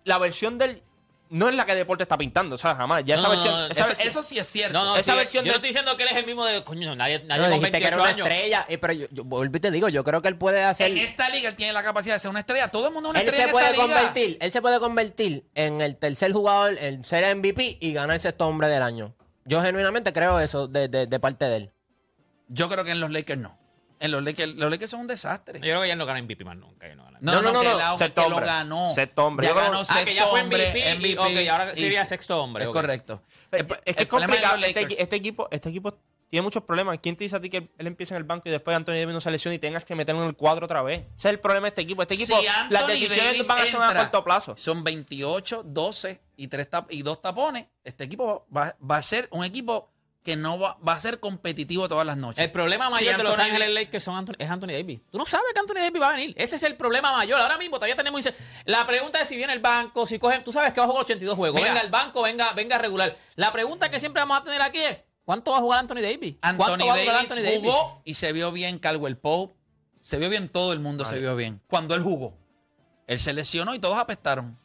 la 0.04 0.18
versión 0.18 0.56
del. 0.58 0.82
No 1.30 1.48
es 1.48 1.54
la 1.56 1.64
que 1.66 1.74
Deporte 1.74 2.02
está 2.04 2.16
pintando, 2.18 2.54
o 2.54 2.58
sea, 2.58 2.76
jamás. 2.76 3.04
Ya 3.04 3.14
esa 3.14 3.24
No, 3.24 3.30
versión. 3.30 3.52
no, 3.58 3.66
esa 3.66 3.90
eso, 4.02 4.22
sí 4.22 4.38
es 4.38 4.46
cierto. 4.46 4.78
No, 4.78 4.84
no, 4.84 4.96
Esa 4.96 5.12
sí, 5.12 5.18
versión 5.18 5.44
yo 5.44 5.48
de- 5.48 5.52
no 5.52 5.56
estoy 5.56 5.70
diciendo 5.70 5.96
que 5.96 6.02
él 6.04 6.08
es 6.12 6.16
el 6.18 6.26
mismo 6.26 6.44
de. 6.44 6.62
Coño, 6.62 6.94
nadie, 6.94 7.22
nadie 7.24 7.42
con 7.42 7.50
dijiste 7.60 7.78
que 7.80 7.87
era 7.87 7.96
28 7.96 8.02
una 8.02 8.08
años. 8.10 8.26
estrella, 8.28 8.66
eh, 8.68 8.78
pero 8.78 8.92
yo, 8.92 9.06
yo 9.10 9.44
y 9.44 9.50
te 9.60 9.70
digo, 9.70 9.88
yo 9.88 10.04
creo 10.04 10.20
que 10.22 10.28
él 10.28 10.37
puede 10.37 10.62
hacer... 10.62 10.90
En 10.92 10.98
esta 10.98 11.28
liga 11.30 11.48
él 11.48 11.56
tiene 11.56 11.72
la 11.72 11.82
capacidad 11.82 12.14
de 12.14 12.20
ser 12.20 12.30
una 12.30 12.40
estrella. 12.40 12.68
Todo 12.70 12.88
el 12.88 12.94
mundo 12.94 13.08
es 13.08 13.14
una 13.14 13.20
Él 13.22 13.26
estrella 13.28 13.44
se 13.44 13.48
en 13.48 13.52
puede 13.52 13.72
liga. 13.72 13.82
convertir, 13.82 14.38
él 14.40 14.50
se 14.52 14.60
puede 14.62 14.78
convertir 14.80 15.44
en 15.54 15.80
el 15.80 15.96
tercer 15.96 16.32
jugador, 16.32 16.76
en 16.78 17.02
ser 17.04 17.34
MVP 17.37 17.78
y 17.80 17.92
ganar 17.94 18.14
el 18.14 18.20
sexto 18.20 18.46
hombre 18.46 18.68
del 18.68 18.82
año. 18.82 19.14
Yo 19.46 19.60
genuinamente 19.62 20.12
creo 20.12 20.38
eso 20.40 20.68
de, 20.68 20.88
de- 20.88 21.06
de 21.06 21.20
parte 21.20 21.46
de 21.46 21.56
él. 21.56 21.70
Yo 22.48 22.68
creo 22.68 22.84
que 22.84 22.90
en 22.92 23.00
los 23.00 23.10
Lakers 23.10 23.40
no. 23.40 23.58
En 24.04 24.10
los 24.10 24.22
Lakers, 24.22 24.54
los 24.56 24.70
Lakers 24.70 24.90
son 24.90 25.00
un 25.00 25.06
desastre. 25.06 25.54
Yo 25.58 25.64
creo 25.64 25.82
que 25.82 25.88
ya 25.88 25.96
no 25.96 26.06
gana 26.06 26.20
MVP 26.22 26.44
más 26.44 26.56
nunca. 26.56 26.86
ya 26.88 26.94
no 26.94 27.04
gana. 27.04 27.18
No, 27.20 27.40
No, 27.42 27.52
no, 27.52 27.62
no, 27.62 27.96
sexto 27.98 28.22
que 28.22 28.28
lo 28.28 28.36
hombre. 28.36 28.50
ganó. 28.52 28.92
Sexto 28.92 29.24
hombre. 29.26 29.46
Ya 29.46 29.54
ganó 29.54 29.78
Ah, 29.80 29.84
sexto 29.84 30.04
que 30.04 30.14
ya 30.14 30.26
fue 30.26 30.42
hombre, 30.42 30.70
MVP, 30.70 31.08
y- 31.08 31.16
ok, 31.16 31.48
ahora 31.50 31.74
sería 31.74 32.04
sexto 32.06 32.42
hombre, 32.42 32.64
Es 32.64 32.70
correcto. 32.70 33.22
Es, 33.50 33.60
El- 33.62 33.66
es 33.84 33.96
que 33.96 34.02
es 34.02 34.08
complicado. 34.08 34.56
Este, 34.64 35.02
este 35.02 35.16
equipo, 35.16 35.48
este 35.50 35.68
equipo 35.70 35.98
tiene 36.28 36.42
muchos 36.42 36.64
problemas. 36.64 36.98
¿Quién 37.00 37.14
te 37.16 37.22
dice 37.24 37.36
a 37.36 37.40
ti 37.40 37.48
que 37.48 37.68
él 37.78 37.86
empieza 37.86 38.14
en 38.14 38.18
el 38.18 38.24
banco 38.24 38.48
y 38.48 38.50
después 38.50 38.76
Anthony 38.76 38.94
Davis 38.94 39.14
no 39.14 39.20
se 39.20 39.30
lesiona 39.30 39.54
y 39.54 39.58
tengas 39.58 39.84
que 39.84 39.94
meterlo 39.94 40.22
en 40.22 40.28
el 40.28 40.34
cuadro 40.36 40.64
otra 40.66 40.82
vez? 40.82 41.02
Ese 41.02 41.12
es 41.16 41.24
el 41.26 41.38
problema 41.40 41.66
de 41.66 41.68
este 41.68 41.82
equipo. 41.82 42.02
Este 42.02 42.14
equipo, 42.14 42.36
Si 42.40 42.46
las 42.70 42.86
decisiones 42.88 43.24
Davis 43.32 43.46
van 43.46 43.58
a 43.58 43.64
ser 43.64 43.80
a 43.82 43.94
corto 43.94 44.24
plazo. 44.24 44.56
Son 44.56 44.82
28, 44.82 45.62
12 45.64 46.20
y, 46.36 46.48
tres 46.48 46.68
tap- 46.70 46.88
y 46.90 47.02
dos 47.02 47.22
tapones. 47.22 47.66
Este 47.84 48.04
equipo 48.04 48.46
va, 48.54 48.76
va 48.90 48.96
a 48.96 49.02
ser 49.02 49.28
un 49.30 49.44
equipo 49.44 49.92
que 50.24 50.37
no 50.37 50.58
va, 50.58 50.78
va 50.87 50.94
a 50.94 51.00
ser 51.00 51.20
competitivo 51.20 51.87
todas 51.87 52.06
las 52.06 52.16
noches. 52.16 52.42
El 52.42 52.50
problema 52.50 52.87
Si 52.87 53.04
mayor 53.04 53.18
de 53.18 53.24
Los 53.24 53.38
Anthony 53.38 53.44
Ángeles 53.44 53.74
Lakers 53.74 54.04
son 54.04 54.16
Anthony- 54.16 54.37
es 54.38 54.50
Anthony 54.50 54.68
Davis. 54.68 55.00
Tú 55.10 55.18
no 55.18 55.26
sabes 55.26 55.52
que 55.52 55.60
Anthony 55.60 55.74
Davis 55.74 56.00
va 56.00 56.08
a 56.08 56.12
venir. 56.12 56.34
Ese 56.38 56.56
es 56.56 56.62
el 56.62 56.76
problema 56.76 57.12
mayor. 57.12 57.38
Ahora 57.38 57.58
mismo 57.58 57.76
todavía 57.76 57.94
tenemos... 57.94 58.26
La 58.64 58.87
pregunta 58.87 59.20
es 59.20 59.28
si 59.28 59.37
viene 59.37 59.52
el 59.52 59.58
banco, 59.60 60.06
si 60.06 60.18
coge... 60.18 60.38
Tú 60.40 60.50
sabes 60.50 60.72
que 60.72 60.80
va 60.80 60.87
a 60.87 60.88
jugar 60.88 61.02
82 61.04 61.37
juegos. 61.37 61.60
Mira. 61.60 61.74
venga 61.74 61.84
el 61.84 61.90
banco, 61.90 62.22
venga, 62.22 62.52
venga 62.54 62.78
regular. 62.78 63.18
La 63.34 63.52
pregunta 63.52 63.90
que 63.90 64.00
siempre 64.00 64.22
vamos 64.22 64.40
a 64.40 64.44
tener 64.44 64.62
aquí 64.62 64.78
es... 64.78 64.96
¿Cuánto 65.26 65.50
va 65.50 65.58
a 65.58 65.60
jugar 65.60 65.80
Anthony 65.80 66.00
Davis? 66.00 66.37
Anthony 66.40 66.64
¿Cuánto 66.64 66.87
va 66.87 66.94
a 66.94 66.98
jugar 66.98 67.14
Davis 67.16 67.30
Anthony 67.30 67.44
Davis? 67.44 67.60
jugó 67.60 68.02
y 68.04 68.14
se 68.14 68.32
vio 68.32 68.50
bien 68.50 68.78
Caldwell 68.78 69.18
Pope. 69.18 69.54
Se 69.98 70.18
vio 70.18 70.30
bien, 70.30 70.48
todo 70.48 70.72
el 70.72 70.80
mundo 70.80 71.04
se 71.04 71.18
vio 71.18 71.37
bien. 71.37 71.60
Cuando 71.66 71.94
él 71.94 72.02
jugó, 72.02 72.38
él 73.06 73.20
se 73.20 73.32
lesionó 73.34 73.74
y 73.74 73.78
todos 73.78 73.98
apestaron. 73.98 74.58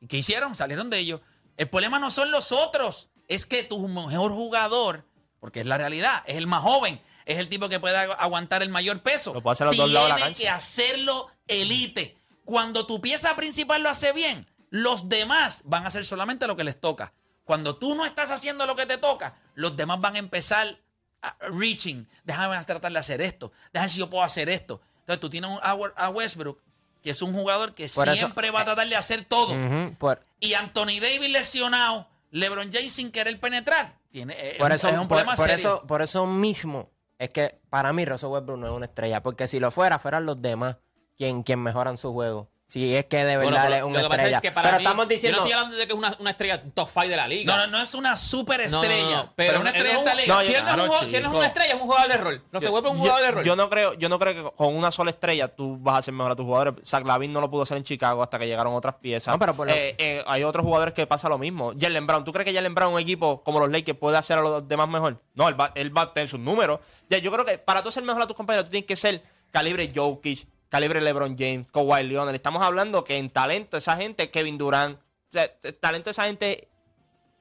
¿Y 0.00 0.06
qué 0.08 0.18
hicieron? 0.18 0.54
Salieron 0.54 0.90
de 0.90 0.98
ellos. 0.98 1.20
El 1.56 1.68
problema 1.68 1.98
no 1.98 2.10
son 2.10 2.30
los 2.30 2.52
otros. 2.52 3.10
Es 3.30 3.46
que 3.46 3.62
tu 3.62 3.86
mejor 3.88 4.32
jugador, 4.32 5.04
porque 5.40 5.60
es 5.60 5.66
la 5.66 5.78
realidad, 5.78 6.22
es 6.26 6.36
el 6.36 6.46
más 6.46 6.62
joven, 6.62 7.00
es 7.24 7.38
el 7.38 7.48
tipo 7.48 7.68
que 7.68 7.78
puede 7.80 7.96
agu- 7.96 8.16
aguantar 8.18 8.62
el 8.62 8.68
mayor 8.70 9.00
peso. 9.02 9.32
Lo 9.32 9.40
puede 9.40 9.52
hacer 9.52 9.68
a 9.68 9.70
los 9.70 9.76
dos 9.76 9.90
lados 9.90 10.08
de 10.08 10.14
la 10.18 10.20
cancha. 10.26 10.38
que 10.42 10.48
hacerlo 10.48 11.28
elite. 11.46 12.16
Cuando 12.44 12.86
tu 12.86 13.00
pieza 13.00 13.36
principal 13.36 13.82
lo 13.82 13.88
hace 13.88 14.12
bien, 14.12 14.46
los 14.70 15.08
demás 15.08 15.62
van 15.64 15.84
a 15.84 15.88
hacer 15.88 16.04
solamente 16.04 16.46
lo 16.46 16.56
que 16.56 16.64
les 16.64 16.80
toca. 16.80 17.12
Cuando 17.44 17.76
tú 17.76 17.94
no 17.94 18.04
estás 18.04 18.30
haciendo 18.30 18.66
lo 18.66 18.74
que 18.76 18.86
te 18.86 18.98
toca, 18.98 19.36
los 19.54 19.76
demás 19.76 20.00
van 20.00 20.16
a 20.16 20.18
empezar 20.18 20.76
a- 21.22 21.36
reaching. 21.56 22.06
Déjame 22.24 22.62
tratar 22.64 22.90
de 22.92 22.98
hacer 22.98 23.20
esto. 23.22 23.52
Déjame 23.72 23.84
ver 23.86 23.90
si 23.90 23.98
yo 24.00 24.10
puedo 24.10 24.24
hacer 24.24 24.48
esto. 24.48 24.80
Entonces 25.00 25.20
tú 25.20 25.30
tienes 25.30 25.50
un- 25.50 25.60
a 25.62 26.08
Westbrook, 26.08 26.60
que 27.02 27.10
es 27.10 27.22
un 27.22 27.32
jugador 27.32 27.72
que 27.72 27.88
Por 27.88 28.08
eso- 28.08 28.16
siempre 28.16 28.50
va 28.50 28.62
a 28.62 28.64
tratar 28.64 28.88
de 28.88 28.96
hacer 28.96 29.24
todo. 29.24 29.52
Ujú, 29.54 29.94
por, 29.98 30.20
Y 30.40 30.54
Anthony 30.54 30.98
Davis 31.00 31.30
lesionado, 31.30 32.08
LeBron 32.30 32.70
James 32.72 32.92
sin 32.92 33.10
querer 33.10 33.38
penetrar. 33.40 33.98
Tiene, 34.10 34.34
es, 34.52 34.56
por 34.58 34.66
un- 34.66 34.72
eso, 34.72 34.88
es 34.88 34.94
un 34.94 35.00
por- 35.00 35.08
problema 35.18 35.34
por 35.36 35.48
serio. 35.48 35.56
eso, 35.56 35.86
por 35.86 36.02
eso 36.02 36.26
mismo 36.26 36.90
es 37.18 37.28
que 37.30 37.60
para 37.70 37.92
mí 37.92 38.04
Russell 38.04 38.30
Westbrook 38.30 38.58
no 38.58 38.66
es 38.66 38.72
una 38.72 38.86
estrella, 38.86 39.22
porque 39.22 39.46
si 39.48 39.60
lo 39.60 39.70
fuera, 39.70 39.98
fueran 39.98 40.26
los 40.26 40.40
demás 40.40 40.76
quien, 41.16 41.42
quien 41.42 41.60
mejoran 41.62 41.96
su 41.96 42.12
juego. 42.12 42.48
Si 42.70 42.94
es 42.94 43.06
que 43.06 43.16
de 43.24 43.36
Bueno, 43.36 43.50
verdad 43.50 43.64
pero 43.64 43.74
es 43.78 43.82
una 43.82 43.98
lo 43.98 44.04
que 44.04 44.08
pasa 44.10 44.22
estrella. 44.22 44.36
es 44.36 44.42
que 44.42 44.50
para 44.52 44.62
pero 44.68 44.78
mí, 44.78 44.84
estamos 44.84 45.04
Yo 45.04 45.08
diciendo... 45.08 45.38
no 45.38 45.42
estoy 45.44 45.52
hablando 45.54 45.76
de 45.76 45.86
que 45.88 45.92
es 45.92 45.98
una, 45.98 46.16
una 46.20 46.30
estrella 46.30 46.62
top 46.72 46.88
5 46.88 47.08
de 47.08 47.16
la 47.16 47.26
liga. 47.26 47.56
No, 47.56 47.66
no, 47.66 47.66
no 47.66 47.82
es 47.82 47.94
una 47.94 48.10
no, 48.10 48.80
no, 49.26 49.32
pero, 49.34 49.60
una 49.60 49.70
estrella 49.70 49.90
de 49.90 49.98
un- 49.98 50.16
liga. 50.16 50.44
Si 50.44 50.54
él 50.54 50.62
no 50.64 50.68
es 50.68 50.76
un 50.76 50.76
Claro, 50.76 50.84
jugador- 50.86 51.08
si 51.10 51.16
él 51.16 51.22
no 51.24 51.28
es 51.28 51.32
chico. 51.32 51.36
una 51.38 51.46
estrella, 51.48 51.68
es 51.74 51.74
un 51.74 51.80
jugador 51.88 52.08
de 52.08 52.16
rol. 52.16 52.44
No 52.52 52.60
se 52.60 52.68
vuelve 52.68 52.88
un 52.90 52.96
Yo- 52.96 53.00
jugador 53.02 53.22
de 53.22 53.30
rol. 53.32 53.44
Yo 53.44 53.56
no 53.56 53.68
creo, 53.68 53.94
yo 53.94 54.08
no 54.08 54.18
creo 54.20 54.34
que 54.50 54.56
con 54.56 54.76
una 54.76 54.90
sola 54.92 55.10
estrella 55.10 55.48
tú 55.48 55.78
vas 55.80 55.96
a 55.96 55.98
hacer 55.98 56.14
mejor 56.14 56.30
a 56.30 56.36
tus 56.36 56.46
jugadores. 56.46 56.74
Zach 56.88 57.04
Lavin 57.04 57.32
no 57.32 57.40
lo 57.40 57.50
pudo 57.50 57.62
hacer 57.62 57.76
en 57.76 57.82
Chicago 57.82 58.22
hasta 58.22 58.38
que 58.38 58.46
llegaron 58.46 58.72
otras 58.74 58.94
piezas. 58.94 59.34
No, 59.34 59.38
pero 59.40 59.54
por 59.54 59.66
lo- 59.66 59.72
Eh, 59.74 59.96
eh, 59.98 60.22
hay 60.28 60.44
otros 60.44 60.64
jugadores 60.64 60.94
que 60.94 61.08
pasa 61.08 61.28
lo 61.28 61.38
mismo. 61.38 61.72
Jalen 61.76 62.06
Brown, 62.06 62.24
¿tú 62.24 62.32
crees 62.32 62.46
que 62.46 62.54
Jalen 62.54 62.72
Brown, 62.74 62.94
un 62.94 63.00
equipo 63.00 63.42
como 63.42 63.58
los 63.58 63.68
Lakers, 63.68 63.98
puede 63.98 64.16
hacer 64.16 64.38
a 64.38 64.42
los 64.42 64.68
demás 64.68 64.88
mejor? 64.88 65.20
No, 65.34 65.48
él 65.48 65.60
va, 65.60 65.72
él 65.74 65.96
va 65.96 66.02
a 66.02 66.12
tener 66.12 66.28
sus 66.28 66.38
números. 66.38 66.78
Ya, 67.08 67.18
yo 67.18 67.32
creo 67.32 67.44
que 67.44 67.58
para 67.58 67.82
tú 67.82 67.90
ser 67.90 68.04
mejor 68.04 68.22
a 68.22 68.26
tus 68.28 68.36
compañeros, 68.36 68.66
tú 68.66 68.70
tienes 68.70 68.86
que 68.86 68.94
ser 68.94 69.22
calibre 69.50 69.90
Jokic, 69.92 70.46
calibre 70.70 71.02
LeBron 71.02 71.36
James, 71.36 71.66
Kawhi 71.70 72.04
Leonard. 72.04 72.34
Estamos 72.34 72.62
hablando 72.62 73.04
que 73.04 73.18
en 73.18 73.28
talento 73.28 73.76
esa 73.76 73.96
gente, 73.96 74.30
Kevin 74.30 74.56
Durant, 74.56 74.98
o 74.98 75.02
sea, 75.28 75.52
el 75.62 75.74
talento 75.74 76.06
de 76.06 76.12
esa 76.12 76.24
gente 76.24 76.68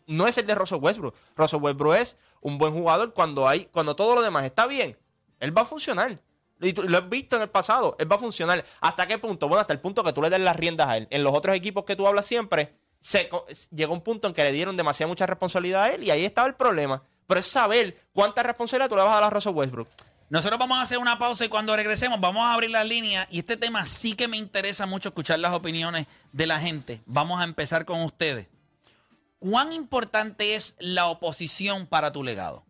no 0.07 0.27
es 0.27 0.37
el 0.37 0.45
de 0.45 0.55
Russell 0.55 0.79
Westbrook. 0.81 1.15
Russell 1.37 1.61
Westbrook 1.61 1.95
es 1.95 2.17
un 2.41 2.57
buen 2.57 2.73
jugador 2.73 3.13
cuando 3.13 3.47
hay, 3.47 3.65
cuando 3.65 3.95
todo 3.95 4.15
lo 4.15 4.21
demás 4.21 4.43
está 4.43 4.65
bien. 4.65 4.97
Él 5.39 5.57
va 5.57 5.61
a 5.61 5.65
funcionar. 5.65 6.19
Lo 6.59 6.97
has 6.97 7.09
visto 7.09 7.37
en 7.37 7.43
el 7.43 7.49
pasado. 7.49 7.95
Él 7.99 8.11
va 8.11 8.17
a 8.17 8.19
funcionar. 8.19 8.65
¿Hasta 8.81 9.07
qué 9.07 9.17
punto? 9.17 9.47
Bueno, 9.47 9.61
hasta 9.61 9.71
el 9.71 9.79
punto 9.79 10.03
que 10.03 10.11
tú 10.11 10.21
le 10.21 10.29
des 10.29 10.41
las 10.41 10.55
riendas 10.55 10.89
a 10.89 10.97
él. 10.97 11.07
En 11.09 11.23
los 11.23 11.33
otros 11.33 11.55
equipos 11.55 11.85
que 11.85 11.95
tú 11.95 12.05
hablas 12.05 12.25
siempre, 12.25 12.73
se, 12.99 13.29
llegó 13.71 13.93
un 13.93 14.01
punto 14.01 14.27
en 14.27 14.33
que 14.33 14.43
le 14.43 14.51
dieron 14.51 14.75
demasiada 14.75 15.07
mucha 15.07 15.25
responsabilidad 15.25 15.83
a 15.83 15.93
él 15.93 16.03
y 16.03 16.11
ahí 16.11 16.25
estaba 16.25 16.47
el 16.47 16.55
problema. 16.55 17.01
Pero 17.27 17.39
es 17.39 17.47
saber 17.47 17.95
cuánta 18.11 18.43
responsabilidad 18.43 18.89
tú 18.89 18.95
le 18.95 19.03
vas 19.03 19.11
a 19.11 19.15
dar 19.15 19.23
a 19.25 19.29
Russell 19.29 19.53
Westbrook. 19.53 19.87
Nosotros 20.29 20.59
vamos 20.59 20.77
a 20.77 20.83
hacer 20.83 20.99
una 20.99 21.17
pausa 21.17 21.45
y 21.45 21.49
cuando 21.49 21.75
regresemos 21.75 22.21
vamos 22.21 22.43
a 22.43 22.53
abrir 22.53 22.69
las 22.69 22.87
líneas 22.87 23.27
y 23.31 23.39
este 23.39 23.57
tema 23.57 23.87
sí 23.87 24.13
que 24.13 24.27
me 24.27 24.37
interesa 24.37 24.85
mucho 24.85 25.09
escuchar 25.09 25.39
las 25.39 25.53
opiniones 25.53 26.05
de 26.31 26.45
la 26.45 26.59
gente. 26.59 27.01
Vamos 27.07 27.41
a 27.41 27.45
empezar 27.45 27.83
con 27.85 28.03
ustedes. 28.03 28.47
¿Cuán 29.39 29.73
importante 29.73 30.53
es 30.53 30.75
la 30.77 31.07
oposición 31.07 31.87
para 31.87 32.11
tu 32.11 32.23
legado? 32.23 32.63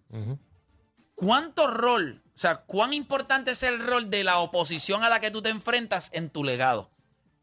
¿Cuánto 1.15 1.67
rol, 1.67 2.24
o 2.34 2.39
sea, 2.39 2.62
cuán 2.62 2.93
importante 2.93 3.52
es 3.52 3.63
el 3.63 3.86
rol 3.86 4.10
de 4.10 4.24
la 4.24 4.38
oposición 4.38 5.04
a 5.04 5.10
la 5.10 5.19
que 5.19 5.32
tú 5.32 5.41
te 5.41 5.50
enfrentas 5.50 6.10
en 6.13 6.30
tu 6.30 6.45
legado? 6.45 6.89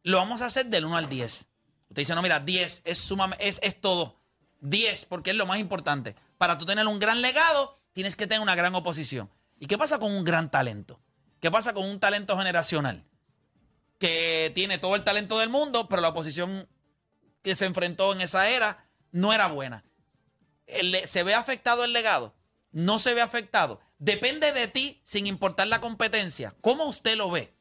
Lo 0.02 0.16
vamos 0.16 0.40
a 0.40 0.46
hacer 0.46 0.66
del 0.66 0.86
1 0.86 0.96
al 0.96 1.10
10. 1.10 1.46
Usted 1.90 2.02
dice, 2.02 2.14
no, 2.14 2.22
mira, 2.22 2.40
10 2.40 2.82
es, 2.86 2.98
sumamente, 2.98 3.46
es, 3.46 3.58
es 3.62 3.78
todo. 3.78 4.18
10 4.60 5.04
porque 5.06 5.30
es 5.30 5.36
lo 5.36 5.44
más 5.44 5.58
importante. 5.58 6.16
Para 6.38 6.56
tú 6.56 6.64
tener 6.64 6.86
un 6.86 6.98
gran 6.98 7.20
legado, 7.20 7.78
tienes 7.92 8.16
que 8.16 8.26
tener 8.26 8.40
una 8.40 8.54
gran 8.54 8.74
oposición. 8.74 9.28
¿Y 9.58 9.66
qué 9.66 9.78
pasa 9.78 9.98
con 9.98 10.12
un 10.12 10.24
gran 10.24 10.50
talento? 10.50 11.00
¿Qué 11.40 11.50
pasa 11.50 11.72
con 11.74 11.84
un 11.84 12.00
talento 12.00 12.36
generacional? 12.36 13.04
Que 13.98 14.52
tiene 14.54 14.78
todo 14.78 14.94
el 14.94 15.04
talento 15.04 15.38
del 15.38 15.48
mundo, 15.48 15.88
pero 15.88 16.02
la 16.02 16.08
oposición 16.08 16.68
que 17.42 17.54
se 17.54 17.66
enfrentó 17.66 18.12
en 18.12 18.20
esa 18.20 18.48
era 18.48 18.86
no 19.12 19.32
era 19.32 19.48
buena. 19.48 19.84
¿Se 21.04 21.22
ve 21.22 21.34
afectado 21.34 21.84
el 21.84 21.92
legado? 21.92 22.34
¿No 22.72 22.98
se 22.98 23.14
ve 23.14 23.22
afectado? 23.22 23.80
Depende 23.98 24.52
de 24.52 24.68
ti 24.68 25.00
sin 25.04 25.26
importar 25.26 25.68
la 25.68 25.80
competencia. 25.80 26.54
¿Cómo 26.60 26.84
usted 26.84 27.16
lo 27.16 27.30
ve? 27.30 27.54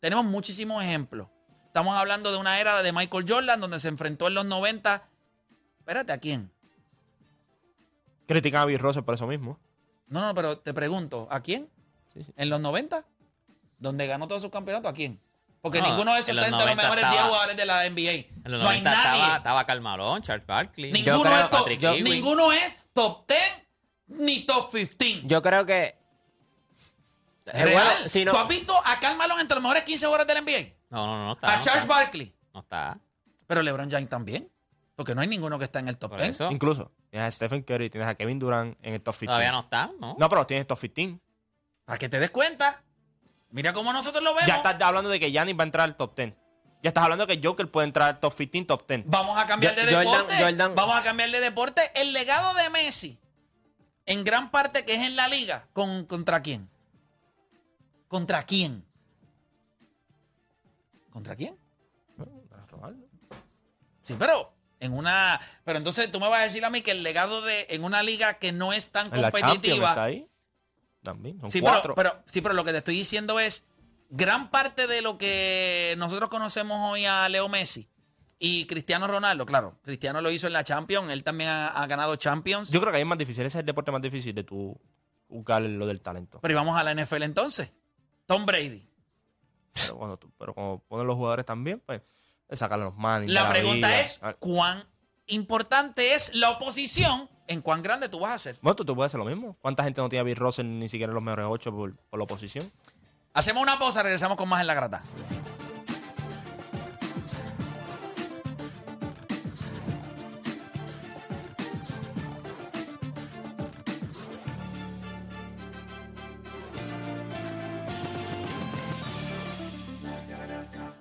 Tenemos 0.00 0.24
muchísimos 0.24 0.82
ejemplos. 0.82 1.28
Estamos 1.66 1.94
hablando 1.94 2.32
de 2.32 2.38
una 2.38 2.58
era 2.58 2.82
de 2.82 2.92
Michael 2.92 3.26
Jordan 3.28 3.60
donde 3.60 3.78
se 3.80 3.88
enfrentó 3.88 4.28
en 4.28 4.34
los 4.34 4.46
90. 4.46 5.08
Espérate, 5.78 6.12
¿a 6.12 6.18
quién? 6.18 6.50
Critican 8.26 8.62
a 8.62 8.64
Bill 8.64 8.78
Russell 8.78 9.04
por 9.04 9.14
eso 9.14 9.26
mismo. 9.26 9.60
No, 10.08 10.20
no, 10.20 10.34
pero 10.34 10.58
te 10.58 10.72
pregunto, 10.74 11.26
¿a 11.30 11.40
quién? 11.40 11.68
Sí, 12.14 12.22
sí. 12.24 12.32
¿En 12.36 12.48
los 12.50 12.60
90? 12.60 13.04
Donde 13.78 14.06
ganó 14.06 14.26
todos 14.28 14.42
sus 14.42 14.50
campeonatos, 14.50 14.90
¿a 14.90 14.94
quién? 14.94 15.20
Porque 15.60 15.80
No, 15.80 15.88
ninguno 15.88 16.12
de 16.14 16.20
esos 16.20 16.28
en 16.30 16.38
está 16.38 16.50
los 16.50 16.60
entre 16.60 16.66
los 16.74 16.76
90 16.76 16.82
mejores 16.82 17.04
10 17.04 17.12
estaba- 17.12 17.28
jugadores 17.28 17.56
de 17.56 17.66
la 17.66 17.84
NBA. 17.86 18.12
En 18.44 18.52
los 18.52 18.62
no 18.62 18.68
hay 18.68 18.80
90 18.80 18.90
estaba, 18.92 19.18
nadie. 19.18 19.36
estaba 19.36 19.66
Carmalón, 19.66 20.22
Charles 20.22 20.46
Barkley. 20.46 20.92
Ninguno, 20.92 21.22
creo- 21.22 21.34
es 21.36 21.42
top, 21.50 21.58
Patrick 21.58 21.80
yo- 21.80 21.90
Ewing. 21.94 22.04
ninguno 22.04 22.52
es 22.52 22.72
top 22.92 23.26
10 23.28 23.40
ni 24.08 24.40
top 24.46 24.70
15. 24.70 25.22
Yo 25.24 25.42
creo 25.42 25.66
que... 25.66 25.96
Real. 27.46 27.72
bueno, 27.72 27.90
si 28.08 28.24
no- 28.24 28.32
¿Tú 28.32 28.38
has 28.38 28.48
visto 28.48 28.74
a 28.84 28.98
Karl 29.00 29.16
Malone 29.16 29.40
entre 29.42 29.54
los 29.56 29.62
mejores 29.62 29.84
15 29.84 30.06
jugadores 30.06 30.26
de 30.26 30.34
la 30.34 30.40
NBA? 30.40 30.74
No, 30.90 31.06
no, 31.06 31.16
no, 31.18 31.24
no 31.26 31.32
está. 31.32 31.52
A 31.52 31.56
no 31.56 31.62
Charles 31.62 31.84
está. 31.84 31.94
Barkley. 31.94 32.34
No 32.54 32.60
está. 32.60 32.98
Pero 33.46 33.62
LeBron 33.62 33.90
James 33.90 34.08
también. 34.08 34.50
Porque 34.96 35.14
no 35.14 35.20
hay 35.20 35.28
ninguno 35.28 35.58
que 35.58 35.64
está 35.66 35.78
en 35.78 35.88
el 35.88 35.98
top 35.98 36.10
Por 36.12 36.18
10. 36.20 36.30
eso. 36.30 36.50
Incluso 36.50 36.90
tienes 37.10 37.28
a 37.28 37.30
Stephen 37.30 37.62
Curry, 37.62 37.90
tienes 37.90 38.08
a 38.08 38.14
Kevin 38.14 38.38
Durant 38.38 38.76
en 38.82 38.94
el 38.94 39.02
top 39.02 39.14
15. 39.14 39.26
Todavía 39.26 39.52
no 39.52 39.60
está, 39.60 39.90
¿no? 40.00 40.16
No, 40.18 40.28
pero 40.28 40.40
los 40.40 40.46
tienes 40.46 40.62
en 40.62 40.64
el 40.64 40.66
top 40.66 40.78
15. 40.80 41.20
Para 41.84 41.98
que 41.98 42.08
te 42.08 42.18
des 42.18 42.30
cuenta. 42.30 42.82
Mira 43.50 43.72
cómo 43.72 43.92
nosotros 43.92 44.24
lo 44.24 44.34
vemos. 44.34 44.46
Ya 44.48 44.56
estás 44.56 44.80
hablando 44.82 45.08
de 45.10 45.20
que 45.20 45.30
Giannis 45.30 45.56
va 45.56 45.62
a 45.62 45.66
entrar 45.66 45.84
al 45.84 45.96
top 45.96 46.16
10. 46.16 46.34
Ya 46.82 46.88
estás 46.88 47.04
hablando 47.04 47.26
de 47.26 47.38
que 47.38 47.46
Joker 47.46 47.70
puede 47.70 47.86
entrar 47.86 48.08
al 48.08 48.20
top 48.20 48.34
15, 48.34 48.64
top 48.64 48.86
10. 48.88 49.02
Vamos 49.06 49.36
a 49.38 49.46
cambiar 49.46 49.74
de 49.74 49.82
Jordan- 49.82 50.04
deporte. 50.26 50.34
Jordan- 50.42 50.74
Vamos 50.74 50.96
a 50.96 51.02
cambiar 51.02 51.30
de 51.30 51.40
deporte. 51.40 51.90
El 51.94 52.12
legado 52.12 52.54
de 52.54 52.70
Messi, 52.70 53.18
en 54.06 54.24
gran 54.24 54.50
parte 54.50 54.84
que 54.84 54.94
es 54.94 55.02
en 55.02 55.14
la 55.16 55.28
liga, 55.28 55.68
¿con, 55.72 56.04
¿contra 56.06 56.40
quién? 56.42 56.68
¿Contra 58.08 58.42
quién? 58.44 58.84
¿Contra 61.12 61.36
quién? 61.36 61.56
Sí, 64.02 64.14
pero 64.18 64.52
en 64.80 64.92
una. 64.92 65.40
Pero 65.64 65.78
entonces 65.78 66.10
tú 66.12 66.20
me 66.20 66.28
vas 66.28 66.40
a 66.40 66.44
decir 66.44 66.64
a 66.64 66.70
mí 66.70 66.82
que 66.82 66.90
el 66.92 67.02
legado 67.02 67.42
de. 67.42 67.66
En 67.70 67.84
una 67.84 68.02
liga 68.02 68.34
que 68.34 68.52
no 68.52 68.72
es 68.72 68.90
tan 68.90 69.06
En 69.14 69.20
la 69.22 69.30
Champions 69.30 69.36
está 69.36 69.48
competitiva. 69.48 70.04
ahí. 70.04 70.28
También, 71.02 71.40
son 71.40 71.50
Sí 71.50 71.60
cuatro. 71.60 71.94
pero, 71.94 72.12
pero, 72.12 72.24
sí, 72.26 72.40
pero 72.40 72.54
lo 72.54 72.64
que 72.64 72.72
te 72.72 72.78
estoy 72.78 72.96
diciendo 72.96 73.38
es. 73.40 73.64
Gran 74.08 74.52
parte 74.52 74.86
de 74.86 75.02
lo 75.02 75.18
que 75.18 75.96
nosotros 75.98 76.30
conocemos 76.30 76.78
hoy 76.92 77.04
a 77.06 77.28
Leo 77.28 77.48
Messi 77.48 77.88
y 78.38 78.64
Cristiano 78.66 79.08
Ronaldo, 79.08 79.46
claro, 79.46 79.80
Cristiano 79.82 80.20
lo 80.20 80.30
hizo 80.30 80.46
en 80.46 80.52
la 80.52 80.62
Champions, 80.62 81.10
él 81.10 81.24
también 81.24 81.50
ha, 81.50 81.66
ha 81.68 81.86
ganado 81.88 82.14
Champions. 82.14 82.70
Yo 82.70 82.78
creo 82.80 82.92
que 82.92 82.98
ahí 82.98 83.02
es 83.02 83.08
más 83.08 83.18
difícil. 83.18 83.44
Ese 83.44 83.58
es 83.58 83.60
el 83.60 83.66
deporte 83.66 83.90
más 83.90 84.00
difícil 84.00 84.32
de 84.32 84.44
tu 84.44 84.80
buscar 85.28 85.60
lo 85.62 85.88
del 85.88 86.00
talento. 86.02 86.38
pero 86.40 86.52
y 86.52 86.54
vamos 86.54 86.78
a 86.78 86.84
la 86.84 86.94
NFL 86.94 87.24
entonces. 87.24 87.72
Tom 88.26 88.46
Brady. 88.46 88.88
Pero 89.72 89.96
cuando, 89.98 90.16
tú- 90.18 90.30
pero 90.38 90.54
cuando 90.54 90.78
ponen 90.86 91.06
los 91.08 91.16
jugadores 91.16 91.44
también, 91.44 91.80
pues, 91.84 92.00
es 92.00 92.06
sacarle 92.52 92.84
los 92.84 92.96
manis. 92.96 93.30
La 93.32 93.48
pregunta 93.48 93.88
vida. 93.88 94.00
es: 94.00 94.18
Ah, 94.22 94.34
¿cuán 94.38 94.84
importante 95.26 96.14
es 96.14 96.34
la 96.34 96.50
oposición 96.50 97.28
en 97.48 97.62
cuán 97.62 97.82
grande 97.82 98.08
tú 98.08 98.20
vas 98.20 98.32
a 98.32 98.38
ser? 98.38 98.56
Bueno, 98.62 98.76
tú, 98.76 98.84
tú 98.84 98.94
puedes 98.94 99.10
hacer 99.10 99.18
lo 99.18 99.24
mismo. 99.26 99.56
¿Cuánta 99.60 99.84
gente 99.84 100.00
no 100.00 100.08
tiene 100.08 100.20
a 100.20 100.24
Bill 100.24 100.36
Russell 100.36 100.66
ni 100.66 100.88
siquiera 100.88 101.10
en 101.10 101.14
los 101.14 101.22
mejores 101.22 101.46
ocho 101.48 101.72
por, 101.72 101.96
por 101.96 102.18
la 102.18 102.24
oposición? 102.24 102.70
Hacemos 103.34 103.62
una 103.62 103.78
pausa, 103.78 104.02
regresamos 104.02 104.36
con 104.36 104.48
más 104.48 104.60
en 104.60 104.66
la 104.66 104.74
grata. 104.74 105.02